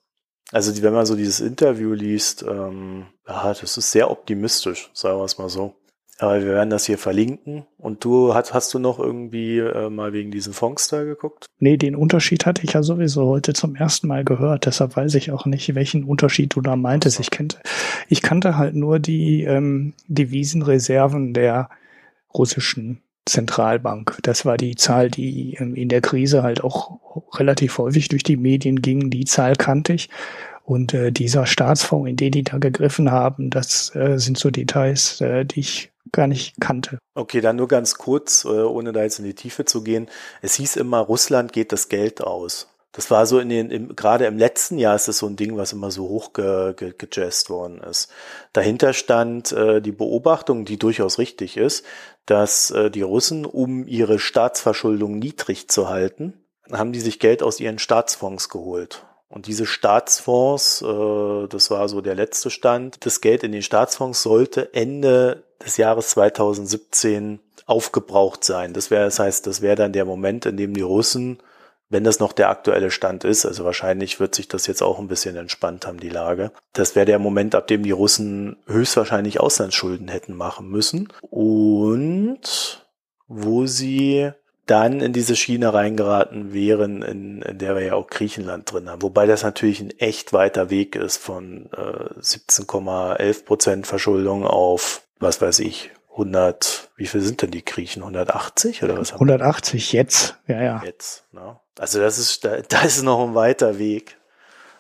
also 0.52 0.82
wenn 0.82 0.94
man 0.94 1.06
so 1.06 1.16
dieses 1.16 1.39
Interview 1.39 1.94
liest, 1.94 2.44
ähm, 2.44 3.08
ja, 3.28 3.54
das 3.54 3.78
ist 3.78 3.92
sehr 3.92 4.10
optimistisch, 4.10 4.89
sagen 4.94 5.20
wir 5.20 5.26
es 5.26 5.38
mal 5.38 5.50
so. 5.50 5.76
Aber 6.19 6.39
wir 6.41 6.54
werden 6.54 6.69
das 6.69 6.86
hier 6.86 6.97
verlinken. 6.97 7.65
Und 7.78 8.06
du 8.06 8.34
hast, 8.34 8.54
hast 8.54 8.73
du 8.73 8.80
noch 8.80 8.99
irgendwie 8.99 9.58
äh, 9.58 9.89
mal 9.89 10.13
wegen 10.13 10.32
diesen 10.32 10.54
Fonds 10.54 10.88
da 10.88 11.04
geguckt? 11.04 11.45
Nee, 11.60 11.78
den 11.78 11.95
Unterschied 11.95 12.45
hatte 12.45 12.63
ich 12.63 12.73
ja 12.73 12.84
sowieso 12.84 13.28
heute 13.28 13.54
zum 13.54 13.76
ersten 13.76 14.08
Mal 14.08 14.23
gehört. 14.23 14.65
Deshalb 14.65 14.95
weiß 14.95 15.15
ich 15.15 15.32
auch 15.32 15.45
nicht, 15.45 15.73
welchen 15.76 16.04
Unterschied 16.04 16.56
du 16.56 16.62
da 16.62 16.76
meintest. 16.76 17.19
Ich 17.19 17.32
kannte, 17.32 17.58
ich 18.10 18.21
kannte 18.21 18.58
halt 18.58 18.76
nur 18.76 18.99
die 18.99 19.43
ähm, 19.43 19.93
Devisenreserven 20.08 21.34
der 21.34 21.69
russischen 22.34 23.02
Zentralbank. 23.26 24.17
Das 24.21 24.45
war 24.45 24.58
die 24.58 24.76
Zahl, 24.76 25.10
die 25.10 25.56
ähm, 25.60 25.75
in 25.75 25.90
der 25.90 26.02
Krise 26.02 26.44
halt 26.44 26.63
auch 26.63 27.00
relativ 27.35 27.77
häufig 27.77 28.10
durch 28.10 28.23
die 28.23 28.38
Medien 28.38 28.81
ging. 28.81 29.10
Die 29.10 29.25
Zahl 29.25 29.56
kannte 29.56 29.94
ich. 29.94 30.10
Und 30.64 30.94
äh, 30.94 31.12
dieser 31.12 31.46
Staatsfonds, 31.46 32.10
in 32.10 32.16
den 32.16 32.32
die 32.32 32.44
da 32.44 32.58
gegriffen 32.58 33.12
haben, 33.12 33.50
das 33.50 33.94
äh, 33.96 34.18
sind 34.18 34.38
so 34.38 34.50
Details, 34.50 35.20
äh, 35.22 35.46
die 35.46 35.60
ich 35.60 35.92
gar 36.12 36.28
nicht 36.28 36.60
kannte. 36.62 37.00
Okay, 37.16 37.42
dann 37.42 37.58
nur 37.58 37.68
ganz 37.68 37.96
kurz, 37.96 38.46
äh, 38.46 38.48
ohne 38.48 38.94
da 38.94 39.04
jetzt 39.04 39.20
in 39.20 39.26
die 39.26 39.36
Tiefe 39.36 39.66
zu 39.66 39.84
gehen. 39.84 40.08
Es 40.42 40.56
hieß 40.56 40.78
immer, 40.78 41.00
Russland 41.00 41.52
geht 41.52 41.72
das 41.72 41.90
Geld 41.90 42.22
aus. 42.22 42.70
Das 42.94 43.10
war 43.10 43.26
so 43.26 43.40
in 43.40 43.50
den, 43.50 43.72
im, 43.72 43.96
gerade 43.96 44.26
im 44.26 44.38
letzten 44.38 44.78
Jahr 44.78 44.96
ist 44.96 45.08
das 45.08 45.18
so 45.18 45.26
ein 45.26 45.36
Ding, 45.36 45.58
was 45.58 45.74
immer 45.74 45.90
so 45.90 46.08
hoch 46.08 46.32
ge, 46.32 46.76
ge, 46.76 46.94
worden 47.50 47.82
ist. 47.82 48.10
Dahinter 48.54 48.94
stand 48.94 49.52
äh, 49.52 49.82
die 49.82 49.92
Beobachtung, 49.92 50.64
die 50.64 50.78
durchaus 50.78 51.18
richtig 51.18 51.58
ist, 51.58 51.84
dass 52.28 52.70
äh, 52.70 52.92
die 52.92 53.02
Russen, 53.02 53.46
um 53.46 53.88
ihre 53.88 54.20
Staatsverschuldung 54.20 55.18
niedrig 55.18 55.70
zu 55.70 55.90
halten, 55.90 56.34
haben 56.72 56.94
die 56.94 57.02
sich 57.02 57.20
Geld 57.20 57.42
aus 57.42 57.60
ihren 57.60 57.80
Staatsfonds 57.80 58.48
geholt. 58.50 59.04
Und 59.34 59.48
diese 59.48 59.65
Staatsfonds, 59.65 60.84
äh, 60.84 61.48
das 61.48 61.71
war 61.71 61.90
so 61.90 62.02
der 62.02 62.15
letzte 62.15 62.50
Stand, 62.50 63.06
das 63.06 63.19
Geld 63.19 63.44
in 63.44 63.52
den 63.52 63.63
Staatsfonds 63.63 64.21
sollte 64.21 64.73
Ende 64.73 65.44
des 65.65 65.77
Jahres 65.77 66.10
2017 66.10 67.40
aufgebraucht 67.65 68.44
sein. 68.44 68.73
Das 68.73 68.92
wäre, 68.92 69.06
das 69.06 69.19
heißt, 69.19 69.48
das 69.48 69.62
wäre 69.62 69.75
dann 69.75 69.94
der 69.94 70.06
Moment, 70.06 70.46
in 70.46 70.58
dem 70.58 70.73
die 70.73 70.81
Russen 70.81 71.40
wenn 71.94 72.04
das 72.04 72.19
noch 72.19 72.34
der 72.34 72.50
aktuelle 72.50 72.90
Stand 72.90 73.23
ist, 73.23 73.46
also 73.46 73.65
wahrscheinlich 73.65 74.19
wird 74.19 74.34
sich 74.34 74.48
das 74.48 74.65
jetzt 74.65 74.81
auch 74.81 74.98
ein 74.98 75.08
bisschen 75.08 75.36
entspannt 75.36 75.86
haben, 75.86 76.00
die 76.00 76.10
Lage. 76.10 76.52
Das 76.73 76.96
wäre 76.96 77.06
der 77.06 77.19
Moment, 77.19 77.54
ab 77.54 77.67
dem 77.67 77.84
die 77.84 77.92
Russen 77.92 78.58
höchstwahrscheinlich 78.65 79.40
Auslandsschulden 79.40 80.08
hätten 80.08 80.34
machen 80.36 80.67
müssen 80.69 81.10
und 81.21 82.84
wo 83.27 83.67
sie 83.67 84.31
dann 84.66 85.02
in 85.02 85.12
diese 85.12 85.36
Schiene 85.36 85.74
reingeraten 85.74 86.54
wären, 86.54 87.02
in, 87.02 87.42
in 87.42 87.58
der 87.58 87.76
wir 87.76 87.84
ja 87.84 87.94
auch 87.96 88.08
Griechenland 88.08 88.72
drin 88.72 88.90
haben. 88.90 89.02
Wobei 89.02 89.26
das 89.26 89.44
natürlich 89.44 89.82
ein 89.82 89.92
echt 90.00 90.32
weiter 90.32 90.70
Weg 90.70 90.96
ist 90.96 91.18
von 91.18 91.70
äh, 91.74 92.20
17,11 92.20 93.46
Prozent 93.46 93.88
Verschuldung 93.88 94.46
auf, 94.46 95.02
was 95.20 95.42
weiß 95.42 95.60
ich, 95.60 95.92
100, 96.12 96.92
wie 96.96 97.08
viel 97.08 97.22
sind 97.22 97.42
denn 97.42 97.52
die 97.52 97.66
Griechen? 97.66 98.04
180 98.04 98.84
oder 98.84 98.98
was? 98.98 99.14
180 99.14 99.92
jetzt, 99.94 100.38
ja, 100.48 100.62
ja. 100.62 100.82
Jetzt, 100.86 101.26
ne? 101.32 101.58
Also 101.80 102.00
das 102.00 102.20
ist, 102.20 102.46
da, 102.46 102.58
da 102.70 102.82
ist 102.84 103.02
noch 103.04 103.28
ein 103.28 103.36
weiter 103.36 103.80
Weg. 103.80 104.18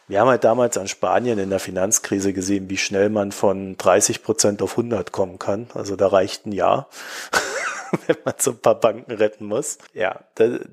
Wir 0.07 0.19
haben 0.19 0.27
halt 0.27 0.43
damals 0.43 0.77
an 0.77 0.87
Spanien 0.87 1.39
in 1.39 1.49
der 1.49 1.59
Finanzkrise 1.59 2.33
gesehen, 2.33 2.69
wie 2.69 2.77
schnell 2.77 3.09
man 3.09 3.31
von 3.31 3.77
30 3.77 4.21
Prozent 4.21 4.61
auf 4.61 4.71
100 4.71 5.11
kommen 5.11 5.39
kann. 5.39 5.67
Also 5.73 5.95
da 5.95 6.07
reicht 6.07 6.45
ein 6.45 6.51
Jahr, 6.51 6.87
wenn 8.07 8.17
man 8.25 8.35
so 8.37 8.51
ein 8.51 8.57
paar 8.57 8.79
Banken 8.79 9.11
retten 9.11 9.45
muss. 9.45 9.77
Ja, 9.93 10.21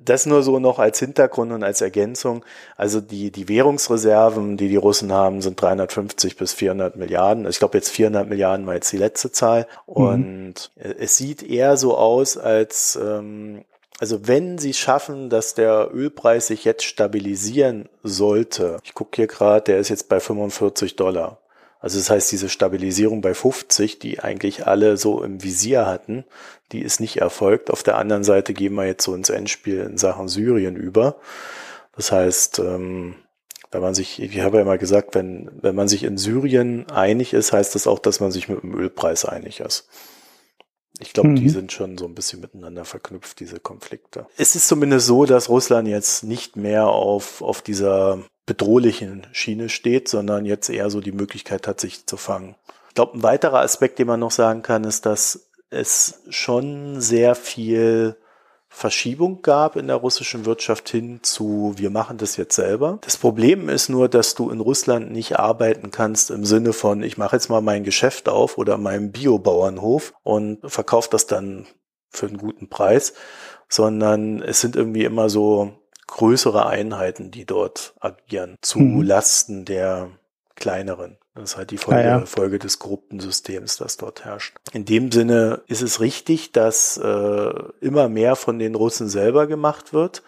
das 0.05 0.27
nur 0.27 0.43
so 0.43 0.59
noch 0.59 0.79
als 0.79 0.99
Hintergrund 0.99 1.53
und 1.53 1.63
als 1.63 1.81
Ergänzung. 1.81 2.45
Also 2.77 3.01
die, 3.01 3.31
die 3.31 3.49
Währungsreserven, 3.49 4.57
die 4.57 4.69
die 4.69 4.77
Russen 4.77 5.13
haben, 5.13 5.43
sind 5.43 5.61
350 5.61 6.37
bis 6.37 6.53
400 6.53 6.97
Milliarden. 6.97 7.47
Ich 7.49 7.59
glaube 7.59 7.79
jetzt 7.79 7.91
400 7.91 8.29
Milliarden 8.29 8.67
war 8.67 8.75
jetzt 8.75 8.93
die 8.93 8.99
letzte 8.99 9.33
Zahl. 9.33 9.67
Mhm. 9.87 9.95
Und 9.95 10.71
mhm. 10.77 10.95
es 10.99 11.17
sieht 11.17 11.43
eher 11.43 11.77
so 11.77 11.97
aus, 11.97 12.37
als 12.37 12.97
ähm, 12.97 13.65
also 13.99 14.27
wenn 14.27 14.57
sie 14.57 14.73
schaffen, 14.73 15.29
dass 15.29 15.53
der 15.53 15.91
Ölpreis 15.93 16.47
sich 16.47 16.65
jetzt 16.65 16.85
stabilisieren 16.85 17.91
sollte, 18.03 18.79
ich 18.83 18.95
gucke 18.95 19.17
hier 19.17 19.27
gerade, 19.27 19.65
der 19.65 19.79
ist 19.79 19.91
jetzt 19.91 20.09
bei 20.09 20.21
45 20.21 20.97
Dollar. 20.97 21.39
Also 21.81 21.99
das 21.99 22.11
heißt, 22.11 22.31
diese 22.31 22.51
Stabilisierung 22.51 23.23
bei 23.23 23.33
50, 23.33 23.99
die 23.99 24.21
eigentlich 24.21 24.67
alle 24.67 24.99
so 24.99 25.23
im 25.23 25.43
Visier 25.43 25.87
hatten, 25.87 26.25
die 26.73 26.83
ist 26.83 27.01
nicht 27.01 27.17
erfolgt. 27.17 27.71
Auf 27.71 27.83
der 27.83 27.97
anderen 27.97 28.23
Seite 28.23 28.53
gehen 28.53 28.75
wir 28.75 28.87
jetzt 28.87 29.05
so 29.05 29.15
ins 29.15 29.31
Endspiel 29.31 29.81
in 29.81 29.97
Sachen 29.97 30.29
Syrien 30.29 30.77
über. 30.77 31.17
Das 31.97 32.13
heißt, 32.13 32.59
ähm, 32.59 33.15
wenn 33.71 33.81
man 33.81 33.95
sich, 33.95 34.21
ich 34.21 34.41
habe 34.41 34.59
ja 34.59 34.63
immer 34.63 34.79
gesagt, 34.79 35.15
wenn, 35.15 35.51
wenn 35.63 35.75
man 35.75 35.89
sich 35.89 36.05
in 36.05 36.19
Syrien 36.19 36.89
einig 36.91 37.33
ist, 37.33 37.53
heißt 37.53 37.75
das 37.75 37.87
auch, 37.87 37.99
dass 37.99 38.21
man 38.21 38.31
sich 38.31 38.49
mit 38.49 38.63
dem 38.63 38.75
Ölpreis 38.75 39.25
einig 39.25 39.61
ist. 39.61 39.89
Ich 41.01 41.13
glaube, 41.13 41.31
mhm. 41.31 41.37
die 41.37 41.49
sind 41.49 41.73
schon 41.73 41.99
so 41.99 42.07
ein 42.07 42.15
bisschen 42.15 42.41
miteinander 42.41 42.85
verknüpft, 42.85 43.41
diese 43.41 43.59
Konflikte. 43.59 44.27
Es 44.37 44.55
ist 44.55 44.69
zumindest 44.69 45.07
so, 45.07 45.25
dass 45.25 45.49
Russland 45.49 45.89
jetzt 45.89 46.25
nicht 46.25 46.57
mehr 46.57 46.87
auf, 46.87 47.43
auf 47.43 47.63
dieser 47.63 48.23
bedrohlichen 48.47 49.27
Schiene 49.33 49.69
steht, 49.69 50.09
sondern 50.09 50.45
jetzt 50.45 50.69
eher 50.69 50.91
so 50.91 51.01
die 51.01 51.13
Möglichkeit 51.13 51.67
hat, 51.67 51.81
sich 51.81 52.07
zu 52.07 52.17
fangen. 52.17 52.57
Ich 52.89 52.95
glaube, 52.95 53.17
ein 53.17 53.23
weiterer 53.23 53.61
Aspekt, 53.61 53.99
den 53.99 54.09
man 54.09 54.21
noch 54.21 54.33
sagen 54.33 54.63
kann, 54.63 54.85
ist, 54.85 55.07
dass 55.07 55.51
es 55.71 56.23
schon 56.29 57.01
sehr 57.01 57.35
viel 57.35 58.17
Verschiebung 58.73 59.43
gab 59.43 59.75
in 59.75 59.89
der 59.89 59.97
russischen 59.97 60.47
Wirtschaft 60.47 60.89
hin 60.89 61.19
zu, 61.23 61.75
wir 61.77 61.91
machen 61.91 62.19
das 62.19 62.37
jetzt 62.37 62.55
selber. 62.55 62.99
Das 63.03 63.17
Problem 63.17 63.69
ist 63.69 63.89
nur, 63.89 64.09
dass 64.09 64.37
du 64.37 64.49
in 64.49 64.61
Russland 64.61 65.11
nicht 65.11 65.39
arbeiten 65.39 65.91
kannst 65.91 66.31
im 66.31 66.45
Sinne 66.45 66.73
von, 66.73 67.03
ich 67.03 67.19
mache 67.19 67.37
jetzt 67.37 67.51
mal 67.51 67.61
mein 67.61 67.83
Geschäft 67.83 68.29
auf 68.29 68.59
oder 68.59 68.79
meinen 68.79 69.11
Biobauernhof 69.11 70.15
und 70.23 70.61
verkaufe 70.65 71.09
das 71.11 71.27
dann 71.27 71.67
für 72.11 72.27
einen 72.27 72.39
guten 72.39 72.69
Preis, 72.69 73.13
sondern 73.69 74.41
es 74.41 74.61
sind 74.61 74.77
irgendwie 74.77 75.05
immer 75.05 75.29
so 75.29 75.73
größere 76.07 76.67
Einheiten, 76.67 77.33
die 77.33 77.45
dort 77.45 77.95
agieren, 78.01 78.57
zu 78.63 78.79
mhm. 78.79 79.03
Lasten 79.03 79.65
der 79.65 80.11
kleineren. 80.61 81.17
Das 81.35 81.53
ist 81.53 81.57
halt 81.57 81.71
die 81.71 81.79
Folge, 81.79 82.03
ja, 82.03 82.19
ja. 82.19 82.27
Folge 82.27 82.59
des 82.59 82.79
Gruppensystems, 82.79 83.77
das 83.79 83.97
dort 83.97 84.25
herrscht. 84.25 84.57
In 84.73 84.85
dem 84.85 85.11
Sinne 85.11 85.63
ist 85.67 85.83
es 85.83 86.01
richtig, 86.01 86.53
dass 86.53 86.97
äh, 86.99 87.53
immer 87.81 88.09
mehr 88.09 88.37
von 88.37 88.59
den 88.59 88.75
Russen 88.75 89.09
selber 89.09 89.47
gemacht 89.47 89.93
wird, 89.93 90.23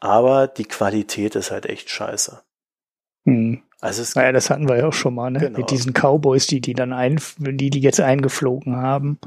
aber 0.00 0.48
die 0.48 0.64
Qualität 0.64 1.36
ist 1.36 1.50
halt 1.50 1.66
echt 1.66 1.88
scheiße. 1.88 2.42
Hm. 3.24 3.62
Also 3.80 4.02
es 4.02 4.14
naja, 4.14 4.32
das 4.32 4.50
hatten 4.50 4.68
wir 4.68 4.78
ja 4.78 4.88
auch 4.88 4.92
schon 4.92 5.14
mal, 5.14 5.30
ne? 5.30 5.38
Genau. 5.38 5.58
Mit 5.58 5.70
diesen 5.70 5.92
Cowboys, 5.92 6.46
die 6.46 6.60
die 6.60 6.74
dann 6.74 6.92
ein, 6.92 7.20
die 7.38 7.70
die 7.70 7.80
jetzt 7.80 8.00
eingeflogen 8.00 8.76
haben, 8.76 9.18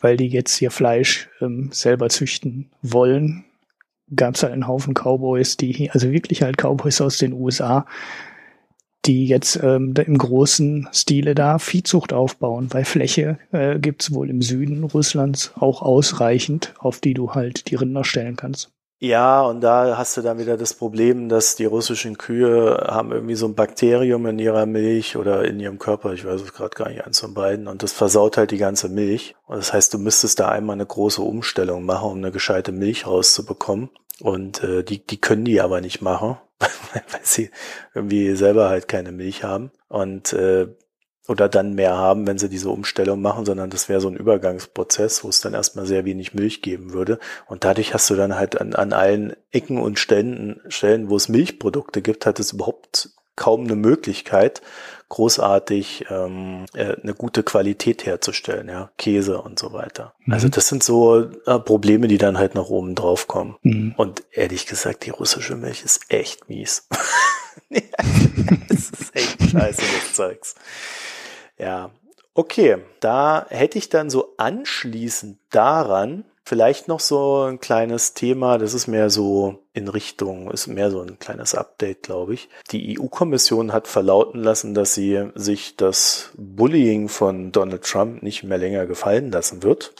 weil 0.00 0.16
die 0.16 0.28
jetzt 0.28 0.60
ihr 0.60 0.70
Fleisch 0.70 1.28
ähm, 1.40 1.70
selber 1.72 2.08
züchten 2.08 2.70
wollen. 2.82 3.44
Gab 4.14 4.34
es 4.34 4.42
halt 4.42 4.52
einen 4.52 4.68
Haufen 4.68 4.94
Cowboys, 4.94 5.56
die, 5.56 5.90
also 5.90 6.12
wirklich 6.12 6.42
halt 6.42 6.58
Cowboys 6.58 7.00
aus 7.00 7.18
den 7.18 7.32
USA, 7.32 7.86
die 9.06 9.26
jetzt 9.26 9.56
ähm, 9.62 9.94
im 9.94 10.18
großen 10.18 10.88
Stile 10.92 11.34
da 11.34 11.58
Viehzucht 11.58 12.12
aufbauen, 12.12 12.68
weil 12.70 12.84
Fläche 12.84 13.38
äh, 13.52 13.78
gibt 13.78 14.12
wohl 14.12 14.30
im 14.30 14.42
Süden 14.42 14.84
Russlands 14.84 15.52
auch 15.58 15.82
ausreichend, 15.82 16.74
auf 16.78 17.00
die 17.00 17.14
du 17.14 17.32
halt 17.32 17.70
die 17.70 17.76
Rinder 17.76 18.04
stellen 18.04 18.36
kannst. 18.36 18.70
Ja, 18.98 19.42
und 19.42 19.60
da 19.60 19.98
hast 19.98 20.16
du 20.16 20.22
dann 20.22 20.38
wieder 20.38 20.56
das 20.56 20.72
Problem, 20.72 21.28
dass 21.28 21.54
die 21.54 21.66
russischen 21.66 22.16
Kühe 22.16 22.82
haben 22.88 23.12
irgendwie 23.12 23.34
so 23.34 23.46
ein 23.46 23.54
Bakterium 23.54 24.24
in 24.24 24.38
ihrer 24.38 24.64
Milch 24.64 25.18
oder 25.18 25.44
in 25.44 25.60
ihrem 25.60 25.78
Körper, 25.78 26.14
ich 26.14 26.24
weiß 26.24 26.40
es 26.40 26.54
gerade 26.54 26.74
gar 26.74 26.88
nicht, 26.88 27.04
eins 27.04 27.20
von 27.20 27.34
beiden, 27.34 27.68
und 27.68 27.82
das 27.82 27.92
versaut 27.92 28.38
halt 28.38 28.52
die 28.52 28.56
ganze 28.56 28.88
Milch. 28.88 29.34
Und 29.44 29.58
das 29.58 29.74
heißt, 29.74 29.92
du 29.92 29.98
müsstest 29.98 30.40
da 30.40 30.48
einmal 30.48 30.74
eine 30.74 30.86
große 30.86 31.20
Umstellung 31.20 31.84
machen, 31.84 32.10
um 32.10 32.16
eine 32.16 32.32
gescheite 32.32 32.72
Milch 32.72 33.06
rauszubekommen. 33.06 33.90
Und 34.20 34.62
äh, 34.62 34.82
die, 34.82 35.04
die 35.06 35.20
können 35.20 35.44
die 35.44 35.60
aber 35.60 35.80
nicht 35.80 36.00
machen, 36.00 36.38
weil 36.58 37.20
sie 37.22 37.50
irgendwie 37.94 38.34
selber 38.34 38.68
halt 38.68 38.88
keine 38.88 39.12
Milch 39.12 39.44
haben 39.44 39.70
und 39.88 40.32
äh, 40.32 40.68
oder 41.28 41.48
dann 41.48 41.74
mehr 41.74 41.96
haben, 41.96 42.26
wenn 42.26 42.38
sie 42.38 42.48
diese 42.48 42.70
Umstellung 42.70 43.20
machen, 43.20 43.44
sondern 43.44 43.70
das 43.70 43.88
wäre 43.88 44.00
so 44.00 44.08
ein 44.08 44.16
Übergangsprozess, 44.16 45.24
wo 45.24 45.28
es 45.28 45.40
dann 45.40 45.54
erstmal 45.54 45.86
sehr 45.86 46.04
wenig 46.04 46.34
Milch 46.34 46.62
geben 46.62 46.92
würde. 46.92 47.18
Und 47.46 47.64
dadurch 47.64 47.94
hast 47.94 48.08
du 48.10 48.14
dann 48.14 48.36
halt 48.36 48.60
an, 48.60 48.74
an 48.74 48.92
allen 48.92 49.34
Ecken 49.50 49.78
und 49.78 49.98
Stellen, 49.98 50.60
Stellen, 50.68 51.10
wo 51.10 51.16
es 51.16 51.28
Milchprodukte 51.28 52.00
gibt, 52.00 52.26
hat 52.26 52.38
es 52.38 52.52
überhaupt 52.52 53.10
kaum 53.34 53.64
eine 53.64 53.76
Möglichkeit, 53.76 54.62
großartig 55.08 56.06
ähm, 56.10 56.66
äh, 56.74 56.96
eine 57.00 57.14
gute 57.14 57.42
Qualität 57.42 58.06
herzustellen, 58.06 58.68
ja, 58.68 58.90
Käse 58.98 59.40
und 59.40 59.58
so 59.58 59.72
weiter. 59.72 60.14
Mhm. 60.24 60.32
Also 60.32 60.48
das 60.48 60.68
sind 60.68 60.82
so 60.82 61.30
äh, 61.46 61.58
Probleme, 61.58 62.08
die 62.08 62.18
dann 62.18 62.38
halt 62.38 62.54
nach 62.54 62.68
oben 62.68 62.94
drauf 62.94 63.26
kommen. 63.26 63.56
Mhm. 63.62 63.94
Und 63.96 64.24
ehrlich 64.32 64.66
gesagt, 64.66 65.06
die 65.06 65.10
russische 65.10 65.56
Milch 65.56 65.84
ist 65.84 66.10
echt 66.10 66.48
mies. 66.48 66.88
das 67.70 68.90
ist 68.90 69.14
echt 69.16 69.50
scheiße, 69.50 69.82
das 69.82 70.14
Zeugs. 70.14 70.54
Ja, 71.58 71.90
okay, 72.34 72.78
da 73.00 73.46
hätte 73.48 73.78
ich 73.78 73.88
dann 73.88 74.10
so 74.10 74.34
anschließend 74.36 75.38
daran 75.50 76.24
Vielleicht 76.48 76.86
noch 76.86 77.00
so 77.00 77.42
ein 77.42 77.58
kleines 77.58 78.14
Thema, 78.14 78.56
das 78.56 78.72
ist 78.72 78.86
mehr 78.86 79.10
so 79.10 79.64
in 79.72 79.88
Richtung, 79.88 80.48
ist 80.52 80.68
mehr 80.68 80.92
so 80.92 81.00
ein 81.00 81.18
kleines 81.18 81.56
Update, 81.56 82.04
glaube 82.04 82.34
ich. 82.34 82.48
Die 82.70 83.00
EU-Kommission 83.00 83.72
hat 83.72 83.88
verlauten 83.88 84.44
lassen, 84.44 84.72
dass 84.72 84.94
sie 84.94 85.28
sich 85.34 85.74
das 85.74 86.30
Bullying 86.36 87.08
von 87.08 87.50
Donald 87.50 87.82
Trump 87.82 88.22
nicht 88.22 88.44
mehr 88.44 88.58
länger 88.58 88.86
gefallen 88.86 89.32
lassen 89.32 89.64
wird. 89.64 89.92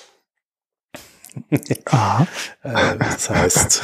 Aha. 1.86 2.28
Äh, 2.62 2.96
das 2.96 3.28
heißt, 3.28 3.82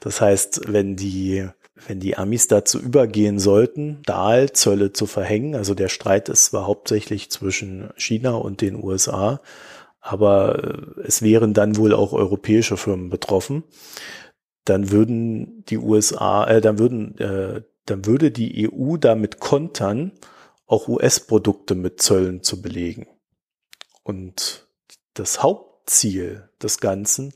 das 0.00 0.20
heißt, 0.20 0.60
wenn 0.70 0.94
die 0.94 1.48
wenn 1.88 2.00
die 2.00 2.18
Amis 2.18 2.48
dazu 2.48 2.78
übergehen 2.78 3.38
sollten, 3.38 4.02
Dahlzölle 4.04 4.92
zu 4.92 5.06
verhängen, 5.06 5.56
also 5.56 5.74
der 5.74 5.88
Streit 5.88 6.28
ist 6.28 6.44
zwar 6.44 6.66
hauptsächlich 6.66 7.30
zwischen 7.30 7.90
China 7.96 8.34
und 8.34 8.60
den 8.60 8.76
USA, 8.76 9.40
aber 10.02 10.62
äh, 10.62 11.00
es 11.06 11.22
wären 11.22 11.54
dann 11.54 11.76
wohl 11.76 11.94
auch 11.94 12.12
europäische 12.12 12.76
Firmen 12.76 13.08
betroffen, 13.08 13.62
dann 14.64 14.90
würden 14.90 15.64
die 15.66 15.78
USA, 15.78 16.46
äh, 16.46 16.60
dann 16.60 16.78
würden, 16.78 17.16
äh, 17.18 17.62
dann 17.86 18.04
würde 18.04 18.30
die 18.30 18.68
EU 18.70 18.96
damit 18.96 19.40
kontern, 19.40 20.12
auch 20.66 20.88
US-Produkte 20.88 21.74
mit 21.74 22.02
Zöllen 22.02 22.42
zu 22.42 22.60
belegen. 22.60 23.06
Und 24.02 24.66
das 25.14 25.42
Hauptziel 25.42 26.48
des 26.60 26.78
Ganzen 26.78 27.32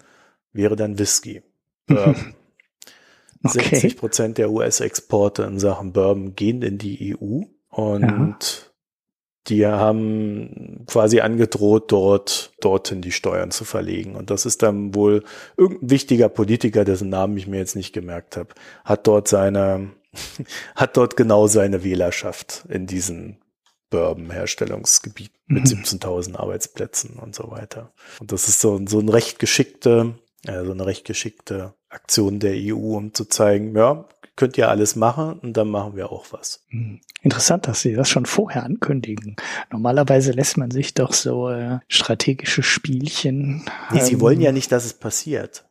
wäre 0.52 0.76
dann 0.76 0.98
Whisky. 0.98 1.42
Bourbon. 1.86 2.34
Okay. 3.44 3.76
60 3.76 3.96
Prozent 3.98 4.38
der 4.38 4.50
US-Exporte 4.50 5.44
in 5.44 5.60
Sachen 5.60 5.92
Bourbon 5.92 6.34
gehen 6.34 6.62
in 6.62 6.78
die 6.78 7.14
EU 7.14 7.42
und 7.68 8.32
ja 8.32 8.65
die 9.48 9.66
haben 9.66 10.84
quasi 10.86 11.20
angedroht, 11.20 11.92
dort, 11.92 12.52
dorthin 12.60 13.00
die 13.00 13.12
Steuern 13.12 13.50
zu 13.50 13.64
verlegen. 13.64 14.16
Und 14.16 14.30
das 14.30 14.46
ist 14.46 14.62
dann 14.62 14.94
wohl 14.94 15.22
irgendein 15.56 15.90
wichtiger 15.90 16.28
Politiker, 16.28 16.84
dessen 16.84 17.08
Namen 17.08 17.36
ich 17.36 17.46
mir 17.46 17.58
jetzt 17.58 17.76
nicht 17.76 17.92
gemerkt 17.92 18.36
habe, 18.36 18.48
hat 18.84 19.06
dort 19.06 19.28
seine, 19.28 19.90
hat 20.76 20.96
dort 20.96 21.16
genau 21.16 21.46
seine 21.46 21.84
Wählerschaft 21.84 22.64
in 22.68 22.86
diesen 22.86 23.38
Bourbon-Herstellungsgebiet 23.90 25.32
mit 25.46 25.64
mhm. 25.64 25.82
17.000 25.82 26.36
Arbeitsplätzen 26.36 27.18
und 27.18 27.34
so 27.34 27.50
weiter. 27.50 27.92
Und 28.18 28.32
das 28.32 28.48
ist 28.48 28.60
so, 28.60 28.80
so 28.86 28.98
ein 28.98 29.08
recht 29.08 29.38
geschickte, 29.38 30.14
so 30.44 30.52
eine 30.72 30.86
recht 30.86 31.04
geschickte 31.04 31.74
Aktion 31.88 32.40
der 32.40 32.54
EU, 32.56 32.96
um 32.96 33.14
zu 33.14 33.24
zeigen, 33.26 33.76
ja, 33.76 34.06
könnt 34.36 34.56
ihr 34.58 34.68
alles 34.68 34.96
machen 34.96 35.38
und 35.40 35.56
dann 35.56 35.68
machen 35.68 35.96
wir 35.96 36.12
auch 36.12 36.26
was. 36.30 36.64
Hm. 36.68 37.00
Interessant, 37.22 37.66
dass 37.66 37.80
Sie 37.80 37.94
das 37.94 38.08
schon 38.08 38.26
vorher 38.26 38.62
ankündigen. 38.64 39.36
Normalerweise 39.72 40.32
lässt 40.32 40.58
man 40.58 40.70
sich 40.70 40.94
doch 40.94 41.12
so 41.12 41.48
äh, 41.48 41.80
strategische 41.88 42.62
Spielchen. 42.62 43.64
Nee, 43.90 43.98
ähm, 43.98 44.04
Sie 44.04 44.20
wollen 44.20 44.40
ja 44.40 44.52
nicht, 44.52 44.70
dass 44.70 44.84
es 44.84 44.94
passiert. 44.94 45.64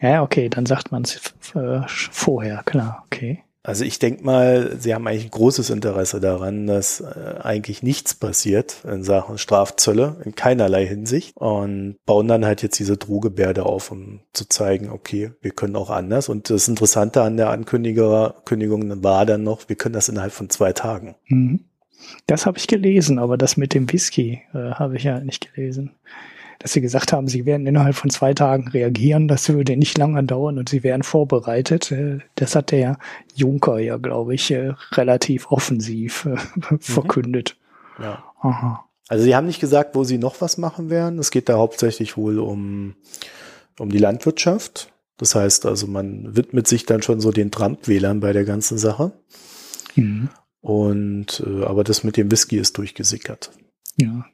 Ja, 0.00 0.22
okay, 0.22 0.48
dann 0.48 0.66
sagt 0.66 0.92
man 0.92 1.02
es 1.02 1.16
äh, 1.54 1.80
vorher, 1.86 2.62
klar, 2.64 3.04
okay. 3.06 3.42
Also 3.68 3.84
ich 3.84 3.98
denke 3.98 4.24
mal, 4.24 4.78
Sie 4.78 4.94
haben 4.94 5.06
eigentlich 5.06 5.26
ein 5.26 5.30
großes 5.30 5.68
Interesse 5.68 6.20
daran, 6.20 6.66
dass 6.66 7.02
äh, 7.02 7.34
eigentlich 7.42 7.82
nichts 7.82 8.14
passiert 8.14 8.78
in 8.90 9.04
Sachen 9.04 9.36
Strafzölle 9.36 10.16
in 10.24 10.34
keinerlei 10.34 10.86
Hinsicht 10.86 11.36
und 11.36 11.96
bauen 12.06 12.28
dann 12.28 12.46
halt 12.46 12.62
jetzt 12.62 12.78
diese 12.78 12.96
Drohgebärde 12.96 13.66
auf, 13.66 13.92
um 13.92 14.20
zu 14.32 14.48
zeigen, 14.48 14.88
okay, 14.88 15.32
wir 15.42 15.50
können 15.50 15.76
auch 15.76 15.90
anders. 15.90 16.30
Und 16.30 16.48
das 16.48 16.66
Interessante 16.66 17.20
an 17.20 17.36
der 17.36 17.50
Ankündigung 17.50 18.32
war 19.04 19.26
dann 19.26 19.42
noch, 19.42 19.68
wir 19.68 19.76
können 19.76 19.92
das 19.92 20.08
innerhalb 20.08 20.32
von 20.32 20.48
zwei 20.48 20.72
Tagen. 20.72 21.16
Mhm. 21.26 21.60
Das 22.26 22.46
habe 22.46 22.56
ich 22.56 22.68
gelesen, 22.68 23.18
aber 23.18 23.36
das 23.36 23.58
mit 23.58 23.74
dem 23.74 23.92
Whisky 23.92 24.44
äh, 24.54 24.70
habe 24.70 24.96
ich 24.96 25.02
ja 25.02 25.20
nicht 25.20 25.52
gelesen 25.52 25.90
dass 26.58 26.72
sie 26.72 26.80
gesagt 26.80 27.12
haben, 27.12 27.28
sie 27.28 27.46
werden 27.46 27.66
innerhalb 27.66 27.94
von 27.94 28.10
zwei 28.10 28.34
Tagen 28.34 28.68
reagieren, 28.68 29.28
das 29.28 29.48
würde 29.48 29.76
nicht 29.76 29.96
lange 29.96 30.22
dauern 30.24 30.58
und 30.58 30.68
sie 30.68 30.82
wären 30.82 31.02
vorbereitet. 31.02 31.92
Äh, 31.92 32.18
das 32.34 32.56
hat 32.56 32.70
der 32.72 32.98
Juncker 33.34 33.78
ja, 33.78 33.96
glaube 33.96 34.34
ich, 34.34 34.50
äh, 34.50 34.72
relativ 34.92 35.50
offensiv 35.50 36.26
äh, 36.26 36.30
mhm. 36.70 36.80
verkündet. 36.80 37.56
Ja. 38.00 38.24
Aha. 38.40 38.84
Also 39.08 39.24
sie 39.24 39.34
haben 39.34 39.46
nicht 39.46 39.60
gesagt, 39.60 39.94
wo 39.94 40.04
sie 40.04 40.18
noch 40.18 40.40
was 40.40 40.58
machen 40.58 40.90
werden. 40.90 41.18
Es 41.18 41.30
geht 41.30 41.48
da 41.48 41.56
hauptsächlich 41.56 42.16
wohl 42.16 42.38
um, 42.38 42.94
um 43.78 43.90
die 43.90 43.98
Landwirtschaft. 43.98 44.92
Das 45.16 45.34
heißt 45.34 45.66
also, 45.66 45.86
man 45.86 46.36
widmet 46.36 46.68
sich 46.68 46.86
dann 46.86 47.02
schon 47.02 47.20
so 47.20 47.32
den 47.32 47.50
Trump-Wählern 47.50 48.20
bei 48.20 48.32
der 48.32 48.44
ganzen 48.44 48.78
Sache. 48.78 49.12
Mhm. 49.96 50.28
Und 50.60 51.42
äh, 51.46 51.64
aber 51.64 51.84
das 51.84 52.04
mit 52.04 52.16
dem 52.16 52.30
Whisky 52.30 52.58
ist 52.58 52.76
durchgesickert. 52.78 53.50
Ja, 53.96 54.26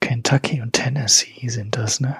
Kentucky 0.00 0.60
und 0.60 0.72
Tennessee 0.72 1.48
sind 1.48 1.76
das, 1.76 2.00
ne? 2.00 2.16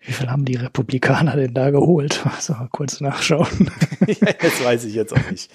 Wie 0.00 0.12
viel 0.12 0.30
haben 0.30 0.44
die 0.44 0.56
Republikaner 0.56 1.36
denn 1.36 1.54
da 1.54 1.70
geholt? 1.70 2.24
So, 2.40 2.52
mal 2.54 2.68
kurz 2.70 3.00
nachschauen. 3.00 3.70
ja, 4.06 4.32
das 4.32 4.62
weiß 4.62 4.84
ich 4.84 4.94
jetzt 4.94 5.12
auch 5.12 5.30
nicht. 5.30 5.50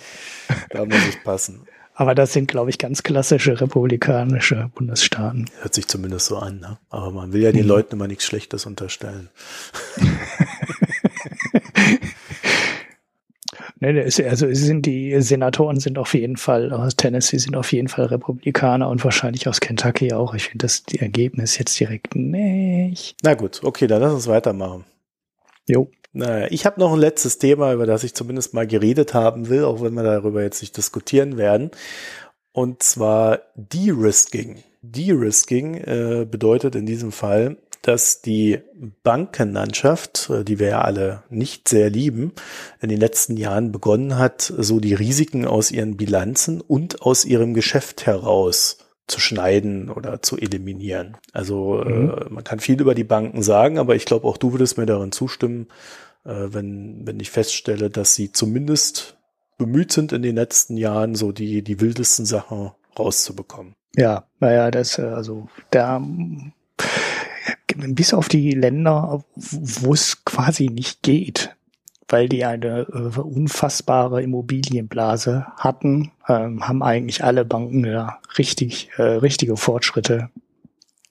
Da 0.70 0.86
muss 0.86 1.08
ich 1.08 1.24
passen. 1.24 1.66
Aber 1.96 2.16
das 2.16 2.34
sind, 2.34 2.48
glaube 2.48 2.72
ich, 2.72 2.80
ganz 2.80 3.04
klassische 3.04 3.62
republikanische 3.62 4.72
Bundesstaaten. 4.74 5.50
Hört 5.62 5.76
sich 5.76 5.88
zumindest 5.88 6.26
so 6.26 6.38
an, 6.38 6.60
ne? 6.60 6.80
Aber 6.90 7.12
man 7.12 7.34
will 7.34 7.42
ja 7.42 7.52
den 7.52 7.64
mhm. 7.64 7.68
Leuten 7.68 7.96
immer 7.96 8.08
nichts 8.08 8.26
Schlechtes 8.26 8.66
unterstellen. 8.66 9.30
Ne, 13.84 14.06
also 14.06 14.48
sind 14.54 14.86
die 14.86 15.22
Senatoren 15.22 15.78
sind 15.78 15.98
auf 15.98 16.14
jeden 16.14 16.38
Fall 16.38 16.72
aus 16.72 16.96
Tennessee 16.96 17.38
sind 17.38 17.58
auf 17.58 17.74
jeden 17.74 17.90
Fall 17.90 18.06
Republikaner 18.06 18.88
und 18.88 19.04
wahrscheinlich 19.04 19.50
aus 19.50 19.60
Kentucky 19.60 20.14
auch. 20.14 20.34
Ich 20.34 20.44
finde 20.46 20.64
das 20.64 20.84
die 20.84 21.00
Ergebnis 21.00 21.58
jetzt 21.58 21.78
direkt 21.78 22.16
nicht. 22.16 23.18
Na 23.24 23.34
gut, 23.34 23.62
okay, 23.62 23.88
dann 23.88 24.02
lass 24.02 24.14
uns 24.14 24.28
weitermachen. 24.28 24.86
Jo. 25.68 25.92
Naja, 26.14 26.48
ich 26.50 26.66
habe 26.66 26.80
noch 26.80 26.94
ein 26.94 27.00
letztes 27.00 27.40
Thema, 27.40 27.74
über 27.74 27.86
das 27.86 28.06
ich 28.06 28.14
zumindest 28.14 28.54
mal 28.54 28.66
geredet 28.66 29.14
haben 29.14 29.50
will, 29.50 29.66
auch 29.66 29.82
wenn 29.82 29.96
wir 29.96 30.04
darüber 30.04 30.42
jetzt 30.44 30.62
nicht 30.62 30.78
diskutieren 30.78 31.36
werden. 31.36 31.72
Und 32.54 32.84
zwar 32.84 33.42
De-Risking. 33.56 34.64
De-Risking 34.82 35.76
äh, 35.76 36.26
bedeutet 36.30 36.76
in 36.76 36.86
diesem 36.86 37.12
Fall, 37.12 37.58
dass 37.84 38.22
die 38.22 38.60
Bankenlandschaft, 39.04 40.30
äh, 40.32 40.44
die 40.44 40.58
wir 40.58 40.70
ja 40.70 40.82
alle 40.82 41.24
nicht 41.30 41.70
sehr 41.70 41.92
lieben, 41.92 42.34
in 42.82 42.90
den 42.90 43.00
letzten 43.00 43.38
Jahren 43.38 43.72
begonnen 43.72 44.18
hat, 44.18 44.52
so 44.58 44.80
die 44.80 44.96
Risiken 44.96 45.46
aus 45.46 45.70
ihren 45.70 45.96
Bilanzen 45.96 46.60
und 46.62 47.04
aus 47.04 47.26
ihrem 47.26 47.54
Geschäft 47.54 48.08
heraus 48.08 48.80
zu 49.06 49.20
schneiden 49.20 49.90
oder 49.90 50.22
zu 50.22 50.38
eliminieren. 50.38 51.18
Also 51.34 51.82
äh, 51.82 51.90
mhm. 51.90 52.10
äh, 52.10 52.30
man 52.30 52.44
kann 52.44 52.60
viel 52.60 52.80
über 52.82 52.96
die 52.96 53.04
Banken 53.04 53.44
sagen, 53.44 53.78
aber 53.78 53.96
ich 53.96 54.06
glaube 54.06 54.28
auch 54.28 54.38
du 54.38 54.54
würdest 54.54 54.78
mir 54.78 54.86
darin 54.86 55.12
zustimmen, 55.12 55.68
äh, 56.26 56.48
wenn, 56.48 57.06
wenn 57.06 57.20
ich 57.20 57.30
feststelle, 57.30 57.90
dass 57.90 58.16
sie 58.16 58.32
zumindest 58.32 59.18
bemüht 59.58 59.92
sind 59.92 60.14
in 60.14 60.22
den 60.22 60.36
letzten 60.36 60.78
Jahren, 60.78 61.16
so 61.16 61.32
die, 61.32 61.64
die 61.64 61.82
wildesten 61.82 62.26
Sachen 62.26 62.72
rauszubekommen. 62.98 63.76
Ja, 63.96 64.26
naja, 64.40 64.72
das, 64.72 64.98
äh, 64.98 65.04
also 65.04 65.48
da 65.70 66.02
bis 67.76 68.14
auf 68.14 68.28
die 68.28 68.52
Länder, 68.52 69.24
wo 69.36 69.94
es 69.94 70.24
quasi 70.26 70.68
nicht 70.68 71.04
geht, 71.04 71.56
weil 72.08 72.30
die 72.30 72.46
eine 72.46 72.82
äh, 72.82 73.20
unfassbare 73.20 74.22
Immobilienblase 74.22 75.48
hatten, 75.58 76.12
ähm, 76.28 76.68
haben 76.68 76.84
eigentlich 76.84 77.24
alle 77.24 77.46
Banken 77.46 77.86
ja 77.86 78.20
richtig, 78.38 78.90
äh, 78.98 79.04
richtige 79.04 79.58
Fortschritte 79.58 80.30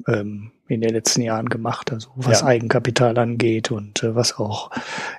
ähm, 0.06 0.52
in 0.68 0.80
den 0.80 0.90
letzten 0.90 1.22
Jahren 1.22 1.48
gemacht, 1.48 1.92
also 1.92 2.08
was 2.16 2.40
ja. 2.40 2.46
Eigenkapital 2.46 3.18
angeht 3.18 3.70
und 3.70 4.02
äh, 4.02 4.14
was 4.14 4.38
auch 4.38 4.70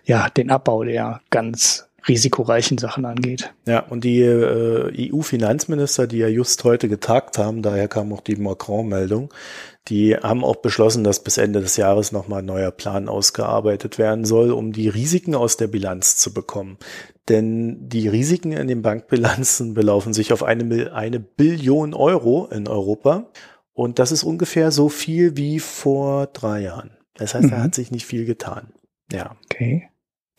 ja 0.05 0.29
den 0.29 0.49
Abbau 0.49 0.83
der 0.83 1.21
ganz 1.29 1.87
risikoreichen 2.07 2.77
Sachen 2.77 3.05
angeht. 3.05 3.53
Ja, 3.65 3.79
und 3.79 4.03
die 4.03 4.21
äh, 4.21 5.11
EU-Finanzminister, 5.11 6.07
die 6.07 6.17
ja 6.17 6.27
just 6.27 6.63
heute 6.63 6.89
getagt 6.89 7.37
haben, 7.37 7.61
daher 7.61 7.87
kam 7.87 8.11
auch 8.13 8.21
die 8.21 8.35
Macron-Meldung, 8.35 9.33
die 9.87 10.15
haben 10.15 10.45
auch 10.45 10.57
beschlossen, 10.57 11.03
dass 11.03 11.23
bis 11.23 11.37
Ende 11.37 11.59
des 11.59 11.75
Jahres 11.75 12.11
nochmal 12.11 12.39
ein 12.39 12.45
neuer 12.45 12.71
Plan 12.71 13.09
ausgearbeitet 13.09 13.97
werden 13.97 14.23
soll, 14.23 14.51
um 14.51 14.71
die 14.71 14.87
Risiken 14.87 15.35
aus 15.35 15.57
der 15.57 15.67
Bilanz 15.67 16.15
zu 16.15 16.33
bekommen. 16.33 16.77
Denn 17.27 17.89
die 17.89 18.07
Risiken 18.07 18.53
in 18.53 18.67
den 18.67 18.81
Bankbilanzen 18.81 19.73
belaufen 19.73 20.13
sich 20.13 20.31
auf 20.31 20.43
eine, 20.43 20.93
eine 20.93 21.19
Billion 21.19 21.93
Euro 21.93 22.47
in 22.47 22.67
Europa. 22.67 23.29
Und 23.73 23.99
das 23.99 24.11
ist 24.11 24.23
ungefähr 24.23 24.71
so 24.71 24.87
viel 24.87 25.35
wie 25.35 25.59
vor 25.59 26.27
drei 26.27 26.61
Jahren. 26.61 26.91
Das 27.15 27.33
heißt, 27.33 27.45
mhm. 27.45 27.51
da 27.51 27.63
hat 27.63 27.75
sich 27.75 27.91
nicht 27.91 28.05
viel 28.05 28.25
getan. 28.25 28.73
Ja. 29.11 29.35
Okay. 29.45 29.89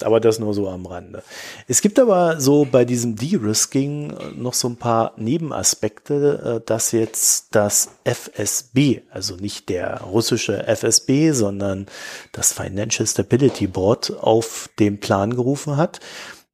Aber 0.03 0.19
das 0.19 0.41
nur 0.41 0.55
so 0.55 0.69
am 0.69 0.87
Rande. 0.87 1.23
Es 1.69 1.81
gibt 1.81 2.01
aber 2.01 2.41
so 2.41 2.65
bei 2.65 2.85
diesem 2.85 3.15
De-Risking 3.15 4.13
noch 4.37 4.55
so 4.55 4.69
ein 4.69 4.77
paar 4.77 5.13
Nebenaspekte, 5.17 6.63
äh, 6.63 6.67
dass 6.67 6.91
jetzt 6.91 7.55
das 7.55 7.91
FSB, 8.03 9.03
also 9.11 9.37
nicht 9.37 9.69
der 9.69 10.01
russische 10.01 10.67
FSB, 10.67 11.31
sondern 11.31 11.87
das 12.33 12.53
Financial 12.53 13.07
Stability 13.07 13.69
Board 13.69 14.19
auf 14.21 14.69
den 14.81 14.99
Plan 14.99 15.37
gerufen 15.37 15.77
hat. 15.77 16.01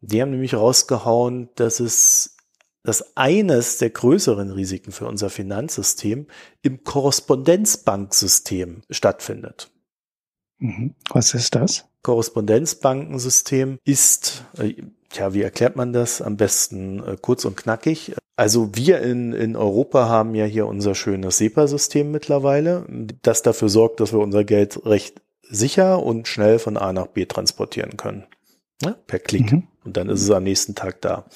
Die 0.02 0.20
haben 0.20 0.30
nämlich 0.30 0.54
rausgehauen, 0.54 1.48
dass 1.54 1.80
es 1.80 2.36
dass 2.82 3.14
eines 3.14 3.76
der 3.76 3.90
größeren 3.90 4.52
Risiken 4.52 4.90
für 4.90 5.06
unser 5.06 5.28
Finanzsystem 5.28 6.26
im 6.62 6.82
Korrespondenzbanksystem 6.82 8.80
stattfindet. 8.88 9.70
Mhm. 10.58 10.94
Was 11.10 11.34
ist 11.34 11.54
das? 11.54 11.89
Korrespondenzbankensystem 12.02 13.78
ist, 13.84 14.44
äh, 14.58 14.74
tja, 15.10 15.34
wie 15.34 15.42
erklärt 15.42 15.76
man 15.76 15.92
das? 15.92 16.22
Am 16.22 16.36
besten 16.36 17.02
äh, 17.04 17.16
kurz 17.20 17.44
und 17.44 17.56
knackig. 17.56 18.14
Also 18.36 18.70
wir 18.74 19.00
in, 19.00 19.32
in 19.32 19.54
Europa 19.54 20.08
haben 20.08 20.34
ja 20.34 20.46
hier 20.46 20.66
unser 20.66 20.94
schönes 20.94 21.38
SEPA-System 21.38 22.10
mittlerweile, 22.10 22.86
das 23.22 23.42
dafür 23.42 23.68
sorgt, 23.68 24.00
dass 24.00 24.12
wir 24.12 24.20
unser 24.20 24.44
Geld 24.44 24.86
recht 24.86 25.20
sicher 25.42 26.02
und 26.02 26.26
schnell 26.26 26.58
von 26.58 26.76
A 26.76 26.92
nach 26.92 27.08
B 27.08 27.26
transportieren 27.26 27.96
können. 27.96 28.24
Ja, 28.82 28.96
per 29.06 29.18
Klick. 29.18 29.52
Mhm. 29.52 29.64
Und 29.84 29.96
dann 29.96 30.08
ist 30.08 30.22
es 30.22 30.30
am 30.30 30.44
nächsten 30.44 30.74
Tag 30.74 31.02
da. 31.02 31.26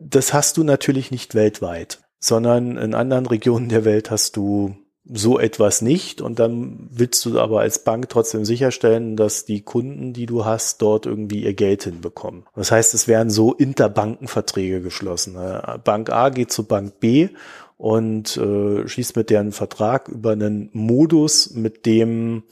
Das 0.00 0.32
hast 0.32 0.56
du 0.56 0.64
natürlich 0.64 1.10
nicht 1.10 1.34
weltweit, 1.34 2.00
sondern 2.18 2.76
in 2.76 2.94
anderen 2.94 3.26
Regionen 3.26 3.68
der 3.68 3.84
Welt 3.84 4.10
hast 4.10 4.36
du 4.36 4.74
so 5.12 5.38
etwas 5.38 5.80
nicht 5.80 6.20
und 6.20 6.38
dann 6.38 6.88
willst 6.90 7.24
du 7.24 7.40
aber 7.40 7.60
als 7.60 7.84
Bank 7.84 8.08
trotzdem 8.08 8.44
sicherstellen, 8.44 9.16
dass 9.16 9.44
die 9.44 9.62
Kunden, 9.62 10.12
die 10.12 10.26
du 10.26 10.44
hast, 10.44 10.82
dort 10.82 11.06
irgendwie 11.06 11.44
ihr 11.44 11.54
Geld 11.54 11.84
hinbekommen. 11.84 12.44
Das 12.54 12.70
heißt, 12.70 12.94
es 12.94 13.08
werden 13.08 13.30
so 13.30 13.54
Interbankenverträge 13.54 14.82
geschlossen. 14.82 15.36
Bank 15.84 16.10
A 16.10 16.28
geht 16.28 16.52
zu 16.52 16.64
Bank 16.64 17.00
B 17.00 17.30
und 17.78 18.36
äh, 18.36 18.86
schließt 18.86 19.16
mit 19.16 19.30
deren 19.30 19.52
Vertrag 19.52 20.08
über 20.08 20.32
einen 20.32 20.68
Modus, 20.72 21.54
mit 21.54 21.86
dem 21.86 22.42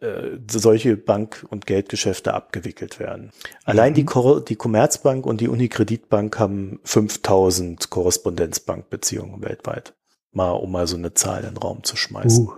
äh, 0.00 0.36
solche 0.50 0.96
Bank- 0.96 1.46
und 1.48 1.66
Geldgeschäfte 1.66 2.34
abgewickelt 2.34 3.00
werden. 3.00 3.30
Allein 3.64 3.94
die, 3.94 4.04
mhm. 4.04 4.44
die 4.46 4.56
Commerzbank 4.56 5.24
und 5.24 5.40
die 5.40 5.48
Unikreditbank 5.48 6.38
haben 6.38 6.80
5000 6.84 7.88
Korrespondenzbankbeziehungen 7.88 9.42
weltweit 9.42 9.94
mal, 10.36 10.52
um 10.52 10.70
mal 10.70 10.86
so 10.86 10.96
eine 10.96 11.14
Zahl 11.14 11.42
in 11.42 11.54
den 11.54 11.56
Raum 11.56 11.82
zu 11.82 11.96
schmeißen. 11.96 12.46
Uh, 12.46 12.52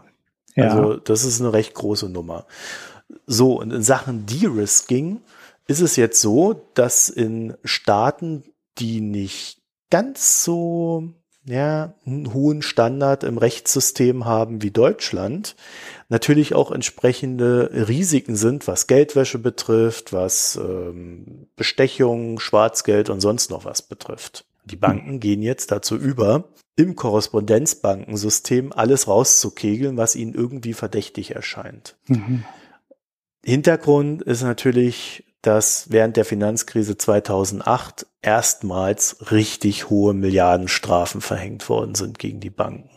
ja. 0.54 0.70
Also 0.70 0.96
das 0.96 1.24
ist 1.24 1.40
eine 1.40 1.52
recht 1.52 1.74
große 1.74 2.08
Nummer. 2.08 2.46
So, 3.26 3.58
und 3.58 3.72
in 3.72 3.82
Sachen 3.82 4.26
De-Risking 4.26 5.22
ist 5.66 5.80
es 5.80 5.96
jetzt 5.96 6.20
so, 6.20 6.66
dass 6.74 7.08
in 7.08 7.56
Staaten, 7.64 8.44
die 8.78 9.00
nicht 9.00 9.62
ganz 9.90 10.44
so 10.44 11.14
ja, 11.44 11.94
einen 12.04 12.34
hohen 12.34 12.60
Standard 12.60 13.24
im 13.24 13.38
Rechtssystem 13.38 14.26
haben 14.26 14.62
wie 14.62 14.70
Deutschland, 14.70 15.56
natürlich 16.08 16.54
auch 16.54 16.70
entsprechende 16.70 17.70
Risiken 17.88 18.36
sind, 18.36 18.68
was 18.68 18.86
Geldwäsche 18.86 19.38
betrifft, 19.38 20.12
was 20.12 20.56
ähm, 20.56 21.48
Bestechung, 21.56 22.38
Schwarzgeld 22.38 23.08
und 23.08 23.20
sonst 23.20 23.50
noch 23.50 23.64
was 23.64 23.80
betrifft. 23.82 24.44
Die 24.68 24.76
Banken 24.76 25.20
gehen 25.20 25.42
jetzt 25.42 25.70
dazu 25.72 25.96
über, 25.96 26.52
im 26.76 26.94
Korrespondenzbankensystem 26.94 28.72
alles 28.72 29.08
rauszukegeln, 29.08 29.96
was 29.96 30.14
ihnen 30.14 30.34
irgendwie 30.34 30.74
verdächtig 30.74 31.34
erscheint. 31.34 31.96
Mhm. 32.06 32.44
Hintergrund 33.44 34.22
ist 34.22 34.42
natürlich, 34.42 35.24
dass 35.42 35.90
während 35.90 36.16
der 36.16 36.24
Finanzkrise 36.24 36.96
2008 36.96 38.06
erstmals 38.22 39.30
richtig 39.30 39.90
hohe 39.90 40.14
Milliardenstrafen 40.14 41.20
verhängt 41.20 41.68
worden 41.68 41.94
sind 41.94 42.18
gegen 42.18 42.40
die 42.40 42.50
Banken. 42.50 42.90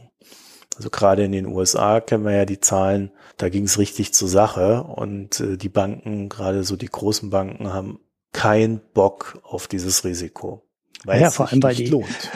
Also 0.75 0.89
gerade 0.89 1.23
in 1.23 1.31
den 1.31 1.45
USA 1.45 1.99
kennen 1.99 2.25
wir 2.25 2.31
ja 2.31 2.45
die 2.45 2.59
Zahlen, 2.59 3.11
da 3.37 3.49
ging 3.49 3.65
es 3.65 3.77
richtig 3.77 4.13
zur 4.13 4.27
Sache 4.27 4.83
und 4.83 5.39
äh, 5.39 5.57
die 5.57 5.69
Banken, 5.69 6.29
gerade 6.29 6.63
so 6.63 6.75
die 6.75 6.87
großen 6.87 7.29
Banken, 7.29 7.71
haben 7.71 7.99
keinen 8.33 8.81
Bock 8.93 9.39
auf 9.43 9.67
dieses 9.67 10.03
Risiko. 10.05 10.63
Weil 11.05 11.21
ja, 11.21 11.31
vor 11.31 11.49
allem, 11.49 11.63
weil 11.63 11.75
die, 11.75 11.87
lohnt. 11.87 12.31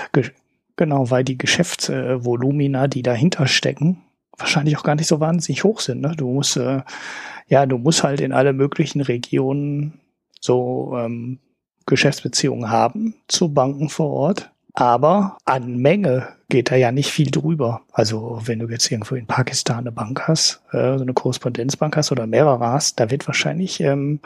genau, 0.76 1.10
weil 1.12 1.24
die 1.24 1.38
Geschäftsvolumina, 1.38 2.88
die 2.88 3.04
dahinter 3.04 3.48
stecken, 3.48 4.02
wahrscheinlich 4.38 4.78
auch 4.78 4.84
gar 4.84 4.96
nicht 4.96 5.08
so 5.08 5.20
wahnsinnig 5.20 5.64
hoch 5.64 5.80
sind. 5.80 6.02
Ne? 6.02 6.14
Du 6.18 6.32
musst, 6.32 6.58
äh, 6.58 6.82
ja, 7.48 7.66
du 7.66 7.78
musst 7.78 8.04
halt 8.04 8.22
in 8.22 8.34
alle 8.34 8.54
möglichen 8.54 9.02
Regionen 9.02 10.00
so 10.40 10.94
ähm, 10.98 11.40
Geschäftsbeziehungen 11.86 12.70
haben 12.70 13.16
zu 13.28 13.54
Banken 13.54 13.90
vor 13.90 14.10
Ort. 14.12 14.52
Aber 14.74 15.38
an 15.46 15.78
Menge 15.78 16.28
geht 16.50 16.70
da 16.70 16.76
ja 16.76 16.92
nicht 16.92 17.10
viel 17.10 17.32
drüber. 17.32 17.82
Also 17.94 18.42
wenn 18.44 18.60
du 18.60 18.68
jetzt 18.68 18.92
irgendwo 18.92 19.16
in 19.16 19.26
Pakistan 19.26 19.80
eine 19.80 19.92
Bank 19.92 20.28
hast, 20.28 20.62
äh, 20.72 20.98
so 20.98 21.04
eine 21.04 21.14
Korrespondenzbank 21.14 21.96
hast 21.96 22.12
oder 22.12 22.28
mehrere 22.28 22.68
hast, 22.68 23.00
da 23.00 23.10
wird 23.10 23.26
wahrscheinlich 23.26 23.80
ähm, 23.80 24.20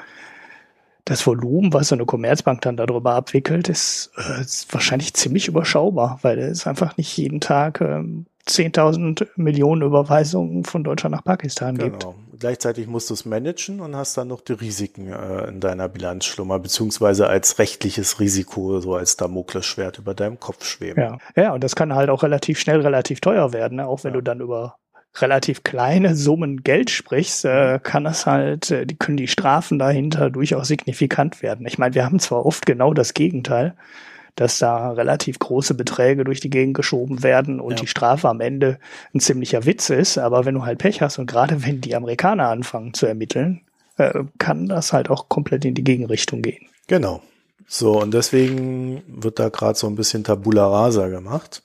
das 1.09 1.25
Volumen, 1.25 1.73
was 1.73 1.87
so 1.89 1.95
eine 1.95 2.05
Commerzbank 2.05 2.61
dann 2.61 2.77
darüber 2.77 3.15
abwickelt, 3.15 3.67
ist, 3.67 4.11
äh, 4.17 4.41
ist 4.41 4.71
wahrscheinlich 4.73 5.13
ziemlich 5.15 5.47
überschaubar, 5.47 6.19
weil 6.21 6.37
es 6.39 6.67
einfach 6.67 6.97
nicht 6.97 7.17
jeden 7.17 7.41
Tag 7.41 7.81
ähm, 7.81 8.27
10.000 8.47 9.27
Millionen 9.35 9.81
Überweisungen 9.81 10.63
von 10.65 10.83
Deutschland 10.83 11.15
nach 11.15 11.23
Pakistan 11.23 11.77
genau. 11.77 11.89
gibt. 11.89 12.07
Gleichzeitig 12.39 12.87
musst 12.87 13.09
du 13.09 13.15
es 13.15 13.25
managen 13.25 13.81
und 13.81 13.95
hast 13.95 14.17
dann 14.17 14.29
noch 14.29 14.41
die 14.41 14.53
Risiken 14.53 15.11
äh, 15.11 15.47
in 15.47 15.59
deiner 15.59 15.89
Bilanz 15.89 16.25
schlummer, 16.25 16.59
beziehungsweise 16.59 17.27
als 17.27 17.59
rechtliches 17.59 18.19
Risiko, 18.19 18.79
so 18.79 18.95
als 18.95 19.17
Damoklesschwert 19.17 19.97
über 19.97 20.13
deinem 20.13 20.39
Kopf 20.39 20.63
schweben. 20.65 21.01
Ja. 21.01 21.17
ja, 21.35 21.53
und 21.53 21.63
das 21.63 21.75
kann 21.75 21.93
halt 21.93 22.09
auch 22.09 22.23
relativ 22.23 22.59
schnell 22.59 22.81
relativ 22.81 23.19
teuer 23.19 23.51
werden, 23.51 23.77
ne? 23.77 23.87
auch 23.87 24.03
wenn 24.03 24.13
ja. 24.13 24.17
du 24.17 24.23
dann 24.23 24.39
über 24.39 24.77
relativ 25.15 25.63
kleine 25.63 26.15
Summen 26.15 26.63
Geld 26.63 26.89
sprichst, 26.89 27.45
äh, 27.45 27.79
kann 27.81 28.03
das 28.03 28.25
halt, 28.25 28.71
äh, 28.71 28.85
die 28.85 28.95
können 28.95 29.17
die 29.17 29.27
Strafen 29.27 29.79
dahinter 29.79 30.29
durchaus 30.29 30.67
signifikant 30.67 31.41
werden. 31.41 31.65
Ich 31.65 31.77
meine, 31.77 31.95
wir 31.95 32.05
haben 32.05 32.19
zwar 32.19 32.45
oft 32.45 32.65
genau 32.65 32.93
das 32.93 33.13
Gegenteil 33.13 33.75
dass 34.39 34.57
da 34.57 34.91
relativ 34.91 35.37
große 35.37 35.73
Beträge 35.73 36.23
durch 36.23 36.39
die 36.39 36.49
Gegend 36.49 36.73
geschoben 36.73 37.23
werden 37.23 37.59
und 37.59 37.71
ja. 37.71 37.77
die 37.81 37.87
Strafe 37.87 38.29
am 38.29 38.39
Ende 38.39 38.79
ein 39.13 39.19
ziemlicher 39.19 39.65
Witz 39.65 39.89
ist. 39.89 40.17
Aber 40.17 40.45
wenn 40.45 40.55
du 40.55 40.65
halt 40.65 40.79
Pech 40.79 41.01
hast 41.01 41.19
und 41.19 41.29
gerade 41.29 41.65
wenn 41.65 41.81
die 41.81 41.93
Amerikaner 41.93 42.47
anfangen 42.47 42.93
zu 42.93 43.05
ermitteln, 43.05 43.61
äh, 43.97 44.23
kann 44.37 44.67
das 44.67 44.93
halt 44.93 45.09
auch 45.09 45.27
komplett 45.27 45.65
in 45.65 45.75
die 45.75 45.83
Gegenrichtung 45.83 46.41
gehen. 46.41 46.67
Genau. 46.87 47.21
So, 47.67 48.01
und 48.01 48.13
deswegen 48.13 49.03
wird 49.07 49.39
da 49.39 49.49
gerade 49.49 49.77
so 49.77 49.87
ein 49.87 49.95
bisschen 49.95 50.23
Tabula 50.23 50.67
rasa 50.67 51.09
gemacht. 51.09 51.61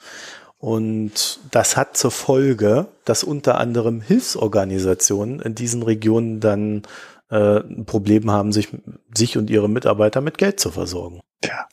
Und 0.64 1.40
das 1.50 1.76
hat 1.76 1.94
zur 1.94 2.10
Folge, 2.10 2.86
dass 3.04 3.22
unter 3.22 3.58
anderem 3.58 4.00
Hilfsorganisationen 4.00 5.40
in 5.40 5.54
diesen 5.54 5.82
Regionen 5.82 6.40
dann 6.40 6.84
äh, 7.28 7.58
ein 7.58 7.84
Problem 7.84 8.30
haben, 8.30 8.50
sich, 8.50 8.70
sich 9.14 9.36
und 9.36 9.50
ihre 9.50 9.68
Mitarbeiter 9.68 10.22
mit 10.22 10.38
Geld 10.38 10.58
zu 10.58 10.70
versorgen. 10.70 11.20
Tja. 11.42 11.68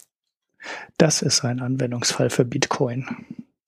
Das 0.97 1.21
ist 1.21 1.45
ein 1.45 1.61
Anwendungsfall 1.61 2.29
für 2.29 2.43
Bitcoin. 2.43 3.07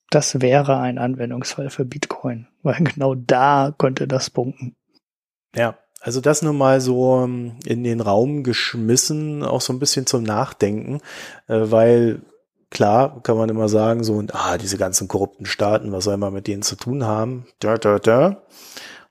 Das 0.10 0.42
wäre 0.42 0.80
ein 0.80 0.98
Anwendungsfall 0.98 1.70
für 1.70 1.86
Bitcoin, 1.86 2.48
weil 2.62 2.84
genau 2.84 3.16
da 3.16 3.74
könnte 3.78 4.10
das 4.10 4.30
punkten. 4.30 4.76
Ja, 5.56 5.78
also 6.02 6.20
das 6.20 6.42
nur 6.42 6.52
mal 6.52 6.82
so 6.82 7.24
ähm, 7.24 7.54
in 7.66 7.86
den 7.86 8.02
Raum 8.02 8.44
geschmissen, 8.44 9.42
auch 9.42 9.62
so 9.62 9.72
ein 9.72 9.80
bisschen 9.80 10.06
zum 10.06 10.24
Nachdenken, 10.24 11.00
äh, 11.48 11.72
weil 11.72 12.24
klar 12.74 13.22
kann 13.24 13.38
man 13.38 13.50
immer 13.50 13.70
sagen, 13.70 14.04
so, 14.04 14.22
ah, 14.34 14.58
diese 14.58 14.78
ganzen 14.78 15.08
korrupten 15.08 15.46
Staaten, 15.46 15.92
was 15.92 16.04
soll 16.04 16.18
man 16.18 16.34
mit 16.34 16.48
denen 16.48 16.64
zu 16.64 16.76
tun 16.76 17.06
haben? 17.06 17.46
Da, 17.60 17.78
da, 17.78 18.00
da. 18.00 18.42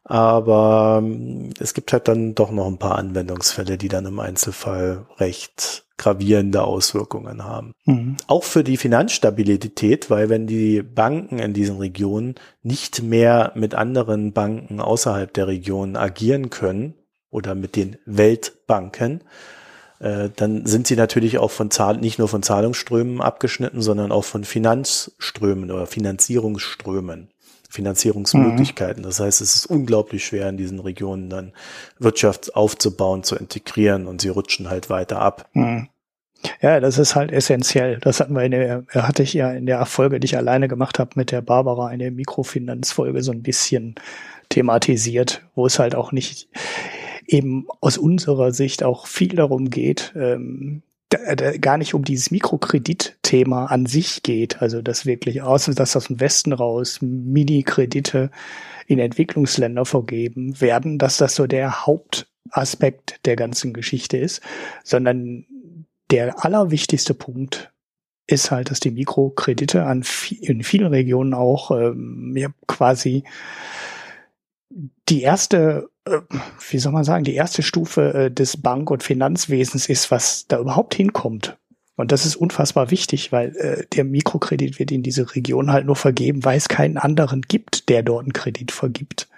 Aber 0.04 1.00
ähm, 1.02 1.50
es 1.60 1.72
gibt 1.72 1.92
halt 1.92 2.08
dann 2.08 2.34
doch 2.34 2.50
noch 2.50 2.66
ein 2.66 2.78
paar 2.78 2.98
Anwendungsfälle, 2.98 3.78
die 3.78 3.88
dann 3.88 4.04
im 4.04 4.18
Einzelfall 4.18 5.06
recht 5.18 5.84
gravierende 5.96 6.64
Auswirkungen 6.64 7.44
haben. 7.44 7.72
Mhm. 7.84 8.16
Auch 8.26 8.42
für 8.42 8.64
die 8.64 8.76
Finanzstabilität, 8.76 10.10
weil 10.10 10.28
wenn 10.28 10.48
die 10.48 10.82
Banken 10.82 11.38
in 11.38 11.52
diesen 11.52 11.78
Regionen 11.78 12.34
nicht 12.62 13.02
mehr 13.02 13.52
mit 13.54 13.76
anderen 13.76 14.32
Banken 14.32 14.80
außerhalb 14.80 15.32
der 15.32 15.46
Region 15.46 15.94
agieren 15.96 16.50
können 16.50 16.94
oder 17.30 17.54
mit 17.54 17.76
den 17.76 17.96
Weltbanken, 18.04 19.22
äh, 20.02 20.30
dann 20.34 20.66
sind 20.66 20.88
sie 20.88 20.96
natürlich 20.96 21.38
auch 21.38 21.52
von 21.52 21.70
Zahl 21.70 21.96
nicht 21.98 22.18
nur 22.18 22.28
von 22.28 22.42
Zahlungsströmen 22.42 23.20
abgeschnitten, 23.20 23.80
sondern 23.80 24.10
auch 24.10 24.24
von 24.24 24.44
Finanzströmen 24.44 25.70
oder 25.70 25.86
Finanzierungsströmen. 25.86 27.28
Finanzierungsmöglichkeiten. 27.70 29.02
Mhm. 29.02 29.06
Das 29.06 29.18
heißt, 29.18 29.40
es 29.40 29.54
ist 29.54 29.66
unglaublich 29.66 30.26
schwer 30.26 30.46
in 30.50 30.58
diesen 30.58 30.78
Regionen 30.78 31.30
dann 31.30 31.52
Wirtschaft 31.98 32.54
aufzubauen, 32.54 33.22
zu 33.22 33.34
integrieren 33.34 34.06
und 34.06 34.20
sie 34.20 34.28
rutschen 34.28 34.68
halt 34.68 34.90
weiter 34.90 35.20
ab. 35.22 35.48
Mhm. 35.54 35.88
Ja, 36.60 36.80
das 36.80 36.98
ist 36.98 37.14
halt 37.14 37.32
essentiell. 37.32 37.98
Das 38.00 38.20
hatten 38.20 38.34
wir 38.34 38.42
in 38.42 38.50
der, 38.50 38.84
hatte 38.92 39.22
ich 39.22 39.32
ja 39.32 39.52
in 39.52 39.64
der 39.64 39.86
Folge, 39.86 40.20
die 40.20 40.26
ich 40.26 40.36
alleine 40.36 40.68
gemacht 40.68 40.98
habe 40.98 41.12
mit 41.14 41.30
der 41.30 41.40
Barbara 41.40 41.90
in 41.92 42.00
der 42.00 42.10
Mikrofinanzfolge 42.10 43.22
so 43.22 43.32
ein 43.32 43.42
bisschen 43.42 43.94
thematisiert, 44.50 45.42
wo 45.54 45.64
es 45.64 45.78
halt 45.78 45.94
auch 45.94 46.12
nicht 46.12 46.48
eben 47.26 47.66
aus 47.80 47.98
unserer 47.98 48.52
Sicht 48.52 48.82
auch 48.82 49.06
viel 49.06 49.34
darum 49.36 49.70
geht, 49.70 50.12
ähm, 50.16 50.82
gar 51.60 51.76
nicht 51.76 51.94
um 51.94 52.04
dieses 52.04 52.30
Mikrokreditthema 52.30 53.66
an 53.66 53.86
sich 53.86 54.22
geht, 54.22 54.62
also 54.62 54.80
das 54.80 55.04
wirklich 55.04 55.42
aus, 55.42 55.66
dass 55.66 55.96
aus 55.96 56.06
dem 56.06 56.20
Westen 56.20 56.52
raus 56.52 57.00
Mini-Kredite 57.02 58.30
in 58.86 58.98
Entwicklungsländer 58.98 59.84
vergeben 59.84 60.60
werden, 60.60 60.98
dass 60.98 61.18
das 61.18 61.34
so 61.34 61.46
der 61.46 61.86
Hauptaspekt 61.86 63.20
der 63.26 63.36
ganzen 63.36 63.74
Geschichte 63.74 64.16
ist, 64.16 64.40
sondern 64.84 65.44
der 66.10 66.44
allerwichtigste 66.44 67.14
Punkt 67.14 67.72
ist 68.26 68.50
halt, 68.50 68.70
dass 68.70 68.80
die 68.80 68.90
Mikrokredite 68.90 69.84
an 69.84 70.04
in 70.40 70.62
vielen 70.62 70.86
Regionen 70.86 71.34
auch 71.34 71.70
ähm, 71.70 72.34
ja, 72.36 72.48
quasi 72.66 73.24
die 75.08 75.22
erste, 75.22 75.90
wie 76.04 76.78
soll 76.78 76.92
man 76.92 77.04
sagen, 77.04 77.24
die 77.24 77.34
erste 77.34 77.62
Stufe 77.62 78.14
äh, 78.14 78.30
des 78.30 78.56
Bank- 78.56 78.90
und 78.90 79.02
Finanzwesens 79.02 79.88
ist, 79.88 80.10
was 80.10 80.46
da 80.48 80.58
überhaupt 80.58 80.94
hinkommt. 80.94 81.56
Und 81.96 82.10
das 82.10 82.26
ist 82.26 82.36
unfassbar 82.36 82.90
wichtig, 82.90 83.32
weil 83.32 83.54
äh, 83.56 83.86
der 83.94 84.04
Mikrokredit 84.04 84.78
wird 84.78 84.90
in 84.90 85.02
diese 85.02 85.34
Region 85.34 85.70
halt 85.70 85.86
nur 85.86 85.96
vergeben, 85.96 86.44
weil 86.44 86.56
es 86.56 86.68
keinen 86.68 86.96
anderen 86.96 87.42
gibt, 87.42 87.88
der 87.88 88.02
dort 88.02 88.24
einen 88.24 88.32
Kredit 88.32 88.72
vergibt. 88.72 89.28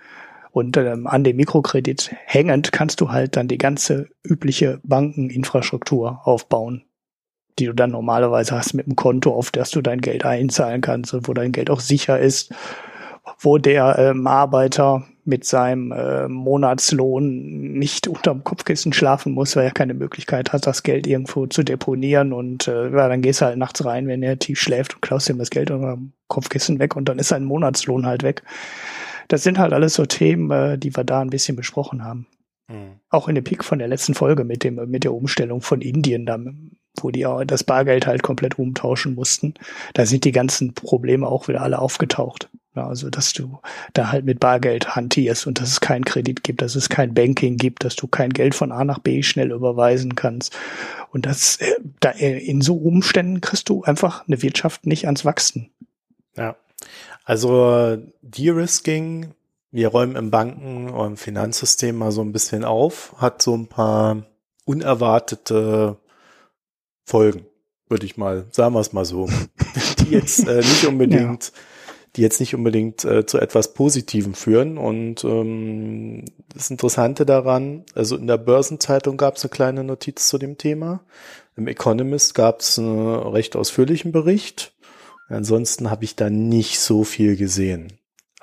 Und 0.52 0.76
ähm, 0.76 1.08
an 1.08 1.24
dem 1.24 1.36
Mikrokredit 1.36 2.14
hängend 2.26 2.70
kannst 2.70 3.00
du 3.00 3.10
halt 3.10 3.36
dann 3.36 3.48
die 3.48 3.58
ganze 3.58 4.08
übliche 4.22 4.80
Bankeninfrastruktur 4.84 6.20
aufbauen, 6.24 6.84
die 7.58 7.66
du 7.66 7.72
dann 7.72 7.90
normalerweise 7.90 8.56
hast 8.56 8.72
mit 8.72 8.86
einem 8.86 8.94
Konto, 8.94 9.34
auf 9.34 9.50
das 9.50 9.70
du 9.70 9.82
dein 9.82 10.00
Geld 10.00 10.24
einzahlen 10.24 10.80
kannst 10.80 11.12
und 11.12 11.26
wo 11.26 11.34
dein 11.34 11.50
Geld 11.50 11.70
auch 11.70 11.80
sicher 11.80 12.20
ist, 12.20 12.54
wo 13.40 13.58
der 13.58 13.98
ähm, 13.98 14.28
Arbeiter 14.28 15.04
mit 15.24 15.44
seinem 15.44 15.92
äh, 15.92 16.28
Monatslohn 16.28 17.78
nicht 17.78 18.08
unterm 18.08 18.44
Kopfkissen 18.44 18.92
schlafen 18.92 19.32
muss, 19.32 19.56
weil 19.56 19.64
er 19.64 19.70
keine 19.70 19.94
Möglichkeit 19.94 20.52
hat, 20.52 20.66
das 20.66 20.82
Geld 20.82 21.06
irgendwo 21.06 21.46
zu 21.46 21.62
deponieren 21.62 22.32
und 22.32 22.68
äh, 22.68 22.90
ja, 22.90 23.08
dann 23.08 23.22
gehst 23.22 23.40
du 23.40 23.46
halt 23.46 23.58
nachts 23.58 23.84
rein, 23.84 24.06
wenn 24.06 24.22
er 24.22 24.38
tief 24.38 24.60
schläft 24.60 24.94
und 24.94 25.00
klaust 25.00 25.28
ihm 25.30 25.38
das 25.38 25.50
Geld 25.50 25.70
unter 25.70 25.94
dem 25.94 26.12
Kopfkissen 26.28 26.78
weg 26.78 26.96
und 26.96 27.08
dann 27.08 27.18
ist 27.18 27.28
sein 27.28 27.44
Monatslohn 27.44 28.06
halt 28.06 28.22
weg 28.22 28.42
das 29.28 29.42
sind 29.42 29.58
halt 29.58 29.72
alles 29.72 29.94
so 29.94 30.06
Themen, 30.06 30.50
äh, 30.50 30.78
die 30.78 30.94
wir 30.96 31.04
da 31.04 31.20
ein 31.20 31.30
bisschen 31.30 31.56
besprochen 31.56 32.04
haben. 32.04 32.26
Mhm. 32.68 33.00
Auch 33.10 33.28
in 33.28 33.34
dem 33.34 33.44
Pick 33.44 33.64
von 33.64 33.78
der 33.78 33.88
letzten 33.88 34.14
Folge 34.14 34.44
mit 34.44 34.64
dem, 34.64 34.76
mit 34.90 35.04
der 35.04 35.14
Umstellung 35.14 35.60
von 35.60 35.80
Indien, 35.80 36.26
da, 36.26 36.38
wo 37.00 37.10
die 37.10 37.26
auch 37.26 37.44
das 37.44 37.64
Bargeld 37.64 38.06
halt 38.06 38.22
komplett 38.22 38.58
umtauschen 38.58 39.14
mussten. 39.14 39.54
Da 39.94 40.06
sind 40.06 40.24
die 40.24 40.32
ganzen 40.32 40.74
Probleme 40.74 41.26
auch 41.26 41.48
wieder 41.48 41.62
alle 41.62 41.78
aufgetaucht. 41.78 42.50
Ja, 42.76 42.88
also, 42.88 43.08
dass 43.08 43.32
du 43.32 43.60
da 43.92 44.10
halt 44.10 44.24
mit 44.24 44.40
Bargeld 44.40 44.96
hantierst 44.96 45.46
und 45.46 45.60
dass 45.60 45.68
es 45.70 45.80
keinen 45.80 46.04
Kredit 46.04 46.42
gibt, 46.42 46.60
dass 46.60 46.74
es 46.74 46.88
kein 46.88 47.14
Banking 47.14 47.56
gibt, 47.56 47.84
dass 47.84 47.94
du 47.94 48.08
kein 48.08 48.30
Geld 48.30 48.56
von 48.56 48.72
A 48.72 48.84
nach 48.84 48.98
B 48.98 49.22
schnell 49.22 49.52
überweisen 49.52 50.16
kannst. 50.16 50.56
Und 51.12 51.24
das, 51.26 51.56
äh, 51.58 51.76
da, 52.00 52.10
äh, 52.10 52.38
in 52.38 52.62
so 52.62 52.74
Umständen 52.76 53.40
kriegst 53.40 53.68
du 53.68 53.84
einfach 53.84 54.26
eine 54.26 54.42
Wirtschaft 54.42 54.86
nicht 54.86 55.04
ans 55.04 55.24
Wachsen. 55.24 55.70
Ja. 56.36 56.56
Also 57.24 57.96
De-Risking, 58.22 59.34
wir 59.70 59.88
räumen 59.88 60.16
im 60.16 60.32
Banken- 60.32 60.90
und 60.90 61.16
Finanzsystem 61.16 61.94
mal 61.94 62.10
so 62.10 62.22
ein 62.22 62.32
bisschen 62.32 62.64
auf, 62.64 63.14
hat 63.18 63.40
so 63.40 63.56
ein 63.56 63.68
paar 63.68 64.24
unerwartete 64.64 65.96
Folgen, 67.04 67.46
würde 67.88 68.04
ich 68.06 68.16
mal, 68.16 68.46
sagen 68.50 68.74
wir 68.74 68.80
es 68.80 68.92
mal 68.92 69.04
so, 69.04 69.28
die 70.00 70.10
jetzt 70.10 70.48
äh, 70.48 70.56
nicht 70.56 70.86
unbedingt 70.86 71.46
ja. 71.46 71.60
Die 72.16 72.22
jetzt 72.22 72.40
nicht 72.40 72.54
unbedingt 72.54 73.04
äh, 73.04 73.26
zu 73.26 73.38
etwas 73.38 73.74
Positivem 73.74 74.34
führen. 74.34 74.78
Und 74.78 75.24
ähm, 75.24 76.24
das 76.54 76.70
Interessante 76.70 77.26
daran, 77.26 77.84
also 77.94 78.16
in 78.16 78.26
der 78.26 78.38
Börsenzeitung 78.38 79.16
gab 79.16 79.36
es 79.36 79.44
eine 79.44 79.50
kleine 79.50 79.84
Notiz 79.84 80.28
zu 80.28 80.38
dem 80.38 80.56
Thema. 80.56 81.00
Im 81.56 81.66
Economist 81.66 82.34
gab 82.34 82.60
es 82.60 82.78
einen 82.78 83.08
recht 83.08 83.56
ausführlichen 83.56 84.12
Bericht. 84.12 84.72
Ansonsten 85.28 85.90
habe 85.90 86.04
ich 86.04 86.16
da 86.16 86.30
nicht 86.30 86.78
so 86.78 87.04
viel 87.04 87.36
gesehen. 87.36 87.92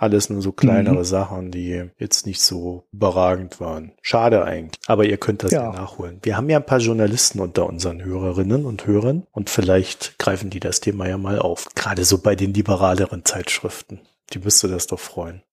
Alles 0.02 0.32
nur 0.32 0.42
so 0.42 0.52
kleinere 0.52 0.96
mhm. 0.96 1.04
Sachen, 1.04 1.52
die 1.52 1.92
jetzt 2.00 2.26
nicht 2.26 2.42
so 2.42 2.88
überragend 2.92 3.60
waren. 3.60 3.92
Schade 4.02 4.44
eigentlich. 4.44 4.82
Aber 4.88 5.06
ihr 5.06 5.18
könnt 5.18 5.44
das 5.44 5.52
ja. 5.52 5.66
ja. 5.66 5.74
nachholen. 5.80 6.18
Wir 6.24 6.36
haben 6.36 6.50
ja 6.50 6.58
ein 6.58 6.66
paar 6.66 6.80
Journalisten 6.80 7.40
unter 7.40 7.68
unseren 7.68 8.04
Hörerinnen 8.04 8.66
und 8.66 8.88
Hörern 8.88 9.28
und 9.32 9.52
vielleicht 9.52 10.18
greifen 10.18 10.50
die 10.50 10.60
das 10.60 10.80
Thema 10.80 11.08
ja 11.08 11.20
mal 11.20 11.38
auf. 11.38 11.68
Gerade 11.76 12.04
so 12.04 12.18
bei 12.18 12.36
den 12.36 12.52
liberaleren 12.52 13.26
Zeitschriften. 13.26 14.00
Die 14.34 14.40
müsste 14.40 14.68
das 14.68 14.88
doch 14.88 15.00
freuen. 15.00 15.44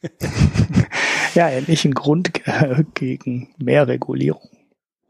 ja, 1.34 1.50
endlich 1.50 1.84
ein 1.84 1.92
Grund 1.92 2.40
gegen 2.94 3.54
mehr 3.58 3.86
Regulierung. 3.86 4.48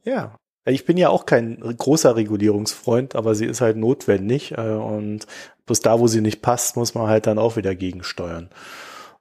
Ja, 0.02 0.36
ich 0.68 0.84
bin 0.84 0.96
ja 0.96 1.08
auch 1.08 1.26
kein 1.26 1.60
großer 1.60 2.16
Regulierungsfreund, 2.16 3.14
aber 3.14 3.34
sie 3.34 3.46
ist 3.46 3.60
halt 3.60 3.76
notwendig 3.76 4.52
äh, 4.52 4.72
und 4.72 5.26
bloß 5.66 5.80
da, 5.80 6.00
wo 6.00 6.06
sie 6.06 6.20
nicht 6.20 6.42
passt, 6.42 6.76
muss 6.76 6.94
man 6.94 7.08
halt 7.08 7.26
dann 7.26 7.38
auch 7.38 7.56
wieder 7.56 7.74
gegensteuern. 7.74 8.50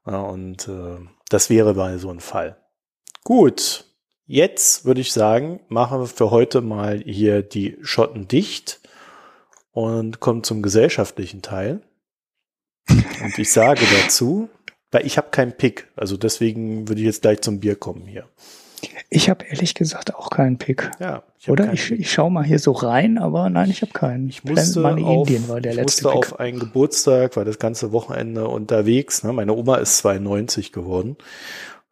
und 0.06 0.68
äh, 0.68 0.98
das 1.30 1.50
wäre 1.50 1.74
mal 1.74 2.00
so 2.00 2.10
ein 2.10 2.22
Fall. 2.22 2.58
Gut, 3.24 3.86
jetzt 4.26 4.86
würde 4.86 5.02
ich 5.02 5.12
sagen, 5.12 5.60
machen 5.68 6.00
wir 6.00 6.08
für 6.08 6.32
heute 6.32 6.62
mal 6.62 7.00
hier 7.00 7.42
die 7.42 7.78
Schotten 7.82 8.28
dicht 8.28 8.80
und 9.72 10.20
kommen 10.20 10.44
zum 10.44 10.62
gesellschaftlichen 10.62 11.42
Teil. 11.42 11.82
Und 12.90 13.38
ich 13.38 13.52
sage 13.52 13.82
dazu, 14.02 14.50
weil 14.92 15.06
ich 15.06 15.18
habe 15.18 15.30
keinen 15.30 15.52
Pick, 15.52 15.88
also 15.96 16.16
deswegen 16.16 16.88
würde 16.88 17.02
ich 17.02 17.06
jetzt 17.06 17.22
gleich 17.22 17.42
zum 17.42 17.60
Bier 17.60 17.76
kommen 17.76 18.06
hier. 18.06 18.30
Ich 19.10 19.30
habe 19.30 19.46
ehrlich 19.46 19.74
gesagt 19.74 20.16
auch 20.16 20.30
keinen 20.30 20.58
Pick. 20.58 20.92
Ja. 21.00 21.24
Ich 21.40 21.50
Oder? 21.50 21.72
Ich, 21.74 21.92
ich 21.92 22.12
schaue 22.12 22.30
mal 22.30 22.44
hier 22.44 22.60
so 22.60 22.72
rein, 22.74 23.18
aber 23.18 23.50
nein, 23.50 23.70
ich 23.70 23.82
habe 23.82 23.92
keinen. 23.92 24.28
Ich 24.30 24.44
musste, 24.44 24.82
Planet 24.82 25.04
auf, 25.06 25.30
Indien 25.30 25.48
war 25.50 25.62
der 25.62 25.72
ich 25.72 25.78
letzte 25.78 26.08
musste 26.08 26.20
Pick. 26.20 26.34
auf 26.34 26.40
einen 26.40 26.60
Geburtstag, 26.60 27.36
war 27.36 27.46
das 27.46 27.60
ganze 27.60 27.92
Wochenende 27.92 28.48
unterwegs. 28.48 29.24
Ne? 29.24 29.34
Meine 29.34 29.54
Oma 29.54 29.78
ist 29.78 29.98
92 30.00 30.72
geworden. 30.72 31.18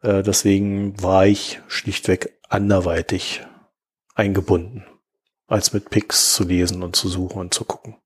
Äh, 0.02 0.22
deswegen 0.22 1.00
war 1.02 1.26
ich 1.26 1.60
schlichtweg 1.68 2.38
anderweitig 2.48 3.42
eingebunden, 4.14 4.84
als 5.46 5.72
mit 5.72 5.90
Picks 5.90 6.34
zu 6.34 6.44
lesen 6.44 6.82
und 6.82 6.96
zu 6.96 7.08
suchen 7.08 7.40
und 7.40 7.54
zu 7.54 7.64
gucken. 7.64 7.96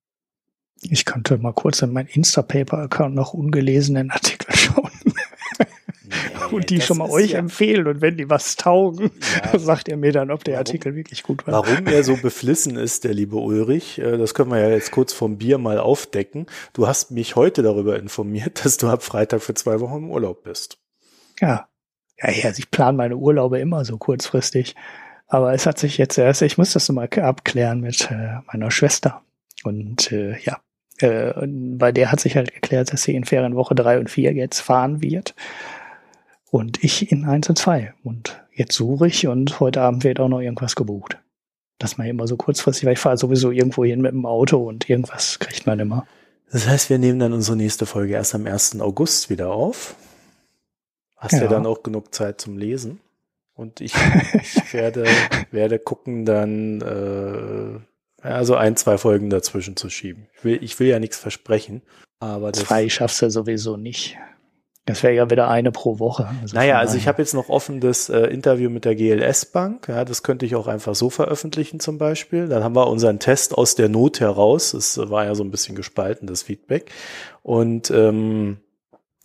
Ich 0.83 1.05
könnte 1.05 1.37
mal 1.37 1.53
kurz 1.53 1.81
in 1.83 1.93
meinen 1.93 2.07
Instapaper-Account 2.07 3.13
noch 3.13 3.33
ungelesenen 3.33 4.09
Artikel 4.09 4.51
schauen 4.55 4.89
und 6.53 6.69
die 6.69 6.81
schon 6.81 6.97
mal 6.97 7.09
euch 7.09 7.31
ja 7.31 7.39
empfehlen. 7.39 7.87
Und 7.87 8.01
wenn 8.01 8.17
die 8.17 8.29
was 8.29 8.55
taugen, 8.55 9.11
ja. 9.43 9.59
sagt 9.59 9.87
ihr 9.87 9.97
mir 9.97 10.11
dann, 10.11 10.31
ob 10.31 10.43
der 10.43 10.53
warum, 10.53 10.59
Artikel 10.59 10.95
wirklich 10.95 11.23
gut 11.23 11.45
war. 11.47 11.65
Warum 11.65 11.87
er 11.87 12.03
so 12.03 12.17
beflissen 12.17 12.77
ist, 12.77 13.03
der 13.03 13.13
liebe 13.13 13.37
Ulrich, 13.37 13.99
äh, 13.99 14.17
das 14.17 14.33
können 14.33 14.51
wir 14.51 14.59
ja 14.59 14.69
jetzt 14.69 14.91
kurz 14.91 15.13
vom 15.13 15.37
Bier 15.37 15.57
mal 15.57 15.77
aufdecken. 15.77 16.45
Du 16.73 16.87
hast 16.87 17.11
mich 17.11 17.35
heute 17.35 17.61
darüber 17.61 17.99
informiert, 17.99 18.65
dass 18.65 18.77
du 18.77 18.87
ab 18.87 19.03
Freitag 19.03 19.41
für 19.41 19.53
zwei 19.53 19.79
Wochen 19.79 19.97
im 19.97 20.11
Urlaub 20.11 20.43
bist. 20.43 20.77
Ja. 21.39 21.67
Ja, 22.21 22.27
also 22.45 22.59
ich 22.59 22.69
plane 22.69 22.97
meine 22.97 23.17
Urlaube 23.17 23.59
immer 23.59 23.83
so 23.83 23.97
kurzfristig. 23.97 24.75
Aber 25.27 25.53
es 25.53 25.65
hat 25.65 25.79
sich 25.79 25.97
jetzt 25.97 26.17
erst, 26.17 26.41
ich 26.41 26.57
muss 26.57 26.73
das 26.73 26.89
mal 26.89 27.07
abklären 27.07 27.79
mit 27.79 28.11
äh, 28.11 28.39
meiner 28.51 28.69
Schwester. 28.69 29.21
Und 29.63 30.11
äh, 30.11 30.37
ja, 30.39 30.59
äh, 30.99 31.33
bei 31.47 31.91
der 31.91 32.11
hat 32.11 32.19
sich 32.19 32.35
halt 32.35 32.53
geklärt, 32.53 32.91
dass 32.91 33.03
sie 33.03 33.15
in 33.15 33.23
Ferienwoche 33.23 33.73
drei 33.75 33.97
und 33.97 34.09
vier 34.09 34.33
jetzt 34.33 34.59
fahren 34.59 35.01
wird. 35.01 35.33
Und 36.51 36.83
ich 36.83 37.11
in 37.11 37.25
eins 37.25 37.49
und 37.49 37.57
zwei. 37.57 37.93
Und 38.03 38.43
jetzt 38.53 38.73
suche 38.73 39.07
ich 39.07 39.25
und 39.25 39.59
heute 39.61 39.81
Abend 39.81 40.03
wird 40.03 40.19
auch 40.19 40.27
noch 40.27 40.41
irgendwas 40.41 40.75
gebucht. 40.75 41.17
Das 41.79 41.97
mal 41.97 42.07
immer 42.07 42.27
so 42.27 42.35
kurzfristig, 42.35 42.85
weil 42.85 42.93
ich 42.93 42.99
fahre 42.99 43.17
sowieso 43.17 43.51
irgendwo 43.51 43.85
hin 43.85 44.01
mit 44.01 44.11
dem 44.11 44.25
Auto 44.25 44.57
und 44.57 44.89
irgendwas 44.89 45.39
kriegt 45.39 45.65
man 45.65 45.79
immer. 45.79 46.05
Das 46.51 46.67
heißt, 46.67 46.89
wir 46.89 46.99
nehmen 46.99 47.19
dann 47.19 47.31
unsere 47.31 47.55
nächste 47.55 47.85
Folge 47.85 48.13
erst 48.13 48.35
am 48.35 48.45
1. 48.45 48.81
August 48.81 49.29
wieder 49.29 49.49
auf. 49.51 49.95
Hast 51.15 51.33
ja, 51.33 51.43
ja 51.43 51.47
dann 51.47 51.65
auch 51.65 51.83
genug 51.83 52.13
Zeit 52.13 52.41
zum 52.41 52.57
Lesen. 52.57 52.99
Und 53.53 53.79
ich, 53.79 53.93
ich 54.33 54.73
werde, 54.73 55.05
werde 55.51 55.79
gucken, 55.79 56.25
dann 56.25 56.81
äh, 56.81 57.79
also 58.27 58.55
ein, 58.55 58.75
zwei 58.75 58.97
Folgen 58.97 59.29
dazwischen 59.29 59.77
zu 59.77 59.89
schieben. 59.89 60.27
Ich 60.35 60.43
will, 60.43 60.59
ich 60.61 60.79
will 60.81 60.87
ja 60.87 60.99
nichts 60.99 61.17
versprechen. 61.17 61.81
Aber 62.19 62.51
das 62.51 62.65
zwei 62.65 62.89
schaffst 62.89 63.21
du 63.21 63.31
sowieso 63.31 63.77
nicht. 63.77 64.17
Das 64.85 65.03
wäre 65.03 65.13
ja 65.13 65.29
wieder 65.29 65.47
eine 65.47 65.71
pro 65.71 65.99
Woche. 65.99 66.27
Also 66.41 66.55
naja, 66.55 66.79
also 66.79 66.97
ich 66.97 67.07
habe 67.07 67.21
jetzt 67.21 67.35
noch 67.35 67.49
offen 67.49 67.81
das 67.81 68.09
äh, 68.09 68.21
Interview 68.21 68.69
mit 68.69 68.83
der 68.83 68.95
GLS 68.95 69.45
Bank. 69.45 69.87
Ja, 69.87 70.05
das 70.05 70.23
könnte 70.23 70.45
ich 70.45 70.55
auch 70.55 70.67
einfach 70.67 70.95
so 70.95 71.11
veröffentlichen 71.11 71.79
zum 71.79 71.99
Beispiel. 71.99 72.47
Dann 72.47 72.63
haben 72.63 72.75
wir 72.75 72.87
unseren 72.87 73.19
Test 73.19 73.55
aus 73.55 73.75
der 73.75 73.89
Not 73.89 74.19
heraus. 74.19 74.73
Es 74.73 74.97
war 74.97 75.25
ja 75.25 75.35
so 75.35 75.43
ein 75.43 75.51
bisschen 75.51 75.75
gespalten, 75.75 76.27
das 76.27 76.41
Feedback. 76.41 76.91
Und 77.43 77.91
ähm, 77.91 78.57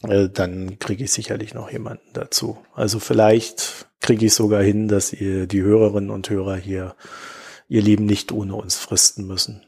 äh, 0.02 0.28
dann 0.28 0.78
kriege 0.78 1.04
ich 1.04 1.12
sicherlich 1.12 1.54
noch 1.54 1.72
jemanden 1.72 2.12
dazu. 2.12 2.58
Also 2.74 2.98
vielleicht 2.98 3.86
kriege 4.00 4.26
ich 4.26 4.34
sogar 4.34 4.62
hin, 4.62 4.88
dass 4.88 5.12
ihr 5.12 5.46
die 5.46 5.62
Hörerinnen 5.62 6.10
und 6.10 6.28
Hörer 6.28 6.56
hier 6.56 6.94
ihr 7.68 7.82
Leben 7.82 8.06
nicht 8.06 8.30
ohne 8.30 8.54
uns 8.54 8.76
fristen 8.76 9.26
müssen. 9.26 9.66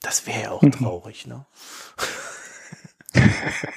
Das 0.00 0.26
wäre 0.26 0.42
ja 0.42 0.50
auch 0.52 0.62
traurig, 0.70 1.26
ne? 1.26 1.46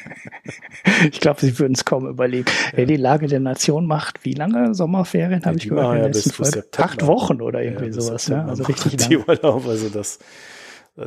ich 1.12 1.20
glaube, 1.20 1.42
sie 1.42 1.58
würden 1.60 1.74
es 1.74 1.86
kaum 1.86 2.08
überlegen. 2.08 2.46
Ja. 2.48 2.78
Wer 2.78 2.86
die 2.86 2.98
Lage 2.98 3.28
der 3.28 3.40
Nation 3.40 3.86
macht, 3.86 4.26
wie 4.26 4.34
lange 4.34 4.74
Sommerferien 4.74 5.46
habe 5.46 5.58
ja, 5.58 5.64
ich 5.64 5.70
gehört? 5.70 5.98
Ja 5.98 6.08
bis 6.08 6.32
Folge? 6.32 6.66
Acht 6.78 7.06
Wochen 7.06 7.42
oder 7.42 7.62
irgendwie 7.62 7.92
sowas. 7.92 8.28
Ja, 8.28 8.46
also 8.46 8.64
richtig 8.64 8.98
die 9.08 9.18
Urlaub, 9.18 9.68
also 9.68 9.90
das, 9.90 10.20
äh, 10.98 11.06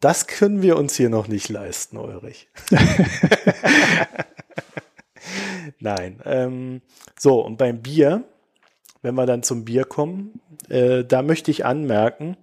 das 0.00 0.26
können 0.26 0.62
wir 0.62 0.76
uns 0.76 0.96
hier 0.96 1.10
noch 1.10 1.28
nicht 1.28 1.48
leisten, 1.48 1.96
Ulrich. 1.96 2.48
Nein. 5.78 6.20
Ähm, 6.24 6.82
so, 7.18 7.44
und 7.44 7.56
beim 7.58 7.80
Bier, 7.80 8.24
wenn 9.02 9.14
wir 9.14 9.26
dann 9.26 9.42
zum 9.42 9.64
Bier 9.64 9.84
kommen, 9.84 10.40
äh, 10.72 11.04
da 11.04 11.22
möchte 11.22 11.50
ich 11.50 11.66
anmerken, 11.66 12.36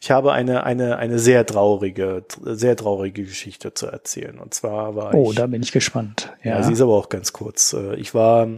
ich 0.00 0.10
habe 0.10 0.32
eine, 0.32 0.64
eine, 0.64 0.96
eine 0.96 1.18
sehr 1.18 1.46
traurige, 1.46 2.24
sehr 2.42 2.76
traurige 2.76 3.24
Geschichte 3.24 3.74
zu 3.74 3.86
erzählen. 3.86 4.38
Und 4.38 4.54
zwar 4.54 4.96
war 4.96 5.14
oh, 5.14 5.22
ich. 5.22 5.28
Oh, 5.28 5.32
da 5.32 5.46
bin 5.46 5.62
ich 5.62 5.70
gespannt. 5.72 6.32
Ja. 6.42 6.56
ja, 6.56 6.62
sie 6.64 6.72
ist 6.72 6.80
aber 6.80 6.94
auch 6.94 7.08
ganz 7.08 7.32
kurz. 7.32 7.72
Äh, 7.74 7.94
ich 7.94 8.12
war 8.12 8.48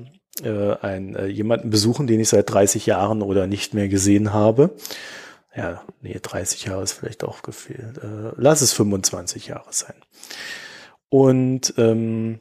äh, 0.42 0.76
ein, 0.80 1.14
äh, 1.14 1.26
jemanden 1.26 1.68
besuchen, 1.68 2.06
den 2.06 2.20
ich 2.20 2.30
seit 2.30 2.50
30 2.50 2.86
Jahren 2.86 3.20
oder 3.20 3.46
nicht 3.46 3.74
mehr 3.74 3.88
gesehen 3.88 4.32
habe. 4.32 4.70
Ja, 5.54 5.82
nee, 6.00 6.18
30 6.20 6.64
Jahre 6.64 6.82
ist 6.82 6.92
vielleicht 6.92 7.22
auch 7.22 7.42
gefehlt. 7.42 7.98
Äh, 7.98 8.32
lass 8.36 8.62
es 8.62 8.72
25 8.72 9.48
Jahre 9.48 9.72
sein. 9.72 9.96
Und 11.10 11.74
ähm, 11.76 12.40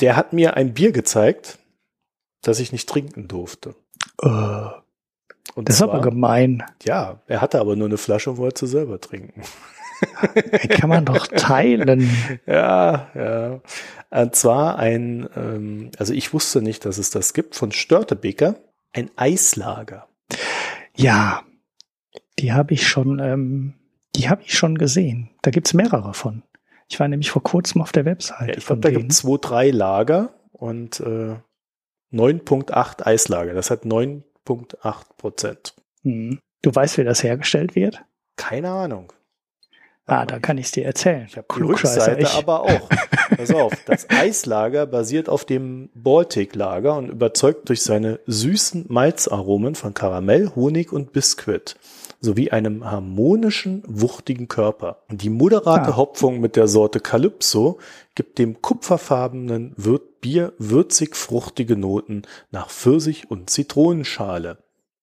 der 0.00 0.16
hat 0.16 0.32
mir 0.32 0.56
ein 0.56 0.72
Bier 0.72 0.92
gezeigt, 0.92 1.58
das 2.40 2.58
ich 2.58 2.72
nicht 2.72 2.88
trinken 2.88 3.28
durfte. 3.28 3.74
Uh. 4.22 4.81
Und 5.54 5.68
das 5.68 5.76
ist 5.76 5.82
aber 5.82 6.00
gemein. 6.00 6.62
Ja, 6.84 7.20
er 7.26 7.40
hatte 7.40 7.60
aber 7.60 7.76
nur 7.76 7.88
eine 7.88 7.98
Flasche 7.98 8.30
und 8.30 8.36
wollte 8.38 8.66
selber 8.66 9.00
trinken. 9.00 9.42
Die 10.62 10.68
kann 10.68 10.88
man 10.88 11.04
doch 11.04 11.26
teilen. 11.26 12.10
ja, 12.46 13.08
ja. 13.14 13.60
Und 14.10 14.34
zwar 14.34 14.78
ein, 14.78 15.28
ähm, 15.36 15.90
also 15.98 16.12
ich 16.12 16.32
wusste 16.32 16.60
nicht, 16.60 16.84
dass 16.84 16.98
es 16.98 17.10
das 17.10 17.34
gibt, 17.34 17.54
von 17.54 17.72
Störtebeker, 17.72 18.56
ein 18.92 19.10
Eislager. 19.16 20.08
Ja, 20.94 21.42
die 22.38 22.52
habe 22.52 22.74
ich 22.74 22.86
schon, 22.86 23.18
ähm, 23.20 23.74
die 24.16 24.28
habe 24.28 24.42
ich 24.42 24.56
schon 24.56 24.76
gesehen. 24.76 25.30
Da 25.42 25.50
gibt's 25.50 25.74
mehrere 25.74 26.14
von. 26.14 26.42
Ich 26.88 27.00
war 27.00 27.08
nämlich 27.08 27.30
vor 27.30 27.42
kurzem 27.42 27.80
auf 27.80 27.92
der 27.92 28.04
Website. 28.04 28.48
Ja, 28.48 28.56
ich 28.58 28.66
glaube, 28.66 28.82
da 28.82 28.90
gibt 28.90 29.10
es 29.10 29.18
zwei, 29.18 29.38
drei 29.40 29.70
Lager 29.70 30.30
und 30.52 31.00
äh, 31.00 31.36
9.8 32.12 33.06
Eislager. 33.06 33.54
Das 33.54 33.70
hat 33.70 33.86
9 33.86 34.24
8,8 34.46 35.04
Prozent. 35.16 35.74
Hm. 36.02 36.38
Du 36.62 36.74
weißt, 36.74 36.98
wie 36.98 37.04
das 37.04 37.22
hergestellt 37.22 37.74
wird? 37.74 38.02
Keine 38.36 38.70
Ahnung. 38.70 39.12
Ah, 40.04 40.26
da 40.26 40.40
kann 40.40 40.58
ich 40.58 40.66
es 40.66 40.72
dir 40.72 40.84
erzählen. 40.84 41.26
Ich 41.28 41.36
habe 41.36 41.46
die 41.56 41.62
Rückseite 41.62 42.22
ich. 42.22 42.34
aber 42.34 42.62
auch. 42.62 42.88
Pass 43.36 43.54
auf, 43.54 43.72
das 43.86 44.06
Eislager 44.10 44.84
basiert 44.86 45.28
auf 45.28 45.44
dem 45.44 45.90
Baltic-Lager 45.94 46.96
und 46.96 47.08
überzeugt 47.08 47.68
durch 47.68 47.82
seine 47.82 48.18
süßen 48.26 48.86
Malzaromen 48.88 49.76
von 49.76 49.94
Karamell, 49.94 50.50
Honig 50.56 50.92
und 50.92 51.12
Biskuit 51.12 51.76
sowie 52.20 52.50
einem 52.50 52.88
harmonischen, 52.88 53.82
wuchtigen 53.86 54.48
Körper. 54.48 55.02
Die 55.10 55.30
moderate 55.30 55.92
ah. 55.92 55.96
Hopfung 55.96 56.40
mit 56.40 56.56
der 56.56 56.68
Sorte 56.68 57.00
Calypso 57.00 57.78
gibt 58.14 58.38
dem 58.38 58.60
kupferfarbenen 58.60 59.72
Bier 60.22 60.54
würzig 60.56 61.16
fruchtige 61.16 61.76
Noten 61.76 62.22
nach 62.50 62.70
Pfirsich 62.70 63.30
und 63.30 63.50
Zitronenschale. 63.50 64.56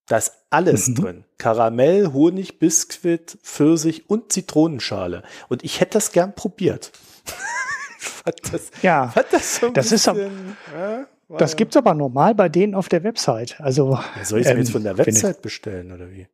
Da 0.08 0.18
ist 0.18 0.32
alles 0.50 0.88
mhm. 0.88 0.96
drin. 0.96 1.26
Karamell, 1.38 2.08
Honig, 2.14 2.58
Biskuit, 2.58 3.38
Pfirsich 3.44 4.10
und 4.10 4.32
Zitronenschale. 4.34 5.22
Und 5.50 5.64
ich 5.64 5.82
hätte 5.82 5.98
das 6.00 6.12
gern 6.14 6.34
probiert. 6.34 6.92
das, 8.52 8.72
Ja, 8.82 9.14
das 9.30 9.58
so 9.58 9.70
Das 9.70 9.92
ist 9.92 10.08
am- 10.08 10.16
bisschen, 10.16 10.58
ja, 10.74 11.08
das 11.38 11.56
gibt's 11.56 11.78
aber 11.78 11.94
normal 11.94 12.34
bei 12.34 12.50
denen 12.50 12.74
auf 12.74 12.90
der 12.90 13.04
Website. 13.04 13.60
Also 13.62 14.00
Ja, 14.18 14.26
soll 14.26 14.40
ich 14.40 14.48
es 14.48 14.50
mir 14.50 14.54
ähm, 14.54 14.58
jetzt 14.64 14.72
von 14.72 14.84
der 14.84 14.98
Website 14.98 15.42
bestellen 15.44 15.92
oder 15.92 16.10
wie? 16.10 16.28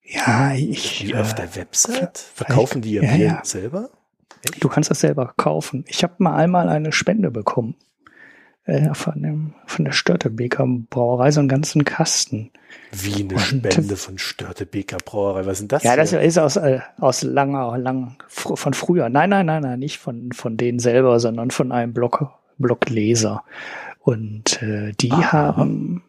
ich- 0.00 0.14
Ja, 0.14 0.54
ich. 0.54 1.06
Wie 1.06 1.12
äh, 1.12 1.16
auf 1.20 1.34
der 1.34 1.54
Website? 1.56 2.16
Verkaufen 2.16 2.80
die 2.80 2.92
ihr 2.92 3.02
ja, 3.04 3.16
Bier 3.16 3.26
ja. 3.26 3.40
selber? 3.44 3.90
Du 4.60 4.68
kannst 4.68 4.88
das 4.90 5.00
selber 5.00 5.34
kaufen. 5.36 5.84
Ich 5.88 6.02
habe 6.04 6.14
mal 6.18 6.36
einmal 6.36 6.68
eine 6.70 6.92
Spende 6.92 7.30
bekommen 7.30 7.74
äh, 8.64 8.94
von, 8.94 9.22
dem, 9.22 9.54
von 9.66 9.84
der 9.84 9.92
Störtebeker 9.92 10.66
Brauerei, 10.90 11.30
so 11.30 11.40
einen 11.40 11.48
ganzen 11.48 11.84
Kasten. 11.84 12.50
Wie 12.92 13.22
eine 13.22 13.34
Und- 13.34 13.40
Spende 13.40 13.96
von 13.96 14.18
Störtebeker 14.18 14.98
Brauerei. 15.04 15.46
Was 15.46 15.58
sind 15.58 15.72
das? 15.72 15.82
Ja, 15.82 15.96
das 15.96 16.10
für- 16.10 16.18
ist 16.20 16.38
aus, 16.38 16.56
äh, 16.56 16.80
aus 16.98 17.22
langer, 17.22 17.76
lang, 17.78 18.16
fr 18.28 18.56
von 18.56 18.74
früher. 18.74 19.08
Nein, 19.08 19.30
nein, 19.30 19.46
nein, 19.46 19.62
nein, 19.62 19.78
nicht 19.78 19.98
von, 19.98 20.30
von 20.32 20.56
denen 20.56 20.78
selber, 20.78 21.18
sondern 21.20 21.50
von 21.50 21.72
einem 21.72 21.92
Block, 21.92 22.30
Blockleser. 22.58 23.42
Und 24.00 24.62
äh, 24.62 24.92
die 24.92 25.10
Aha. 25.12 25.32
haben, 25.56 26.02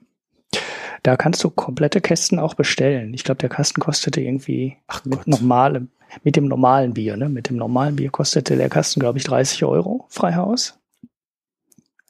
da 1.04 1.18
kannst 1.18 1.44
du 1.44 1.50
komplette 1.50 2.00
Kästen 2.02 2.38
auch 2.40 2.54
bestellen. 2.54 3.14
Ich 3.14 3.24
glaube, 3.24 3.40
der 3.40 3.50
Kasten 3.50 3.82
kostete 3.82 4.22
irgendwie 4.22 4.78
Ach 4.88 5.04
mit 5.06 5.20
Gott. 5.20 5.28
normalem, 5.28 5.90
mit 6.24 6.36
dem 6.36 6.46
normalen 6.46 6.94
Bier, 6.94 7.18
ne? 7.18 7.28
Mit 7.30 7.50
dem 7.50 7.58
normalen 7.58 7.96
Bier 7.96 8.10
kostete 8.12 8.56
der 8.56 8.70
Kasten, 8.70 9.00
glaube 9.00 9.18
ich, 9.18 9.24
30 9.24 9.64
Euro, 9.66 10.06
Freihaus. 10.10 10.78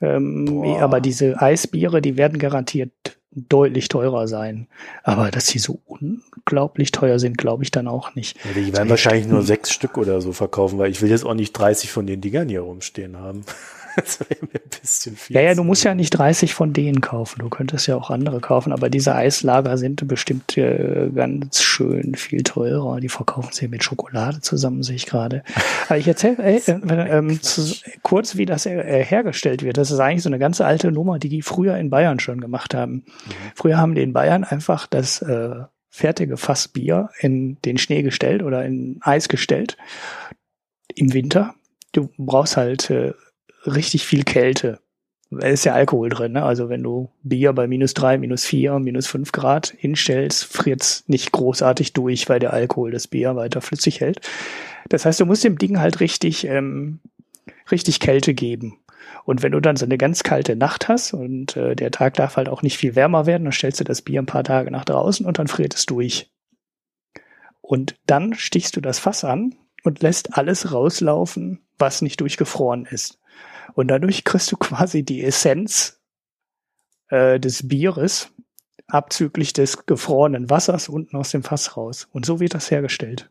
Ähm, 0.01 0.63
aber 0.79 0.99
diese 0.99 1.41
Eisbiere, 1.41 2.01
die 2.01 2.17
werden 2.17 2.39
garantiert 2.39 2.91
deutlich 3.33 3.87
teurer 3.87 4.27
sein. 4.27 4.67
Aber 5.03 5.31
dass 5.31 5.47
sie 5.47 5.59
so 5.59 5.79
unglaublich 5.85 6.91
teuer 6.91 7.17
sind, 7.17 7.37
glaube 7.37 7.63
ich 7.63 7.71
dann 7.71 7.87
auch 7.87 8.13
nicht. 8.15 8.37
Ja, 8.43 8.51
die 8.61 8.73
werden 8.73 8.89
wahrscheinlich 8.89 9.27
nur 9.27 9.41
sechs 9.41 9.71
Stück 9.71 9.97
oder 9.97 10.19
so 10.21 10.33
verkaufen, 10.33 10.77
weil 10.79 10.91
ich 10.91 11.01
will 11.01 11.09
jetzt 11.09 11.25
auch 11.25 11.33
nicht 11.33 11.53
30 11.53 11.91
von 11.91 12.07
den 12.07 12.19
Dingern 12.19 12.49
hier 12.49 12.61
rumstehen 12.61 13.17
haben. 13.17 13.45
Das 13.95 14.19
wäre 14.19 14.39
mir 14.41 14.59
ein 14.59 14.81
bisschen 14.81 15.15
viel. 15.15 15.35
Ja, 15.35 15.41
ja, 15.41 15.55
du 15.55 15.63
musst 15.63 15.83
ja 15.83 15.93
nicht 15.95 16.11
30 16.11 16.53
von 16.53 16.73
denen 16.73 17.01
kaufen. 17.01 17.39
Du 17.39 17.49
könntest 17.49 17.87
ja 17.87 17.95
auch 17.95 18.09
andere 18.09 18.39
kaufen, 18.39 18.71
aber 18.71 18.89
diese 18.89 19.15
Eislager 19.15 19.77
sind 19.77 20.07
bestimmt 20.07 20.57
äh, 20.57 21.09
ganz 21.13 21.61
schön 21.61 22.15
viel 22.15 22.43
teurer. 22.43 22.99
Die 22.99 23.09
verkaufen 23.09 23.51
sie 23.51 23.67
mit 23.67 23.83
Schokolade 23.83 24.41
zusammen, 24.41 24.83
sehe 24.83 24.95
ich 24.95 25.05
gerade. 25.05 25.43
Aber 25.87 25.97
ich 25.97 26.07
erzähle 26.07 26.37
äh, 26.37 26.57
äh, 26.57 27.17
ähm, 27.17 27.39
kurz, 28.01 28.37
wie 28.37 28.45
das 28.45 28.65
äh, 28.65 29.03
hergestellt 29.03 29.63
wird. 29.63 29.77
Das 29.77 29.91
ist 29.91 29.99
eigentlich 29.99 30.23
so 30.23 30.29
eine 30.29 30.39
ganz 30.39 30.61
alte 30.61 30.91
Nummer, 30.91 31.19
die 31.19 31.29
die 31.29 31.41
früher 31.41 31.77
in 31.77 31.89
Bayern 31.89 32.19
schon 32.19 32.39
gemacht 32.39 32.73
haben. 32.73 33.03
Früher 33.55 33.77
haben 33.77 33.95
die 33.95 34.01
in 34.01 34.13
Bayern 34.13 34.43
einfach 34.43 34.87
das 34.87 35.21
äh, 35.21 35.55
fertige 35.89 36.37
Fass 36.37 36.69
Bier 36.69 37.09
in 37.19 37.57
den 37.65 37.77
Schnee 37.77 38.01
gestellt 38.01 38.41
oder 38.41 38.65
in 38.65 38.99
Eis 39.01 39.27
gestellt 39.27 39.77
im 40.95 41.13
Winter. 41.13 41.53
Du 41.91 42.09
brauchst 42.17 42.57
halt 42.57 42.89
äh, 42.89 43.13
richtig 43.65 44.05
viel 44.05 44.23
Kälte. 44.23 44.79
Da 45.29 45.47
ist 45.47 45.63
ja 45.63 45.73
Alkohol 45.73 46.09
drin, 46.09 46.33
ne? 46.33 46.43
Also 46.43 46.67
wenn 46.67 46.83
du 46.83 47.09
Bier 47.23 47.53
bei 47.53 47.65
minus 47.65 47.93
drei, 47.93 48.17
minus 48.17 48.43
vier, 48.43 48.79
minus 48.79 49.07
fünf 49.07 49.31
Grad 49.31 49.73
hinstellst, 49.77 50.43
friert's 50.43 51.05
nicht 51.07 51.31
großartig 51.31 51.93
durch, 51.93 52.27
weil 52.27 52.39
der 52.39 52.51
Alkohol 52.51 52.91
das 52.91 53.07
Bier 53.07 53.37
weiter 53.37 53.61
flüssig 53.61 54.01
hält. 54.01 54.19
Das 54.89 55.05
heißt, 55.05 55.21
du 55.21 55.25
musst 55.25 55.45
dem 55.45 55.57
Ding 55.57 55.79
halt 55.79 56.01
richtig, 56.01 56.45
ähm, 56.45 56.99
richtig 57.71 58.01
Kälte 58.01 58.33
geben. 58.33 58.79
Und 59.23 59.41
wenn 59.41 59.53
du 59.53 59.61
dann 59.61 59.77
so 59.77 59.85
eine 59.85 59.97
ganz 59.97 60.23
kalte 60.23 60.57
Nacht 60.57 60.89
hast 60.89 61.13
und 61.13 61.55
äh, 61.55 61.75
der 61.75 61.91
Tag 61.91 62.15
darf 62.15 62.35
halt 62.35 62.49
auch 62.49 62.61
nicht 62.61 62.77
viel 62.77 62.95
wärmer 62.95 63.25
werden, 63.25 63.43
dann 63.43 63.53
stellst 63.53 63.79
du 63.79 63.83
das 63.85 64.01
Bier 64.01 64.21
ein 64.21 64.25
paar 64.25 64.43
Tage 64.43 64.69
nach 64.69 64.83
draußen 64.83 65.25
und 65.25 65.39
dann 65.39 65.47
friert 65.47 65.75
es 65.75 65.85
durch. 65.85 66.29
Und 67.61 67.95
dann 68.05 68.33
stichst 68.33 68.75
du 68.75 68.81
das 68.81 68.99
Fass 68.99 69.23
an 69.23 69.55
und 69.83 70.01
lässt 70.01 70.37
alles 70.37 70.73
rauslaufen, 70.73 71.61
was 71.77 72.01
nicht 72.01 72.19
durchgefroren 72.19 72.85
ist. 72.85 73.20
Und 73.73 73.87
dadurch 73.87 74.23
kriegst 74.23 74.51
du 74.51 74.57
quasi 74.57 75.03
die 75.03 75.23
Essenz 75.23 75.99
äh, 77.09 77.39
des 77.39 77.67
Bieres 77.67 78.31
abzüglich 78.87 79.53
des 79.53 79.85
gefrorenen 79.85 80.49
Wassers 80.49 80.89
unten 80.89 81.15
aus 81.15 81.31
dem 81.31 81.43
Fass 81.43 81.77
raus. 81.77 82.07
Und 82.11 82.25
so 82.25 82.39
wird 82.39 82.53
das 82.53 82.71
hergestellt. 82.71 83.29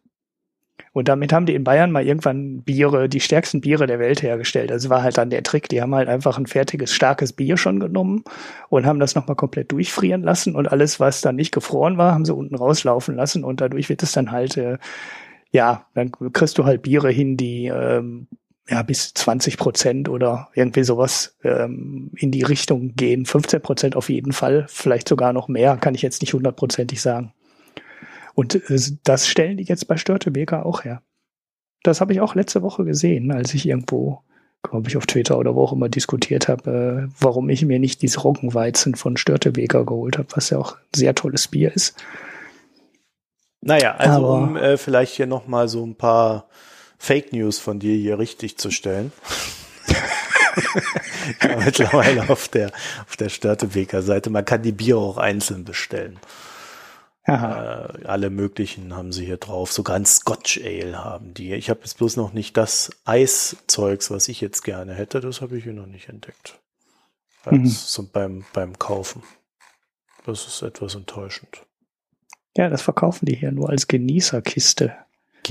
Und 0.93 1.09
damit 1.09 1.33
haben 1.33 1.47
die 1.47 1.55
in 1.55 1.63
Bayern 1.63 1.93
mal 1.93 2.05
irgendwann 2.05 2.63
Biere, 2.63 3.09
die 3.09 3.21
stärksten 3.21 3.61
Biere 3.61 3.87
der 3.87 4.01
Welt 4.01 4.23
hergestellt. 4.23 4.73
Also 4.73 4.91
war 4.91 5.03
halt 5.03 5.19
dann 5.19 5.31
der 5.31 5.45
Trick. 5.45 5.69
Die 5.69 5.81
haben 5.81 5.95
halt 5.95 6.09
einfach 6.09 6.37
ein 6.37 6.47
fertiges, 6.47 6.93
starkes 6.93 7.33
Bier 7.33 7.57
schon 7.57 7.79
genommen 7.79 8.25
und 8.69 8.87
haben 8.87 8.99
das 8.99 9.15
nochmal 9.15 9.37
komplett 9.37 9.71
durchfrieren 9.71 10.23
lassen 10.23 10.57
und 10.57 10.71
alles, 10.73 10.99
was 10.99 11.21
dann 11.21 11.37
nicht 11.37 11.53
gefroren 11.53 11.97
war, 11.97 12.13
haben 12.13 12.25
sie 12.25 12.35
unten 12.35 12.57
rauslaufen 12.57 13.15
lassen 13.15 13.45
und 13.45 13.61
dadurch 13.61 13.89
wird 13.89 14.03
es 14.03 14.13
dann 14.13 14.33
halt, 14.33 14.57
äh, 14.57 14.79
ja, 15.53 15.87
dann 15.95 16.11
kriegst 16.33 16.59
du 16.59 16.65
halt 16.65 16.83
Biere 16.83 17.11
hin, 17.11 17.37
die 17.37 17.67
ähm, 17.67 18.27
ja 18.71 18.83
bis 18.83 19.13
20 19.15 19.57
Prozent 19.59 20.09
oder 20.09 20.49
irgendwie 20.55 20.85
sowas 20.85 21.37
ähm, 21.43 22.11
in 22.17 22.31
die 22.31 22.43
Richtung 22.43 22.95
gehen. 22.95 23.27
15 23.27 23.61
Prozent 23.61 23.97
auf 23.97 24.09
jeden 24.09 24.33
Fall, 24.33 24.67
vielleicht 24.69 25.09
sogar 25.09 25.33
noch 25.33 25.49
mehr, 25.49 25.77
kann 25.77 25.95
ich 25.95 26.03
jetzt 26.03 26.23
nicht 26.23 26.33
hundertprozentig 26.35 27.03
sagen. 27.03 27.33
Und 28.35 28.55
äh, 28.71 28.81
das 29.05 29.27
stellen 29.29 29.57
die 29.57 29.65
jetzt 29.65 29.89
bei 29.89 29.97
Störtebeker 29.97 30.65
auch 30.65 30.85
her. 30.85 31.03
Das 31.83 32.01
habe 32.01 32.13
ich 32.13 32.21
auch 32.21 32.35
letzte 32.35 32.63
Woche 32.63 32.85
gesehen, 32.85 33.33
als 33.33 33.55
ich 33.55 33.67
irgendwo, 33.67 34.21
glaube 34.63 34.89
ich, 34.89 34.97
auf 34.97 35.07
Twitter 35.07 35.39
oder 35.39 35.55
wo 35.55 35.65
auch 35.65 35.73
immer 35.73 35.89
diskutiert 35.89 36.47
habe, 36.49 37.09
äh, 37.11 37.13
warum 37.19 37.49
ich 37.49 37.65
mir 37.65 37.79
nicht 37.79 38.03
dieses 38.03 38.23
Roggenweizen 38.23 38.95
von 38.95 39.17
Störtebeker 39.17 39.85
geholt 39.85 40.17
habe, 40.19 40.29
was 40.35 40.51
ja 40.51 40.59
auch 40.59 40.77
ein 40.77 40.95
sehr 40.95 41.15
tolles 41.15 41.49
Bier 41.49 41.75
ist. 41.75 41.97
Naja, 43.63 43.95
also 43.97 44.19
Aber- 44.19 44.33
um 44.35 44.57
äh, 44.57 44.77
vielleicht 44.77 45.15
hier 45.15 45.27
nochmal 45.27 45.69
so 45.69 45.85
ein 45.85 45.97
paar 45.97 46.49
Fake 47.03 47.33
News 47.33 47.59
von 47.59 47.81
dir 47.81 47.97
hier 47.97 48.19
richtig 48.19 48.59
zu 48.59 48.71
stellen. 48.71 49.11
ja, 51.43 51.57
mittlerweile 51.57 52.29
auf 52.29 52.49
der, 52.49 52.73
auf 53.09 53.17
der 53.17 53.31
Störtebeker 53.31 54.03
Seite. 54.03 54.29
Man 54.29 54.45
kann 54.45 54.63
die 54.63 54.73
Biere 54.73 54.99
auch 54.99 55.17
einzeln 55.17 55.65
bestellen. 55.65 56.21
Äh, 57.25 57.33
alle 57.33 58.29
möglichen 58.29 58.95
haben 58.95 59.13
sie 59.13 59.25
hier 59.25 59.39
drauf. 59.39 59.73
Sogar 59.73 59.97
ein 59.97 60.05
Scotch 60.05 60.61
Ale 60.63 61.03
haben 61.03 61.33
die. 61.33 61.55
Ich 61.55 61.71
habe 61.71 61.81
jetzt 61.81 61.97
bloß 61.97 62.17
noch 62.17 62.35
nicht 62.35 62.59
das 62.59 62.91
Eiszeugs, 63.07 64.11
was 64.11 64.29
ich 64.29 64.43
jetzt 64.43 64.63
gerne 64.63 64.93
hätte. 64.93 65.21
Das 65.21 65.41
habe 65.41 65.57
ich 65.57 65.65
hier 65.65 65.73
noch 65.73 65.87
nicht 65.87 66.11
entdeckt. 66.11 66.61
Mhm. 67.51 67.67
so 67.67 68.07
beim, 68.13 68.45
beim 68.53 68.79
Kaufen. 68.79 69.23
Das 70.27 70.47
ist 70.47 70.61
etwas 70.61 70.95
enttäuschend. 70.95 71.63
Ja, 72.55 72.69
das 72.69 72.83
verkaufen 72.83 73.25
die 73.25 73.37
hier 73.37 73.53
nur 73.53 73.71
als 73.71 73.89
Genießerkiste. 73.89 74.95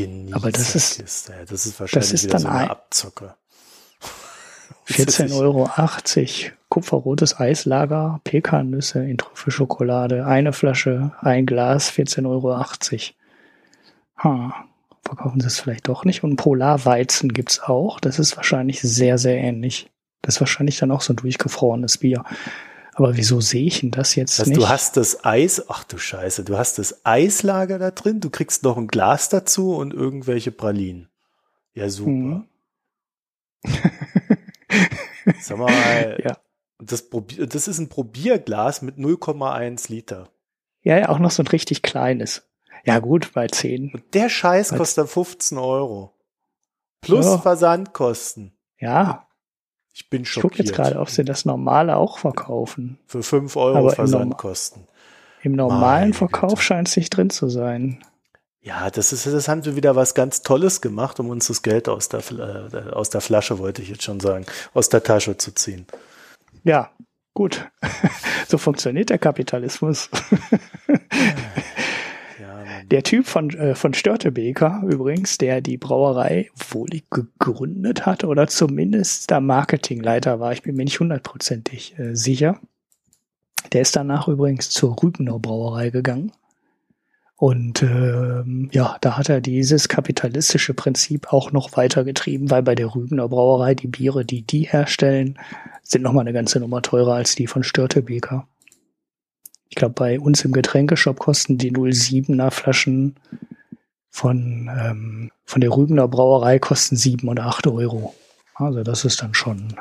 Genießerkiste. 0.03 0.51
das 0.51 0.97
ist- 0.99 1.29
ja, 1.29 1.35
das 1.47 1.65
ist 1.65 1.79
wahrscheinlich 1.79 2.13
ist 2.13 2.23
wieder 2.23 2.31
dann 2.33 2.41
so 2.41 2.47
eine 2.49 2.59
ein- 2.59 2.69
Abzocke. 2.69 3.33
14,80 4.87 5.33
Euro. 5.39 5.69
Kupferrotes 6.69 7.39
Eislager, 7.39 8.21
Pekannüsse 8.23 9.03
in 9.03 9.17
Trüffelschokolade, 9.17 10.25
eine 10.27 10.53
Flasche, 10.53 11.11
ein 11.21 11.45
Glas, 11.47 11.91
14,80 11.91 12.25
Euro. 12.27 12.55
Ha, 14.23 14.65
verkaufen 15.03 15.39
sie 15.41 15.47
es 15.47 15.59
vielleicht 15.59 15.87
doch 15.87 16.05
nicht. 16.05 16.23
Und 16.23 16.35
Polarweizen 16.35 17.33
gibt's 17.33 17.59
auch. 17.59 17.99
Das 17.99 18.19
ist 18.19 18.37
wahrscheinlich 18.37 18.81
sehr, 18.81 19.17
sehr 19.17 19.37
ähnlich. 19.37 19.89
Das 20.21 20.35
ist 20.35 20.41
wahrscheinlich 20.41 20.77
dann 20.77 20.91
auch 20.91 21.01
so 21.01 21.13
ein 21.13 21.17
durchgefrorenes 21.17 21.97
Bier. 21.99 22.23
Aber 22.99 23.15
wieso 23.17 23.39
sehe 23.41 23.65
ich 23.65 23.79
denn 23.79 23.91
das 23.91 24.15
jetzt 24.15 24.37
Das, 24.39 24.47
nicht? 24.47 24.59
du 24.59 24.67
hast 24.69 24.97
das 24.97 25.23
Eis, 25.25 25.69
ach 25.69 25.83
du 25.85 25.97
Scheiße, 25.97 26.43
du 26.43 26.57
hast 26.57 26.79
das 26.79 27.05
Eislager 27.05 27.79
da 27.79 27.91
drin, 27.91 28.19
du 28.19 28.29
kriegst 28.29 28.63
noch 28.63 28.77
ein 28.77 28.87
Glas 28.87 29.29
dazu 29.29 29.75
und 29.75 29.93
irgendwelche 29.93 30.51
Pralinen. 30.51 31.09
Ja, 31.73 31.89
super. 31.89 32.11
Mhm. 32.11 32.45
Sag 35.41 35.57
mal, 35.57 36.19
Ja. 36.23 36.37
das, 36.79 37.05
das 37.47 37.67
ist 37.67 37.79
ein 37.79 37.89
Probierglas 37.89 38.81
mit 38.81 38.97
0,1 38.97 39.89
Liter. 39.91 40.29
ja, 40.81 40.97
ja, 40.97 41.09
auch 41.09 41.19
noch 41.19 41.31
so 41.31 41.43
ein 41.43 41.47
richtig 41.47 41.81
kleines. 41.81 42.43
Ja 42.85 42.99
gut, 42.99 43.31
bei 43.33 43.47
10. 43.47 43.91
Und 43.93 44.13
der 44.13 44.29
Scheiß 44.29 44.69
kostet 44.75 45.09
15 45.09 45.57
Euro. 45.57 46.13
Plus 47.01 47.25
Ja. 47.25 47.37
Versandkosten. 47.37 48.53
Ja, 48.79 49.27
Ich 49.93 50.09
bin 50.09 50.23
ich 50.23 50.29
schockiert. 50.29 50.51
gucke 50.51 50.63
jetzt 50.63 50.75
gerade, 50.75 50.99
ob 50.99 51.09
sie 51.09 51.25
das 51.25 51.45
normale 51.45 51.97
auch 51.97 52.19
verkaufen. 52.19 52.99
Für 53.07 53.23
5 53.23 53.55
Euro 53.55 53.77
Aber 53.77 53.89
im 53.89 53.95
Versandkosten. 53.95 54.87
Im 55.41 55.53
normalen 55.53 55.81
Meine 55.81 56.13
Verkauf 56.13 56.51
Güte. 56.51 56.63
scheint 56.63 56.87
es 56.87 56.97
nicht 56.97 57.09
drin 57.09 57.29
zu 57.29 57.49
sein. 57.49 58.03
Ja, 58.61 58.89
das 58.89 59.13
ist, 59.13 59.25
das 59.25 59.47
haben 59.47 59.63
sie 59.63 59.75
wieder 59.75 59.95
was 59.95 60.13
ganz 60.13 60.41
Tolles 60.41 60.81
gemacht, 60.81 61.19
um 61.19 61.29
uns 61.29 61.47
das 61.47 61.61
Geld 61.61 61.87
aus 61.87 62.09
der, 62.09 62.19
äh, 62.19 62.91
aus 62.91 63.09
der 63.09 63.21
Flasche, 63.21 63.57
wollte 63.57 63.81
ich 63.81 63.89
jetzt 63.89 64.03
schon 64.03 64.19
sagen, 64.19 64.45
aus 64.73 64.89
der 64.89 65.01
Tasche 65.01 65.37
zu 65.37 65.53
ziehen. 65.53 65.87
Ja, 66.63 66.91
gut. 67.33 67.69
so 68.47 68.57
funktioniert 68.57 69.09
der 69.09 69.17
Kapitalismus. 69.17 70.09
Der 72.91 73.03
Typ 73.03 73.27
von, 73.27 73.51
äh, 73.51 73.75
von 73.75 73.93
Störtebeker 73.93 74.81
übrigens, 74.87 75.37
der 75.37 75.61
die 75.61 75.77
Brauerei 75.77 76.49
wohl 76.69 76.89
gegründet 77.11 78.05
hat 78.05 78.23
oder 78.23 78.47
zumindest 78.47 79.29
der 79.29 79.41
Marketingleiter 79.41 80.39
war, 80.39 80.53
ich 80.53 80.63
bin 80.63 80.75
mir 80.75 80.85
nicht 80.85 80.99
hundertprozentig 80.99 81.97
äh, 81.99 82.15
sicher. 82.15 82.59
Der 83.73 83.81
ist 83.81 83.95
danach 83.95 84.27
übrigens 84.27 84.69
zur 84.69 84.95
Rübenau 85.01 85.37
Brauerei 85.37 85.89
gegangen 85.91 86.31
Und 87.35 87.83
ähm, 87.83 88.69
ja, 88.71 88.97
da 89.01 89.17
hat 89.17 89.29
er 89.29 89.41
dieses 89.41 89.87
kapitalistische 89.87 90.73
Prinzip 90.73 91.31
auch 91.31 91.51
noch 91.51 91.77
weitergetrieben, 91.77 92.49
weil 92.49 92.63
bei 92.63 92.75
der 92.75 92.95
Rübener 92.95 93.27
Brauerei 93.29 93.75
die 93.75 93.87
Biere, 93.87 94.25
die 94.25 94.41
die 94.41 94.63
herstellen, 94.63 95.37
sind 95.83 96.01
nochmal 96.01 96.23
eine 96.23 96.33
ganze 96.33 96.59
Nummer 96.59 96.81
teurer 96.81 97.13
als 97.13 97.35
die 97.35 97.47
von 97.47 97.63
Störtebeker. 97.63 98.47
Ich 99.69 99.75
glaube, 99.75 99.93
bei 99.93 100.19
uns 100.19 100.43
im 100.43 100.51
Getränkeshop 100.51 101.19
kosten 101.19 101.57
die 101.57 101.71
07er 101.71 102.51
Flaschen 102.51 103.15
von, 104.09 104.69
ähm, 104.75 105.31
von 105.45 105.61
der 105.61 105.71
Rübener 105.71 106.07
Brauerei 106.07 106.59
kosten 106.59 106.95
sieben 106.95 107.27
oder 107.27 107.45
acht 107.45 107.67
Euro. 107.67 108.15
Also 108.55 108.83
das 108.83 109.05
ist 109.05 109.21
dann 109.21 109.33
schon 109.33 109.75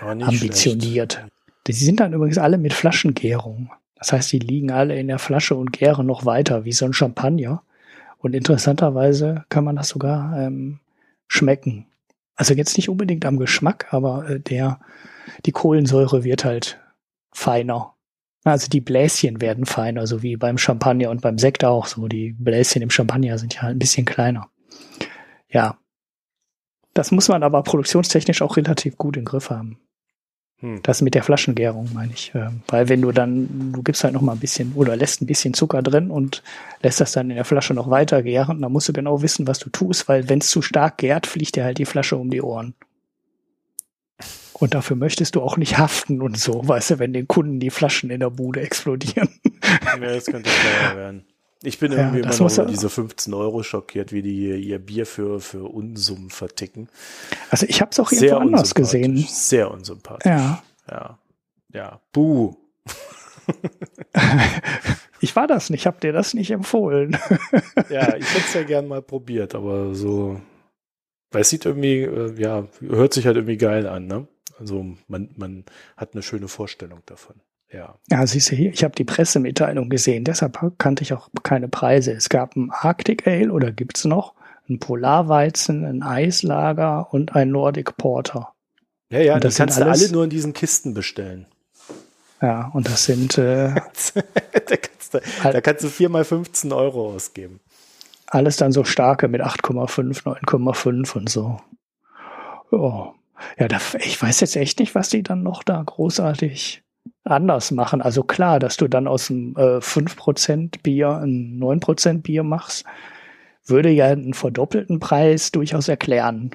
ja, 0.00 0.10
ambitioniert. 0.10 1.14
Schlecht. 1.14 1.32
Die 1.66 1.72
sind 1.72 2.00
dann 2.00 2.14
übrigens 2.14 2.38
alle 2.38 2.56
mit 2.56 2.72
Flaschengärung. 2.72 3.70
Das 3.96 4.12
heißt, 4.12 4.32
die 4.32 4.38
liegen 4.38 4.70
alle 4.70 4.98
in 4.98 5.08
der 5.08 5.18
Flasche 5.18 5.54
und 5.56 5.72
gären 5.72 6.06
noch 6.06 6.24
weiter, 6.24 6.64
wie 6.64 6.72
so 6.72 6.86
ein 6.86 6.92
Champagner. 6.92 7.62
Und 8.18 8.34
interessanterweise 8.34 9.44
kann 9.48 9.64
man 9.64 9.76
das 9.76 9.88
sogar 9.88 10.38
ähm, 10.38 10.80
schmecken. 11.26 11.86
Also 12.36 12.54
jetzt 12.54 12.76
nicht 12.76 12.88
unbedingt 12.88 13.26
am 13.26 13.38
Geschmack, 13.38 13.88
aber 13.90 14.28
äh, 14.30 14.40
der, 14.40 14.80
die 15.44 15.52
Kohlensäure 15.52 16.24
wird 16.24 16.44
halt 16.44 16.80
feiner. 17.32 17.94
Also 18.44 18.68
die 18.68 18.80
Bläschen 18.80 19.40
werden 19.40 19.66
feiner, 19.66 20.06
so 20.06 20.22
wie 20.22 20.36
beim 20.36 20.58
Champagner 20.58 21.10
und 21.10 21.20
beim 21.20 21.38
Sekt 21.38 21.64
auch 21.64 21.86
so. 21.86 22.08
Die 22.08 22.34
Bläschen 22.38 22.82
im 22.82 22.90
Champagner 22.90 23.38
sind 23.38 23.54
ja 23.54 23.62
ein 23.62 23.78
bisschen 23.78 24.04
kleiner. 24.04 24.48
Ja. 25.48 25.78
Das 26.94 27.10
muss 27.10 27.28
man 27.28 27.42
aber 27.42 27.62
produktionstechnisch 27.62 28.42
auch 28.42 28.56
relativ 28.56 28.96
gut 28.96 29.16
im 29.16 29.24
Griff 29.24 29.50
haben. 29.50 29.78
Hm. 30.60 30.80
Das 30.82 31.02
mit 31.02 31.14
der 31.14 31.22
Flaschengärung 31.22 31.88
meine 31.94 32.12
ich. 32.12 32.32
Ähm, 32.34 32.62
weil 32.66 32.88
wenn 32.88 33.02
du 33.02 33.12
dann, 33.12 33.72
du 33.72 33.82
gibst 33.82 34.02
halt 34.02 34.14
noch 34.14 34.22
mal 34.22 34.32
ein 34.32 34.40
bisschen 34.40 34.72
oder 34.74 34.96
lässt 34.96 35.22
ein 35.22 35.26
bisschen 35.26 35.54
Zucker 35.54 35.82
drin 35.82 36.10
und 36.10 36.42
lässt 36.82 37.00
das 37.00 37.12
dann 37.12 37.30
in 37.30 37.36
der 37.36 37.44
Flasche 37.44 37.74
noch 37.74 37.90
weiter 37.90 38.22
gären, 38.22 38.60
dann 38.60 38.72
musst 38.72 38.88
du 38.88 38.92
genau 38.92 39.22
wissen, 39.22 39.46
was 39.46 39.60
du 39.60 39.70
tust, 39.70 40.08
weil 40.08 40.28
wenn 40.28 40.40
es 40.40 40.50
zu 40.50 40.60
stark 40.60 40.98
gärt, 40.98 41.26
fliegt 41.26 41.54
dir 41.54 41.64
halt 41.64 41.78
die 41.78 41.84
Flasche 41.84 42.16
um 42.16 42.30
die 42.30 42.42
Ohren. 42.42 42.74
Und 44.58 44.74
dafür 44.74 44.96
möchtest 44.96 45.36
du 45.36 45.42
auch 45.42 45.56
nicht 45.56 45.78
haften 45.78 46.20
und 46.20 46.36
so, 46.38 46.66
weißt 46.66 46.90
du, 46.90 46.98
wenn 46.98 47.12
den 47.12 47.28
Kunden 47.28 47.60
die 47.60 47.70
Flaschen 47.70 48.10
in 48.10 48.20
der 48.20 48.30
Bude 48.30 48.60
explodieren. 48.60 49.28
Ja, 49.84 49.96
das 49.98 50.26
könnte 50.26 50.50
teuer 50.50 50.96
werden. 50.96 51.24
Ich 51.62 51.78
bin 51.78 51.90
irgendwie 51.90 52.20
ja, 52.20 52.30
immer 52.30 52.38
noch 52.38 52.52
über 52.52 52.66
diese 52.66 52.88
15 52.88 53.34
Euro 53.34 53.62
schockiert, 53.64 54.12
wie 54.12 54.22
die 54.22 54.60
ihr 54.60 54.78
Bier 54.78 55.06
für, 55.06 55.40
für 55.40 55.64
Unsummen 55.64 56.30
verticken. 56.30 56.88
Also 57.50 57.66
ich 57.68 57.80
habe 57.80 57.90
es 57.90 57.98
auch 57.98 58.12
irgendwo 58.12 58.36
anders 58.36 58.74
gesehen. 58.74 59.16
Sehr 59.28 59.70
unsympathisch. 59.70 60.30
Ja. 60.30 60.62
Ja. 60.88 61.18
Ja. 61.72 62.00
Buh. 62.12 62.54
ich 65.20 65.34
war 65.34 65.48
das 65.48 65.70
nicht, 65.70 65.86
hab 65.86 66.00
dir 66.00 66.12
das 66.12 66.32
nicht 66.34 66.50
empfohlen. 66.52 67.18
ja, 67.90 68.16
ich 68.16 68.34
hätte 68.34 68.44
es 68.46 68.54
ja 68.54 68.62
gern 68.62 68.86
mal 68.86 69.02
probiert, 69.02 69.56
aber 69.56 69.94
so, 69.94 70.40
weil 71.32 71.40
es 71.42 71.50
sieht 71.50 71.66
irgendwie, 71.66 72.02
äh, 72.02 72.34
ja, 72.40 72.68
hört 72.80 73.14
sich 73.14 73.26
halt 73.26 73.36
irgendwie 73.36 73.56
geil 73.56 73.86
an, 73.88 74.06
ne? 74.06 74.28
Also 74.58 74.84
man, 75.06 75.30
man 75.36 75.64
hat 75.96 76.14
eine 76.14 76.22
schöne 76.22 76.48
Vorstellung 76.48 77.00
davon. 77.06 77.36
Ja. 77.72 77.98
Ja, 78.10 78.26
siehst 78.26 78.50
du 78.50 78.56
hier, 78.56 78.72
ich 78.72 78.82
habe 78.82 78.94
die 78.94 79.04
Pressemitteilung 79.04 79.90
gesehen, 79.90 80.24
deshalb 80.24 80.58
kannte 80.78 81.02
ich 81.02 81.12
auch 81.12 81.28
keine 81.42 81.68
Preise. 81.68 82.12
Es 82.12 82.28
gab 82.28 82.56
ein 82.56 82.70
Arctic 82.70 83.26
Ale 83.26 83.52
oder 83.52 83.72
gibt's 83.72 84.04
noch, 84.04 84.34
ein 84.68 84.78
Polarweizen, 84.78 85.84
ein 85.84 86.02
Eislager 86.02 87.12
und 87.12 87.34
ein 87.34 87.50
Nordic 87.50 87.96
Porter. 87.96 88.54
Ja, 89.10 89.20
ja, 89.20 89.40
das 89.40 89.56
kannst 89.56 89.78
du 89.78 89.86
alle 89.86 90.10
nur 90.10 90.24
in 90.24 90.30
diesen 90.30 90.52
Kisten 90.52 90.94
bestellen. 90.94 91.46
Ja, 92.40 92.70
und 92.72 92.88
das 92.88 93.04
sind 93.04 93.36
äh, 93.36 93.74
da, 93.74 93.80
kannst 94.76 95.14
du, 95.14 95.20
da 95.42 95.60
kannst 95.60 95.84
du 95.84 95.88
4 95.88 96.08
mal 96.08 96.24
15 96.24 96.72
Euro 96.72 97.14
ausgeben. 97.14 97.60
Alles 98.26 98.56
dann 98.56 98.72
so 98.72 98.84
starke 98.84 99.28
mit 99.28 99.42
8,5, 99.42 100.22
9,5 100.22 101.16
und 101.16 101.28
so. 101.30 101.60
Oh. 102.70 103.12
Ja, 103.58 103.68
da, 103.68 103.78
ich 103.98 104.20
weiß 104.20 104.40
jetzt 104.40 104.56
echt 104.56 104.80
nicht, 104.80 104.94
was 104.94 105.08
die 105.08 105.22
dann 105.22 105.42
noch 105.42 105.62
da 105.62 105.82
großartig 105.82 106.82
anders 107.24 107.70
machen. 107.70 108.02
Also 108.02 108.22
klar, 108.22 108.58
dass 108.58 108.76
du 108.76 108.88
dann 108.88 109.06
aus 109.06 109.30
einem 109.30 109.54
äh, 109.56 109.78
5% 109.78 110.82
Bier 110.82 111.18
ein 111.18 111.58
9% 111.60 112.22
Bier 112.22 112.42
machst, 112.42 112.84
würde 113.64 113.90
ja 113.90 114.06
einen 114.06 114.34
verdoppelten 114.34 114.98
Preis 114.98 115.52
durchaus 115.52 115.88
erklären. 115.88 116.50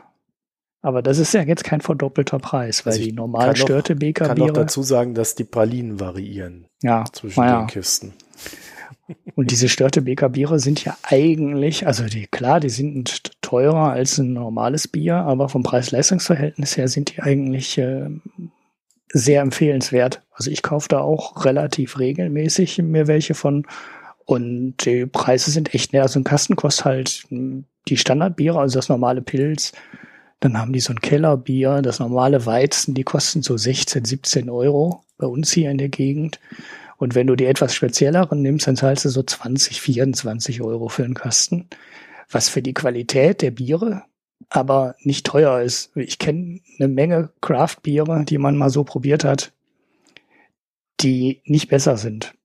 Aber 0.82 1.02
das 1.02 1.18
ist 1.18 1.34
ja 1.34 1.42
jetzt 1.44 1.64
kein 1.64 1.80
verdoppelter 1.80 2.40
Preis, 2.40 2.86
weil 2.86 2.94
also 2.94 3.06
die 3.06 3.14
normal 3.14 3.56
störte 3.56 3.96
BK 3.96 4.00
Biere. 4.00 4.34
Ich 4.34 4.38
kann 4.38 4.48
noch 4.48 4.54
dazu 4.54 4.84
sagen, 4.84 5.14
dass 5.14 5.34
die 5.36 5.46
Pralinen 5.46 6.00
variieren 6.00 6.68
ja, 6.82 7.06
zwischen 7.12 7.42
ja. 7.42 7.62
den 7.62 7.68
Kisten. 7.68 8.14
Und 9.36 9.52
diese 9.52 9.70
störte 9.70 10.02
BK 10.02 10.30
Biere 10.30 10.60
sind 10.60 10.84
ja 10.84 10.98
eigentlich, 11.04 11.88
also 11.88 12.06
die, 12.06 12.28
klar, 12.28 12.60
die 12.60 12.70
sind 12.70 13.32
teurer 13.42 13.92
als 13.92 14.18
ein 14.18 14.34
normales 14.34 14.88
Bier, 14.88 15.16
aber 15.16 15.50
vom 15.50 15.64
Preis-Leistungs-Verhältnis 15.64 16.78
her 16.78 16.88
sind 16.88 17.16
die 17.16 17.22
eigentlich 17.22 17.78
äh, 17.78 18.10
sehr 19.14 19.42
empfehlenswert. 19.42 20.22
Also 20.32 20.52
ich 20.52 20.64
kaufe 20.64 20.90
da 20.90 21.00
auch 21.00 21.46
relativ 21.46 22.00
regelmäßig 22.00 22.80
mir 22.80 23.08
welche 23.08 23.36
von. 23.36 23.66
Und 24.26 24.86
die 24.86 25.06
Preise 25.06 25.52
sind 25.52 25.74
echt, 25.74 25.94
ne, 25.94 26.02
also 26.02 26.20
ein 26.20 26.24
Kasten 26.24 26.56
kostet 26.56 26.86
halt 26.86 27.24
hm, 27.30 27.66
die 27.88 27.98
Standardbiere, 27.98 28.60
also 28.60 28.78
das 28.78 28.90
normale 28.90 29.22
Pilz. 29.22 29.74
Dann 30.40 30.58
haben 30.58 30.74
die 30.74 30.80
so 30.80 30.92
ein 30.94 31.00
Kellerbier, 31.00 31.82
das 31.82 32.00
normale 32.00 32.46
Weizen, 32.46 32.94
die 32.94 33.04
kosten 33.04 33.44
so 33.44 33.56
16, 33.56 34.06
17 34.06 34.50
Euro 34.50 35.04
bei 35.18 35.28
uns 35.28 35.52
hier 35.52 35.72
in 35.72 35.78
der 35.78 35.90
Gegend. 35.90 36.40
Und 37.04 37.16
wenn 37.16 37.28
du 37.28 37.36
die 37.36 37.48
etwas 37.48 37.76
spezielleren 37.76 38.42
nimmst, 38.42 38.66
dann 38.66 38.78
zahlst 38.78 39.04
du 39.04 39.10
so 39.10 39.22
20, 39.24 39.82
24 39.82 40.62
Euro 40.62 40.88
für 40.88 41.04
einen 41.04 41.16
Kasten. 41.16 41.68
Was 42.32 42.48
für 42.48 42.62
die 42.62 42.74
Qualität 42.74 43.42
der 43.42 43.52
Biere 43.52 44.04
aber 44.48 44.96
nicht 45.00 45.26
teuer 45.26 45.60
ist. 45.60 45.92
Ich 45.98 46.18
kenne 46.18 46.62
eine 46.80 46.88
Menge 46.88 47.30
Craft-Biere, 47.42 48.24
die 48.24 48.38
man 48.38 48.56
mal 48.56 48.70
so 48.70 48.86
probiert 48.86 49.26
hat, 49.26 49.52
die 51.02 51.42
nicht 51.44 51.68
besser 51.68 51.98
sind. 51.98 52.36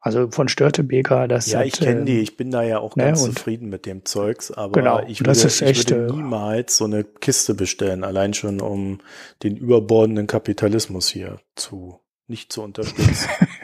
Also 0.00 0.30
von 0.30 0.48
Störtebeker, 0.48 1.28
das 1.28 1.48
Ja, 1.48 1.58
hat, 1.58 1.66
ich 1.66 1.74
kenne 1.74 2.06
die, 2.06 2.20
ich 2.20 2.38
bin 2.38 2.50
da 2.50 2.62
ja 2.62 2.78
auch 2.78 2.96
ne, 2.96 3.04
ganz 3.04 3.22
zufrieden 3.22 3.68
mit 3.68 3.84
dem 3.84 4.06
Zeugs, 4.06 4.50
aber 4.50 4.72
genau, 4.72 5.02
ich, 5.06 5.20
würde, 5.20 5.32
ist 5.32 5.60
echt, 5.60 5.90
ich 5.90 5.90
würde 5.90 6.14
niemals 6.14 6.78
so 6.78 6.86
eine 6.86 7.04
Kiste 7.04 7.52
bestellen, 7.52 8.02
allein 8.02 8.32
schon 8.32 8.62
um 8.62 9.00
den 9.42 9.58
überbordenden 9.58 10.26
Kapitalismus 10.26 11.10
hier 11.10 11.38
zu 11.54 12.00
nicht 12.28 12.52
zu 12.52 12.62
unterstützen. 12.62 13.28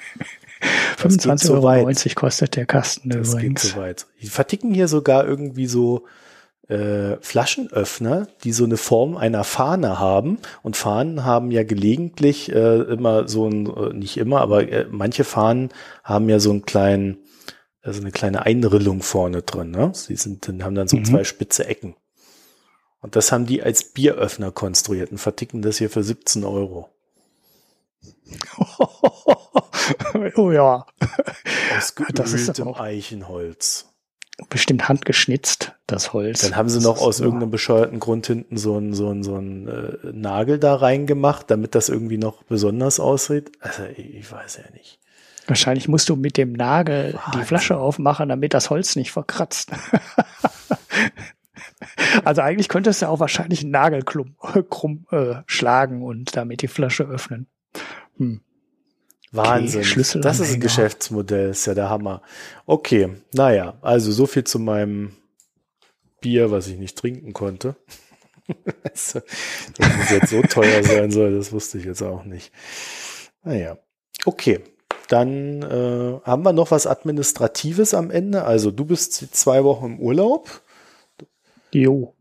25,90 1.02 1.50
Euro 1.50 2.14
kostet 2.14 2.56
der 2.56 2.66
Kasten 2.66 3.10
das 3.10 3.32
übrigens. 3.32 3.62
Geht 3.62 3.72
so 3.72 3.80
weit. 3.80 4.06
Die 4.20 4.28
verticken 4.28 4.74
hier 4.74 4.88
sogar 4.88 5.26
irgendwie 5.26 5.66
so 5.66 6.06
äh, 6.68 7.16
Flaschenöffner, 7.20 8.28
die 8.44 8.52
so 8.52 8.64
eine 8.64 8.76
Form 8.76 9.16
einer 9.16 9.44
Fahne 9.44 9.98
haben. 9.98 10.38
Und 10.62 10.76
Fahnen 10.76 11.24
haben 11.24 11.50
ja 11.50 11.64
gelegentlich 11.64 12.52
äh, 12.52 12.82
immer 12.82 13.28
so 13.28 13.48
ein, 13.48 13.66
äh, 13.66 13.92
nicht 13.92 14.16
immer, 14.16 14.40
aber 14.40 14.68
äh, 14.68 14.86
manche 14.90 15.24
Fahnen 15.24 15.70
haben 16.04 16.28
ja 16.28 16.38
so 16.38 16.50
einen 16.50 16.64
kleinen, 16.64 17.18
also 17.82 18.00
eine 18.00 18.12
kleine 18.12 18.46
Einrillung 18.46 19.02
vorne 19.02 19.42
drin. 19.42 19.70
Ne? 19.70 19.90
Sie 19.94 20.16
sind, 20.16 20.48
haben 20.62 20.74
dann 20.74 20.88
so 20.88 20.96
mhm. 20.96 21.04
zwei 21.04 21.24
spitze 21.24 21.66
Ecken. 21.66 21.94
Und 23.00 23.16
das 23.16 23.32
haben 23.32 23.46
die 23.46 23.62
als 23.62 23.92
Bieröffner 23.92 24.52
konstruiert 24.52 25.10
und 25.10 25.18
verticken 25.18 25.60
das 25.60 25.78
hier 25.78 25.90
für 25.90 26.04
17 26.04 26.44
Euro. 26.44 26.88
oh 30.36 30.50
ja. 30.50 30.86
Aus 31.76 31.94
geöltem 31.94 32.74
Eichenholz 32.74 33.92
bestimmt 34.48 34.88
handgeschnitzt, 34.88 35.74
das 35.86 36.12
Holz. 36.12 36.40
Dann 36.40 36.56
haben 36.56 36.68
sie 36.68 36.80
noch 36.80 37.00
aus 37.00 37.20
irgendeinem 37.20 37.50
bescheuerten 37.50 38.00
Grund 38.00 38.26
hinten 38.26 38.56
so 38.56 38.76
einen 38.76 38.94
so 38.94 39.08
einen, 39.08 39.22
so 39.22 39.36
einen 39.36 39.68
äh, 39.68 40.12
Nagel 40.12 40.58
da 40.58 40.74
reingemacht, 40.74 41.50
damit 41.50 41.74
das 41.74 41.88
irgendwie 41.88 42.18
noch 42.18 42.42
besonders 42.44 43.00
aussieht. 43.00 43.52
Also 43.60 43.84
ich, 43.84 44.30
weiß 44.30 44.58
ja 44.58 44.70
nicht. 44.72 44.98
Wahrscheinlich 45.46 45.88
musst 45.88 46.08
du 46.08 46.16
mit 46.16 46.36
dem 46.36 46.52
Nagel 46.52 47.14
Wahnsinn. 47.14 47.40
die 47.40 47.46
Flasche 47.46 47.78
aufmachen, 47.78 48.28
damit 48.28 48.54
das 48.54 48.70
Holz 48.70 48.96
nicht 48.96 49.12
verkratzt. 49.12 49.70
also 52.24 52.42
eigentlich 52.42 52.68
könntest 52.68 53.02
du 53.02 53.08
auch 53.08 53.20
wahrscheinlich 53.20 53.62
einen 53.62 53.72
Nagel 53.72 54.02
krumm, 54.02 54.36
krumm 54.70 55.06
äh, 55.10 55.36
schlagen 55.46 56.02
und 56.02 56.36
damit 56.36 56.62
die 56.62 56.68
Flasche 56.68 57.04
öffnen. 57.04 57.48
Hm. 58.18 58.40
Wahnsinn. 59.32 59.80
Okay, 59.80 60.20
das 60.20 60.40
ist 60.40 60.54
ein 60.54 60.60
Geschäftsmodell, 60.60 61.50
ist 61.50 61.66
ja 61.66 61.74
der 61.74 61.88
Hammer. 61.88 62.22
Okay, 62.66 63.16
naja, 63.32 63.78
also 63.80 64.12
so 64.12 64.26
viel 64.26 64.44
zu 64.44 64.58
meinem 64.58 65.16
Bier, 66.20 66.50
was 66.50 66.68
ich 66.68 66.76
nicht 66.76 66.98
trinken 66.98 67.32
konnte. 67.32 67.76
dass 68.94 69.14
es 69.14 70.10
jetzt 70.10 70.30
so 70.30 70.42
teuer 70.42 70.82
sein 70.82 71.10
soll, 71.10 71.34
das 71.34 71.52
wusste 71.52 71.78
ich 71.78 71.84
jetzt 71.84 72.02
auch 72.02 72.24
nicht. 72.24 72.52
Naja, 73.42 73.78
okay. 74.24 74.60
Dann 75.08 75.62
äh, 75.62 76.20
haben 76.24 76.42
wir 76.42 76.52
noch 76.52 76.70
was 76.70 76.86
Administratives 76.86 77.92
am 77.92 78.10
Ende. 78.10 78.44
Also 78.44 78.70
du 78.70 78.84
bist 78.84 79.12
zwei 79.34 79.64
Wochen 79.64 79.86
im 79.86 80.00
Urlaub. 80.00 80.62
Jo. 81.72 82.14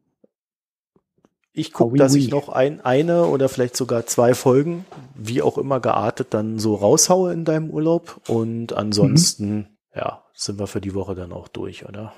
Ich 1.54 1.74
gucke, 1.74 1.98
dass 1.98 2.16
ich 2.16 2.30
noch 2.30 2.48
ein, 2.48 2.80
eine 2.82 3.26
oder 3.26 3.50
vielleicht 3.50 3.76
sogar 3.76 4.06
zwei 4.06 4.34
Folgen, 4.34 4.86
wie 5.16 5.42
auch 5.42 5.58
immer 5.58 5.82
geartet, 5.82 6.28
dann 6.32 6.60
so 6.60 6.76
raushaue 6.76 7.34
in 7.34 7.44
deinem 7.44 7.70
Urlaub. 7.70 8.22
Und 8.30 8.74
ansonsten, 8.74 9.56
mhm. 9.56 9.68
ja, 9.94 10.24
sind 10.34 10.60
wir 10.60 10.68
für 10.68 10.80
die 10.82 10.94
Woche 10.94 11.14
dann 11.14 11.34
auch 11.34 11.50
durch, 11.50 11.88
oder? 11.88 12.14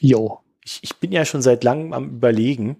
Jo. 0.00 0.40
Ich, 0.62 0.80
ich 0.82 0.96
bin 0.96 1.12
ja 1.12 1.24
schon 1.24 1.42
seit 1.42 1.64
langem 1.64 1.92
am 1.92 2.10
Überlegen, 2.10 2.76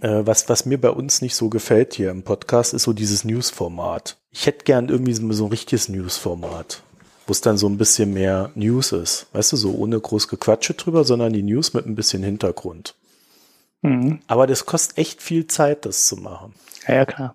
äh, 0.00 0.22
was, 0.24 0.48
was 0.48 0.64
mir 0.64 0.80
bei 0.80 0.90
uns 0.90 1.22
nicht 1.22 1.34
so 1.34 1.48
gefällt 1.48 1.94
hier 1.94 2.10
im 2.10 2.22
Podcast, 2.22 2.72
ist 2.72 2.84
so 2.84 2.92
dieses 2.92 3.24
News-Format. 3.24 4.16
Ich 4.30 4.46
hätte 4.46 4.64
gern 4.64 4.88
irgendwie 4.88 5.14
so, 5.14 5.32
so 5.32 5.46
ein 5.46 5.50
richtiges 5.50 5.88
News-Format, 5.88 6.82
wo 7.26 7.32
es 7.32 7.40
dann 7.40 7.58
so 7.58 7.68
ein 7.68 7.78
bisschen 7.78 8.12
mehr 8.12 8.50
News 8.54 8.92
ist. 8.92 9.26
Weißt 9.32 9.52
du, 9.52 9.56
so 9.56 9.72
ohne 9.72 9.98
groß 9.98 10.28
Gequatsche 10.28 10.74
drüber, 10.74 11.04
sondern 11.04 11.32
die 11.32 11.42
News 11.42 11.74
mit 11.74 11.86
ein 11.86 11.96
bisschen 11.96 12.22
Hintergrund. 12.22 12.94
Mhm. 13.82 14.20
Aber 14.26 14.46
das 14.46 14.66
kostet 14.66 14.98
echt 14.98 15.22
viel 15.22 15.46
Zeit, 15.46 15.86
das 15.86 16.06
zu 16.06 16.16
machen. 16.16 16.54
Ja, 16.86 16.94
ja 16.94 17.04
klar. 17.06 17.34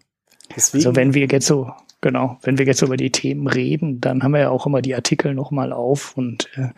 Deswegen, 0.56 0.86
also 0.86 0.96
wenn 0.96 1.14
wir 1.14 1.26
jetzt 1.28 1.48
so, 1.48 1.72
genau, 2.02 2.38
wenn 2.44 2.58
wir 2.58 2.66
jetzt 2.66 2.82
über 2.82 2.98
die 2.98 3.12
Themen 3.12 3.48
reden, 3.48 4.00
dann 4.00 4.22
haben 4.22 4.34
wir 4.34 4.42
ja 4.42 4.50
auch 4.50 4.68
immer 4.68 4.82
die 4.82 4.96
Artikel 4.96 5.34
nochmal 5.34 5.74
auf 5.74 6.16
und 6.16 6.50
äh, 6.56 6.70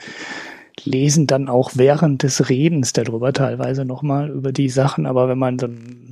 lesen 0.83 1.27
dann 1.27 1.49
auch 1.49 1.71
während 1.75 2.23
des 2.23 2.49
Redens 2.49 2.93
darüber 2.93 3.33
teilweise 3.33 3.83
nochmal 3.83 4.29
über 4.29 4.51
die 4.51 4.69
Sachen. 4.69 5.05
Aber 5.05 5.27
wenn 5.27 5.37
man 5.37 5.59
so 5.59 5.67
ein 5.67 6.06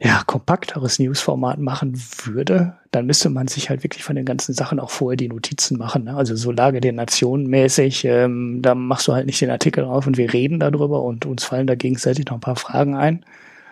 ja, 0.00 0.22
kompakteres 0.26 1.00
Newsformat 1.00 1.58
machen 1.58 2.00
würde, 2.24 2.74
dann 2.92 3.06
müsste 3.06 3.30
man 3.30 3.48
sich 3.48 3.68
halt 3.68 3.82
wirklich 3.82 4.04
von 4.04 4.14
den 4.14 4.24
ganzen 4.24 4.54
Sachen 4.54 4.78
auch 4.78 4.90
vorher 4.90 5.16
die 5.16 5.28
Notizen 5.28 5.76
machen. 5.76 6.04
Ne? 6.04 6.14
Also 6.14 6.36
so 6.36 6.52
Lage 6.52 6.80
der 6.80 6.92
Nation 6.92 7.46
mäßig, 7.46 8.04
ähm, 8.04 8.60
da 8.62 8.76
machst 8.76 9.08
du 9.08 9.12
halt 9.12 9.26
nicht 9.26 9.40
den 9.40 9.50
Artikel 9.50 9.84
auf 9.84 10.06
und 10.06 10.16
wir 10.16 10.32
reden 10.32 10.60
darüber 10.60 11.02
und 11.02 11.26
uns 11.26 11.44
fallen 11.44 11.66
da 11.66 11.74
gegenseitig 11.74 12.26
noch 12.26 12.34
ein 12.34 12.40
paar 12.40 12.54
Fragen 12.54 12.94
ein, 12.94 13.24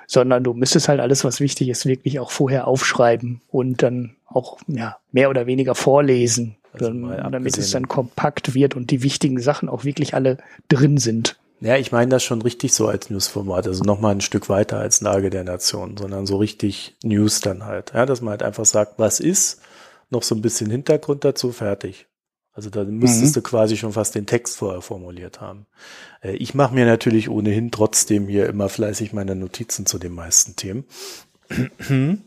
sondern 0.08 0.42
du 0.42 0.52
müsstest 0.52 0.88
halt 0.88 0.98
alles, 0.98 1.24
was 1.24 1.38
wichtig 1.38 1.68
ist, 1.68 1.86
wirklich 1.86 2.18
auch 2.18 2.32
vorher 2.32 2.66
aufschreiben 2.66 3.40
und 3.48 3.84
dann 3.84 4.16
auch 4.26 4.58
ja, 4.66 4.96
mehr 5.12 5.30
oder 5.30 5.46
weniger 5.46 5.76
vorlesen, 5.76 6.56
also 6.72 6.90
damit 6.90 7.56
es 7.56 7.70
dann 7.70 7.86
kompakt 7.86 8.52
wird 8.52 8.74
und 8.74 8.90
die 8.90 9.04
wichtigen 9.04 9.40
Sachen 9.40 9.68
auch 9.68 9.84
wirklich 9.84 10.14
alle 10.14 10.38
drin 10.68 10.98
sind. 10.98 11.38
Ja, 11.60 11.76
ich 11.76 11.90
meine 11.90 12.10
das 12.10 12.22
schon 12.22 12.42
richtig 12.42 12.74
so 12.74 12.86
als 12.86 13.08
Newsformat, 13.08 13.66
also 13.66 13.82
nochmal 13.82 14.12
ein 14.12 14.20
Stück 14.20 14.48
weiter 14.48 14.78
als 14.78 15.00
Lage 15.00 15.30
der 15.30 15.44
Nation, 15.44 15.96
sondern 15.96 16.26
so 16.26 16.36
richtig 16.36 16.96
News 17.02 17.40
dann 17.40 17.64
halt. 17.64 17.92
Ja, 17.94 18.04
dass 18.04 18.20
man 18.20 18.32
halt 18.32 18.42
einfach 18.42 18.66
sagt, 18.66 18.98
was 18.98 19.20
ist, 19.20 19.62
noch 20.10 20.22
so 20.22 20.34
ein 20.34 20.42
bisschen 20.42 20.70
Hintergrund 20.70 21.24
dazu, 21.24 21.52
fertig. 21.52 22.06
Also 22.52 22.70
da 22.70 22.84
müsstest 22.84 23.36
mhm. 23.36 23.40
du 23.40 23.42
quasi 23.42 23.76
schon 23.76 23.92
fast 23.92 24.14
den 24.14 24.26
Text 24.26 24.56
vorher 24.56 24.80
formuliert 24.80 25.40
haben. 25.40 25.66
Äh, 26.22 26.36
ich 26.36 26.54
mache 26.54 26.74
mir 26.74 26.86
natürlich 26.86 27.28
ohnehin 27.28 27.70
trotzdem 27.70 28.28
hier 28.28 28.46
immer 28.46 28.68
fleißig 28.68 29.12
meine 29.12 29.34
Notizen 29.34 29.86
zu 29.86 29.98
den 29.98 30.14
meisten 30.14 30.56
Themen. 30.56 30.84
Wenn 31.48 32.22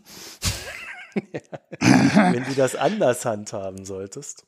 du 2.45 2.53
das 2.55 2.75
anders 2.75 3.25
handhaben 3.25 3.85
solltest. 3.85 4.45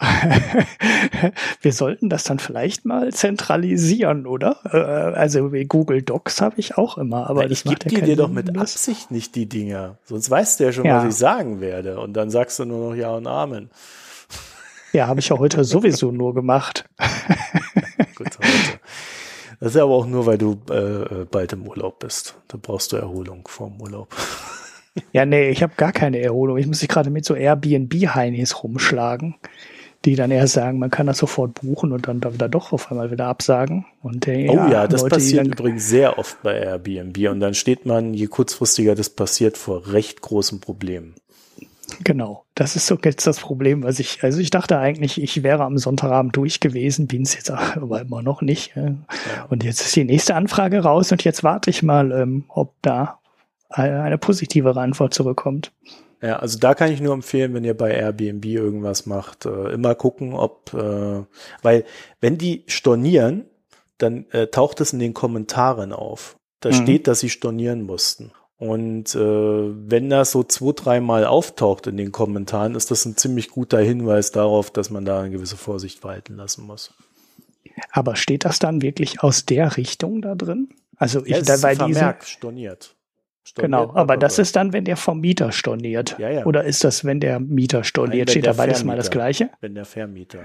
wir 1.60 1.72
sollten 1.72 2.08
das 2.08 2.22
dann 2.24 2.38
vielleicht 2.38 2.84
mal 2.84 3.12
zentralisieren, 3.12 4.26
oder? 4.26 4.58
Äh, 4.64 4.78
also 5.16 5.50
Google 5.68 6.02
Docs 6.02 6.40
habe 6.40 6.54
ich 6.58 6.78
auch 6.78 6.98
immer, 6.98 7.28
aber 7.28 7.44
ja, 7.44 7.50
ich 7.50 7.64
gebe 7.64 7.90
ja 7.90 8.00
dir 8.00 8.16
doch 8.16 8.30
mit 8.30 8.56
Absicht 8.56 9.10
nicht 9.10 9.34
die 9.34 9.46
Dinger. 9.46 9.98
Sonst 10.04 10.30
weißt 10.30 10.60
du 10.60 10.64
ja 10.64 10.72
schon, 10.72 10.84
ja. 10.84 10.98
was 10.98 11.12
ich 11.12 11.16
sagen 11.16 11.60
werde. 11.60 11.98
Und 11.98 12.12
dann 12.14 12.30
sagst 12.30 12.58
du 12.60 12.64
nur 12.64 12.90
noch 12.90 12.96
Ja 12.96 13.10
und 13.10 13.26
Amen. 13.26 13.70
Ja, 14.92 15.08
habe 15.08 15.20
ich 15.20 15.28
ja 15.28 15.38
heute 15.38 15.64
sowieso 15.64 16.12
nur 16.12 16.32
gemacht. 16.32 16.88
Gut, 18.14 18.38
heute. 18.38 18.80
Das 19.60 19.74
ist 19.74 19.80
aber 19.80 19.92
auch 19.92 20.06
nur, 20.06 20.26
weil 20.26 20.38
du 20.38 20.60
äh, 20.70 21.24
bald 21.24 21.52
im 21.52 21.66
Urlaub 21.66 21.98
bist. 21.98 22.36
Da 22.46 22.58
brauchst 22.62 22.92
du 22.92 22.96
Erholung 22.96 23.48
vorm 23.48 23.80
Urlaub. 23.80 24.14
Ja, 25.12 25.26
nee, 25.26 25.50
ich 25.50 25.64
habe 25.64 25.72
gar 25.76 25.92
keine 25.92 26.20
Erholung. 26.20 26.58
Ich 26.58 26.66
muss 26.68 26.80
mich 26.80 26.88
gerade 26.88 27.10
mit 27.10 27.24
so 27.24 27.34
Airbnb-Heinis 27.34 28.62
rumschlagen 28.62 29.34
die 30.04 30.14
dann 30.14 30.30
erst 30.30 30.54
sagen, 30.54 30.78
man 30.78 30.90
kann 30.90 31.06
das 31.06 31.18
sofort 31.18 31.54
buchen 31.54 31.92
und 31.92 32.06
dann 32.06 32.20
da 32.20 32.48
doch 32.48 32.72
auf 32.72 32.90
einmal 32.90 33.10
wieder 33.10 33.26
absagen. 33.26 33.84
Und, 34.02 34.28
äh, 34.28 34.48
oh 34.48 34.54
ja, 34.54 34.86
das 34.86 35.02
Leute, 35.02 35.16
passiert 35.16 35.46
übrigens 35.46 35.88
sehr 35.88 36.18
oft 36.18 36.40
bei 36.42 36.58
Airbnb 36.58 37.16
und 37.30 37.40
dann 37.40 37.54
steht 37.54 37.84
man, 37.84 38.14
je 38.14 38.26
kurzfristiger 38.26 38.94
das 38.94 39.10
passiert, 39.10 39.58
vor 39.58 39.92
recht 39.92 40.20
großen 40.20 40.60
Problemen. 40.60 41.14
Genau, 42.04 42.44
das 42.54 42.76
ist 42.76 42.86
so 42.86 42.98
jetzt 43.02 43.26
das 43.26 43.40
Problem, 43.40 43.82
was 43.82 43.98
ich, 43.98 44.22
also 44.22 44.38
ich 44.38 44.50
dachte 44.50 44.78
eigentlich, 44.78 45.20
ich 45.20 45.42
wäre 45.42 45.64
am 45.64 45.78
Sonntagabend 45.78 46.36
durch 46.36 46.60
gewesen, 46.60 47.06
bin 47.06 47.22
es 47.22 47.34
jetzt 47.34 47.50
aber 47.50 48.00
immer 48.00 48.22
noch 48.22 48.42
nicht. 48.42 48.76
Ja. 48.76 48.94
Und 49.48 49.64
jetzt 49.64 49.80
ist 49.80 49.96
die 49.96 50.04
nächste 50.04 50.34
Anfrage 50.34 50.80
raus 50.80 51.10
und 51.10 51.24
jetzt 51.24 51.42
warte 51.42 51.70
ich 51.70 51.82
mal, 51.82 52.12
ähm, 52.12 52.44
ob 52.48 52.74
da 52.82 53.18
eine 53.70 54.16
positivere 54.16 54.80
Antwort 54.80 55.12
zurückkommt. 55.12 55.72
Ja, 56.20 56.36
also 56.36 56.58
da 56.58 56.74
kann 56.74 56.90
ich 56.90 57.00
nur 57.00 57.14
empfehlen, 57.14 57.54
wenn 57.54 57.64
ihr 57.64 57.76
bei 57.76 57.92
Airbnb 57.92 58.44
irgendwas 58.44 59.06
macht, 59.06 59.46
äh, 59.46 59.72
immer 59.72 59.94
gucken, 59.94 60.34
ob, 60.34 60.74
äh, 60.74 61.22
weil 61.62 61.84
wenn 62.20 62.38
die 62.38 62.64
stornieren, 62.66 63.44
dann 63.98 64.26
äh, 64.30 64.48
taucht 64.48 64.80
es 64.80 64.92
in 64.92 64.98
den 64.98 65.14
Kommentaren 65.14 65.92
auf. 65.92 66.36
Da 66.60 66.70
mhm. 66.70 66.74
steht, 66.74 67.06
dass 67.06 67.20
sie 67.20 67.30
stornieren 67.30 67.82
mussten. 67.82 68.32
Und 68.58 69.14
äh, 69.14 69.18
wenn 69.18 70.10
das 70.10 70.32
so 70.32 70.42
zwei, 70.42 70.72
dreimal 70.72 71.24
auftaucht 71.24 71.86
in 71.86 71.96
den 71.96 72.10
Kommentaren, 72.10 72.74
ist 72.74 72.90
das 72.90 73.04
ein 73.04 73.16
ziemlich 73.16 73.50
guter 73.50 73.78
Hinweis 73.78 74.32
darauf, 74.32 74.72
dass 74.72 74.90
man 74.90 75.04
da 75.04 75.20
eine 75.20 75.30
gewisse 75.30 75.56
Vorsicht 75.56 76.02
walten 76.02 76.34
lassen 76.34 76.66
muss. 76.66 76.92
Aber 77.92 78.16
steht 78.16 78.44
das 78.44 78.58
dann 78.58 78.82
wirklich 78.82 79.22
aus 79.22 79.46
der 79.46 79.76
Richtung 79.76 80.22
da 80.22 80.34
drin? 80.34 80.70
Also 80.96 81.24
ich, 81.24 81.30
ja, 81.30 81.42
da, 81.42 81.62
weil 81.62 81.78
diese 81.78 82.16
storniert. 82.22 82.96
Genau, 83.54 83.92
aber 83.94 84.16
das 84.16 84.38
ist 84.38 84.56
dann, 84.56 84.72
wenn 84.72 84.84
der 84.84 84.96
vom 84.96 85.20
Mieter 85.20 85.52
storniert. 85.52 86.16
Ja, 86.18 86.30
ja. 86.30 86.44
Oder 86.46 86.64
ist 86.64 86.84
das, 86.84 87.04
wenn 87.04 87.20
der 87.20 87.40
Mieter 87.40 87.84
storniert? 87.84 88.28
Nein, 88.28 88.32
Steht 88.32 88.46
da 88.46 88.52
beides 88.52 88.84
mal 88.84 88.96
das 88.96 89.10
Gleiche? 89.10 89.50
Wenn 89.60 89.74
der 89.74 89.84
Vermieter. 89.84 90.40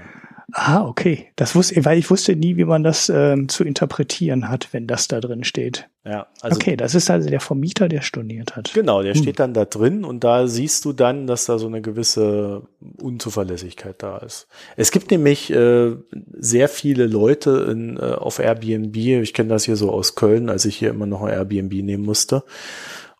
Ah, 0.52 0.84
okay. 0.84 1.28
Das 1.36 1.54
wusste, 1.54 1.84
weil 1.84 1.98
ich 1.98 2.10
wusste 2.10 2.36
nie, 2.36 2.56
wie 2.56 2.64
man 2.64 2.82
das 2.82 3.08
ähm, 3.08 3.48
zu 3.48 3.64
interpretieren 3.64 4.48
hat, 4.48 4.68
wenn 4.72 4.86
das 4.86 5.08
da 5.08 5.20
drin 5.20 5.44
steht. 5.44 5.88
Ja, 6.04 6.26
also. 6.42 6.56
Okay, 6.56 6.76
das 6.76 6.94
ist 6.94 7.10
also 7.10 7.30
der 7.30 7.40
Vermieter, 7.40 7.88
der 7.88 8.02
storniert 8.02 8.56
hat. 8.56 8.74
Genau, 8.74 9.02
der 9.02 9.14
hm. 9.14 9.22
steht 9.22 9.38
dann 9.38 9.54
da 9.54 9.64
drin 9.64 10.04
und 10.04 10.22
da 10.22 10.46
siehst 10.46 10.84
du 10.84 10.92
dann, 10.92 11.26
dass 11.26 11.46
da 11.46 11.58
so 11.58 11.66
eine 11.66 11.80
gewisse 11.80 12.62
Unzuverlässigkeit 13.00 14.02
da 14.02 14.18
ist. 14.18 14.46
Es 14.76 14.90
gibt 14.90 15.10
nämlich 15.10 15.50
äh, 15.50 15.92
sehr 16.32 16.68
viele 16.68 17.06
Leute 17.06 17.68
in, 17.70 17.96
äh, 17.96 18.00
auf 18.00 18.38
Airbnb. 18.38 18.94
Ich 18.94 19.32
kenne 19.32 19.48
das 19.48 19.64
hier 19.64 19.76
so 19.76 19.90
aus 19.90 20.14
Köln, 20.14 20.50
als 20.50 20.66
ich 20.66 20.76
hier 20.76 20.90
immer 20.90 21.06
noch 21.06 21.22
ein 21.22 21.32
Airbnb 21.32 21.72
nehmen 21.72 22.04
musste 22.04 22.44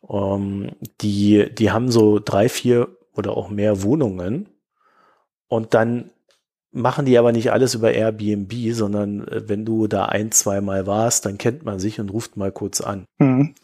ähm, 0.08 0.70
die, 1.00 1.48
die 1.52 1.70
haben 1.70 1.90
so 1.90 2.20
drei, 2.22 2.48
vier 2.48 2.88
oder 3.14 3.36
auch 3.36 3.48
mehr 3.48 3.82
Wohnungen 3.82 4.48
und 5.48 5.74
dann 5.74 6.10
machen 6.74 7.06
die 7.06 7.16
aber 7.16 7.32
nicht 7.32 7.52
alles 7.52 7.74
über 7.74 7.92
Airbnb, 7.92 8.52
sondern 8.72 9.26
äh, 9.28 9.48
wenn 9.48 9.64
du 9.64 9.86
da 9.86 10.06
ein, 10.06 10.32
zwei 10.32 10.60
Mal 10.60 10.86
warst, 10.86 11.24
dann 11.24 11.38
kennt 11.38 11.64
man 11.64 11.78
sich 11.78 12.00
und 12.00 12.10
ruft 12.12 12.36
mal 12.36 12.52
kurz 12.52 12.80
an. 12.80 13.04
Mhm. 13.18 13.54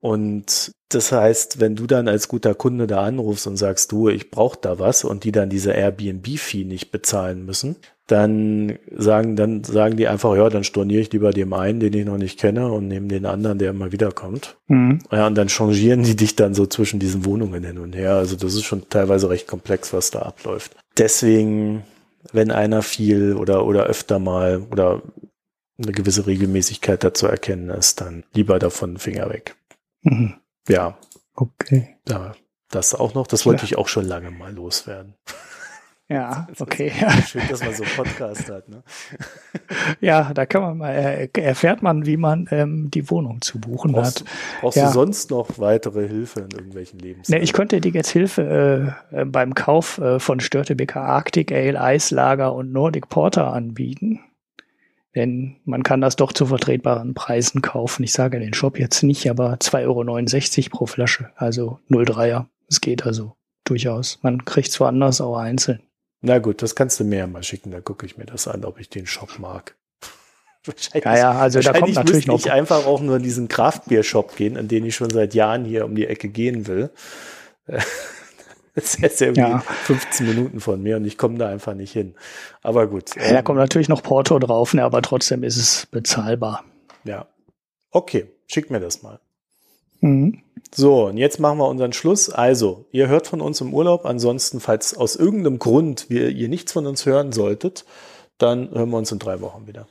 Und 0.00 0.72
das 0.90 1.12
heißt, 1.12 1.60
wenn 1.60 1.76
du 1.76 1.86
dann 1.86 2.08
als 2.08 2.28
guter 2.28 2.54
Kunde 2.54 2.86
da 2.86 3.04
anrufst 3.04 3.46
und 3.46 3.56
sagst, 3.56 3.92
du, 3.92 4.08
ich 4.08 4.30
brauche 4.30 4.58
da 4.60 4.78
was 4.78 5.04
und 5.04 5.24
die 5.24 5.32
dann 5.32 5.50
diese 5.50 5.72
Airbnb-Fee 5.72 6.64
nicht 6.64 6.92
bezahlen 6.92 7.44
müssen, 7.44 7.76
dann 8.06 8.78
sagen, 8.96 9.36
dann 9.36 9.64
sagen 9.64 9.96
die 9.96 10.08
einfach, 10.08 10.34
ja, 10.34 10.48
dann 10.48 10.64
storniere 10.64 11.02
ich 11.02 11.12
lieber 11.12 11.30
dem 11.30 11.52
einen, 11.52 11.78
den 11.78 11.92
ich 11.92 12.06
noch 12.06 12.16
nicht 12.16 12.40
kenne 12.40 12.72
und 12.72 12.88
nehme 12.88 13.08
den 13.08 13.26
anderen, 13.26 13.58
der 13.58 13.70
immer 13.70 13.92
wieder 13.92 14.12
kommt. 14.12 14.56
Mhm. 14.68 15.00
Ja, 15.12 15.26
und 15.26 15.34
dann 15.34 15.48
changieren 15.48 16.04
die 16.04 16.16
dich 16.16 16.34
dann 16.34 16.54
so 16.54 16.64
zwischen 16.66 17.00
diesen 17.00 17.26
Wohnungen 17.26 17.62
hin 17.64 17.78
und 17.78 17.94
her. 17.94 18.14
Also 18.14 18.36
das 18.36 18.54
ist 18.54 18.64
schon 18.64 18.88
teilweise 18.88 19.28
recht 19.28 19.46
komplex, 19.46 19.92
was 19.92 20.10
da 20.10 20.20
abläuft. 20.20 20.74
Deswegen, 20.96 21.82
wenn 22.32 22.50
einer 22.50 22.82
viel 22.82 23.34
oder, 23.34 23.64
oder 23.64 23.84
öfter 23.84 24.18
mal 24.18 24.66
oder 24.70 25.02
eine 25.80 25.92
gewisse 25.92 26.26
Regelmäßigkeit 26.26 27.04
dazu 27.04 27.26
erkennen 27.26 27.70
ist, 27.70 28.00
dann 28.00 28.24
lieber 28.32 28.58
davon 28.58 28.98
Finger 28.98 29.30
weg. 29.30 29.56
Mhm. 30.02 30.34
Ja. 30.68 30.98
Okay. 31.34 31.96
Ja, 32.08 32.34
das 32.70 32.94
auch 32.94 33.14
noch, 33.14 33.26
das 33.26 33.46
wollte 33.46 33.64
ich 33.64 33.78
auch 33.78 33.88
schon 33.88 34.04
lange 34.04 34.30
mal 34.30 34.52
loswerden. 34.52 35.14
Ja, 36.10 36.48
okay. 36.58 36.90
Schön, 37.26 37.42
dass 37.50 37.62
man 37.62 37.74
so 37.74 37.82
einen 37.82 37.92
Podcast 37.96 38.50
hat. 38.50 38.66
Ne? 38.70 38.82
Ja, 40.00 40.32
da 40.32 40.46
kann 40.46 40.62
man 40.62 40.78
mal, 40.78 41.28
erfährt 41.34 41.82
man, 41.82 42.06
wie 42.06 42.16
man 42.16 42.48
ähm, 42.50 42.90
die 42.90 43.10
Wohnung 43.10 43.42
zu 43.42 43.60
buchen 43.60 43.92
brauchst, 43.92 44.20
hat. 44.20 44.28
Brauchst 44.62 44.78
ja. 44.78 44.86
du 44.86 44.92
sonst 44.92 45.30
noch 45.30 45.58
weitere 45.58 46.08
Hilfe 46.08 46.40
in 46.40 46.50
irgendwelchen 46.50 46.98
Lebens? 46.98 47.28
Ne, 47.28 47.40
ich 47.40 47.52
könnte 47.52 47.82
dir 47.82 47.92
jetzt 47.92 48.08
Hilfe 48.08 48.94
äh, 49.10 49.24
beim 49.26 49.54
Kauf 49.54 49.98
äh, 49.98 50.18
von 50.18 50.40
Störtebeker 50.40 51.02
Arctic 51.02 51.52
Ale, 51.52 51.78
Eislager 51.78 52.54
und 52.54 52.72
Nordic 52.72 53.10
Porter 53.10 53.52
anbieten. 53.52 54.20
Denn 55.14 55.56
man 55.66 55.82
kann 55.82 56.00
das 56.00 56.16
doch 56.16 56.32
zu 56.32 56.46
vertretbaren 56.46 57.12
Preisen 57.12 57.60
kaufen. 57.60 58.02
Ich 58.02 58.14
sage 58.14 58.38
den 58.38 58.54
Shop 58.54 58.78
jetzt 58.78 59.02
nicht, 59.02 59.28
aber 59.28 59.54
2,69 59.54 60.58
Euro 60.58 60.70
pro 60.70 60.86
Flasche, 60.86 61.30
also 61.36 61.80
0,3er. 61.90 62.46
Es 62.70 62.80
geht 62.80 63.04
also 63.04 63.34
durchaus. 63.64 64.18
Man 64.22 64.46
kriegt 64.46 64.72
zwar 64.72 64.88
anders, 64.88 65.20
aber 65.20 65.40
einzeln. 65.40 65.80
Na 66.20 66.38
gut, 66.38 66.62
das 66.62 66.74
kannst 66.74 66.98
du 67.00 67.04
mir 67.04 67.18
ja 67.20 67.26
mal 67.26 67.42
schicken, 67.42 67.70
da 67.70 67.80
gucke 67.80 68.04
ich 68.04 68.16
mir 68.16 68.26
das 68.26 68.48
an, 68.48 68.64
ob 68.64 68.80
ich 68.80 68.88
den 68.88 69.06
Shop 69.06 69.38
mag. 69.38 69.76
Wahrscheinlich, 70.64 71.04
ja, 71.04 71.16
ja, 71.16 71.32
also 71.32 71.60
da 71.60 71.72
kommt 71.72 71.94
natürlich 71.94 72.26
noch. 72.26 72.38
Ich 72.38 72.50
einfach 72.50 72.86
auch 72.86 73.00
nur 73.00 73.16
in 73.16 73.22
diesen 73.22 73.48
Craftbeer 73.48 74.02
Shop 74.02 74.36
gehen, 74.36 74.56
an 74.56 74.68
den 74.68 74.84
ich 74.84 74.96
schon 74.96 75.10
seit 75.10 75.34
Jahren 75.34 75.64
hier 75.64 75.84
um 75.84 75.94
die 75.94 76.06
Ecke 76.06 76.28
gehen 76.28 76.66
will. 76.66 76.90
Das 78.78 78.94
ist 78.94 79.00
jetzt 79.00 79.20
irgendwie 79.20 79.40
ja. 79.40 79.58
15 79.58 80.24
Minuten 80.24 80.60
von 80.60 80.80
mir 80.80 80.96
und 80.98 81.04
ich 81.04 81.18
komme 81.18 81.36
da 81.36 81.48
einfach 81.48 81.74
nicht 81.74 81.92
hin. 81.92 82.14
Aber 82.62 82.86
gut. 82.86 83.16
Ja, 83.16 83.32
da 83.32 83.42
kommt 83.42 83.58
natürlich 83.58 83.88
noch 83.88 84.04
Porto 84.04 84.38
drauf, 84.38 84.72
ne, 84.72 84.84
aber 84.84 85.02
trotzdem 85.02 85.42
ist 85.42 85.56
es 85.56 85.86
bezahlbar. 85.86 86.64
Ja. 87.02 87.26
Okay, 87.90 88.30
schick 88.46 88.70
mir 88.70 88.78
das 88.78 89.02
mal. 89.02 89.18
Mhm. 90.00 90.42
So, 90.74 91.06
und 91.06 91.16
jetzt 91.16 91.40
machen 91.40 91.58
wir 91.58 91.68
unseren 91.68 91.92
Schluss. 91.92 92.30
Also, 92.30 92.86
ihr 92.92 93.08
hört 93.08 93.26
von 93.26 93.40
uns 93.40 93.60
im 93.60 93.72
Urlaub. 93.72 94.04
Ansonsten, 94.04 94.60
falls 94.60 94.96
aus 94.96 95.16
irgendeinem 95.16 95.58
Grund 95.58 96.06
wir, 96.08 96.28
ihr 96.28 96.48
nichts 96.48 96.72
von 96.72 96.86
uns 96.86 97.06
hören 97.06 97.32
solltet, 97.32 97.84
dann 98.38 98.70
hören 98.70 98.90
wir 98.90 98.98
uns 98.98 99.10
in 99.10 99.18
drei 99.18 99.40
Wochen 99.40 99.66
wieder. 99.66 99.86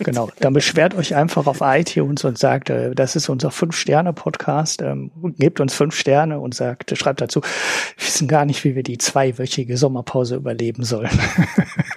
Genau, 0.00 0.28
dann 0.40 0.52
beschwert 0.52 0.94
euch 0.96 1.14
einfach 1.14 1.46
auf 1.46 1.58
iTunes 1.60 2.24
und 2.24 2.36
sagt, 2.36 2.68
äh, 2.68 2.94
das 2.94 3.14
ist 3.14 3.28
unser 3.28 3.52
Fünf-Sterne-Podcast, 3.52 4.82
ähm, 4.82 5.12
gebt 5.38 5.60
uns 5.60 5.72
fünf 5.72 5.94
Sterne 5.94 6.40
und 6.40 6.52
sagt, 6.54 6.96
schreibt 6.98 7.20
dazu, 7.20 7.42
wir 7.42 8.06
wissen 8.06 8.26
gar 8.26 8.44
nicht, 8.44 8.64
wie 8.64 8.74
wir 8.74 8.82
die 8.82 8.98
zweiwöchige 8.98 9.76
Sommerpause 9.76 10.34
überleben 10.34 10.82
sollen. 10.82 11.10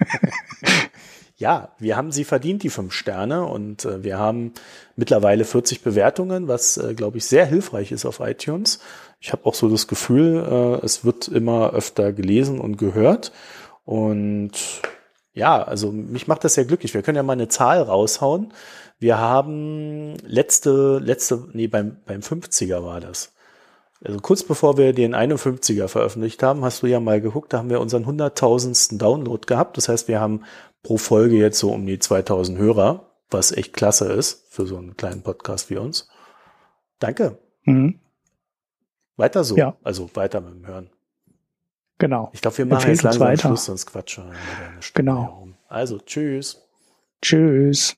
ja, 1.37 1.69
wir 1.77 1.95
haben 1.95 2.11
sie 2.11 2.23
verdient, 2.23 2.63
die 2.63 2.69
fünf 2.69 2.93
Sterne, 2.93 3.45
und 3.45 3.85
äh, 3.85 4.03
wir 4.03 4.17
haben 4.17 4.53
mittlerweile 4.95 5.45
40 5.45 5.83
Bewertungen, 5.83 6.47
was, 6.47 6.77
äh, 6.77 6.95
glaube 6.95 7.17
ich, 7.17 7.25
sehr 7.25 7.45
hilfreich 7.45 7.91
ist 7.91 8.05
auf 8.05 8.19
iTunes. 8.19 8.79
Ich 9.19 9.31
habe 9.31 9.45
auch 9.45 9.53
so 9.53 9.69
das 9.69 9.87
Gefühl, 9.87 10.43
äh, 10.81 10.85
es 10.85 11.05
wird 11.05 11.27
immer 11.27 11.73
öfter 11.73 12.11
gelesen 12.11 12.59
und 12.59 12.77
gehört. 12.77 13.31
Und 13.85 14.51
ja, 15.33 15.61
also 15.61 15.91
mich 15.91 16.27
macht 16.27 16.43
das 16.43 16.55
sehr 16.55 16.65
glücklich. 16.65 16.95
Wir 16.95 17.03
können 17.03 17.17
ja 17.17 17.23
mal 17.23 17.33
eine 17.33 17.47
Zahl 17.47 17.83
raushauen. 17.83 18.51
Wir 18.99 19.19
haben 19.19 20.17
letzte, 20.25 20.97
letzte, 20.97 21.47
nee, 21.53 21.67
beim, 21.67 21.97
beim 22.07 22.21
50er 22.21 22.83
war 22.83 22.99
das. 22.99 23.33
Also 24.03 24.19
kurz 24.19 24.43
bevor 24.43 24.77
wir 24.77 24.93
den 24.93 25.15
51er 25.15 25.87
veröffentlicht 25.87 26.43
haben, 26.43 26.63
hast 26.63 26.83
du 26.83 26.87
ja 26.87 26.99
mal 26.99 27.19
geguckt, 27.19 27.53
da 27.53 27.57
haben 27.57 27.69
wir 27.69 27.81
unseren 27.81 28.05
100.000. 28.05 28.97
Download 28.97 29.45
gehabt. 29.47 29.77
Das 29.77 29.89
heißt, 29.89 30.07
wir 30.07 30.19
haben 30.19 30.43
pro 30.83 30.97
Folge 30.97 31.35
jetzt 31.35 31.59
so 31.59 31.71
um 31.71 31.85
die 31.85 31.99
2000 31.99 32.57
Hörer, 32.57 33.11
was 33.29 33.51
echt 33.51 33.73
klasse 33.73 34.11
ist 34.11 34.45
für 34.49 34.65
so 34.65 34.77
einen 34.77 34.97
kleinen 34.97 35.21
Podcast 35.21 35.69
wie 35.69 35.77
uns. 35.77 36.09
Danke. 36.99 37.37
Mhm. 37.63 37.99
Weiter 39.15 39.43
so. 39.43 39.55
Ja. 39.57 39.75
Also 39.83 40.09
weiter 40.15 40.41
mit 40.41 40.53
dem 40.53 40.67
Hören. 40.67 40.89
Genau. 41.97 42.29
Ich 42.33 42.41
glaube, 42.41 42.57
wir 42.59 42.65
machen 42.67 42.89
jetzt 42.89 43.03
langsam 43.03 43.27
weiter. 43.27 43.47
Schluss, 43.49 43.65
sonst 43.65 43.85
quatschen 43.87 44.31
Genau. 44.93 45.47
Also, 45.67 45.97
tschüss. 45.99 46.61
Tschüss. 47.21 47.95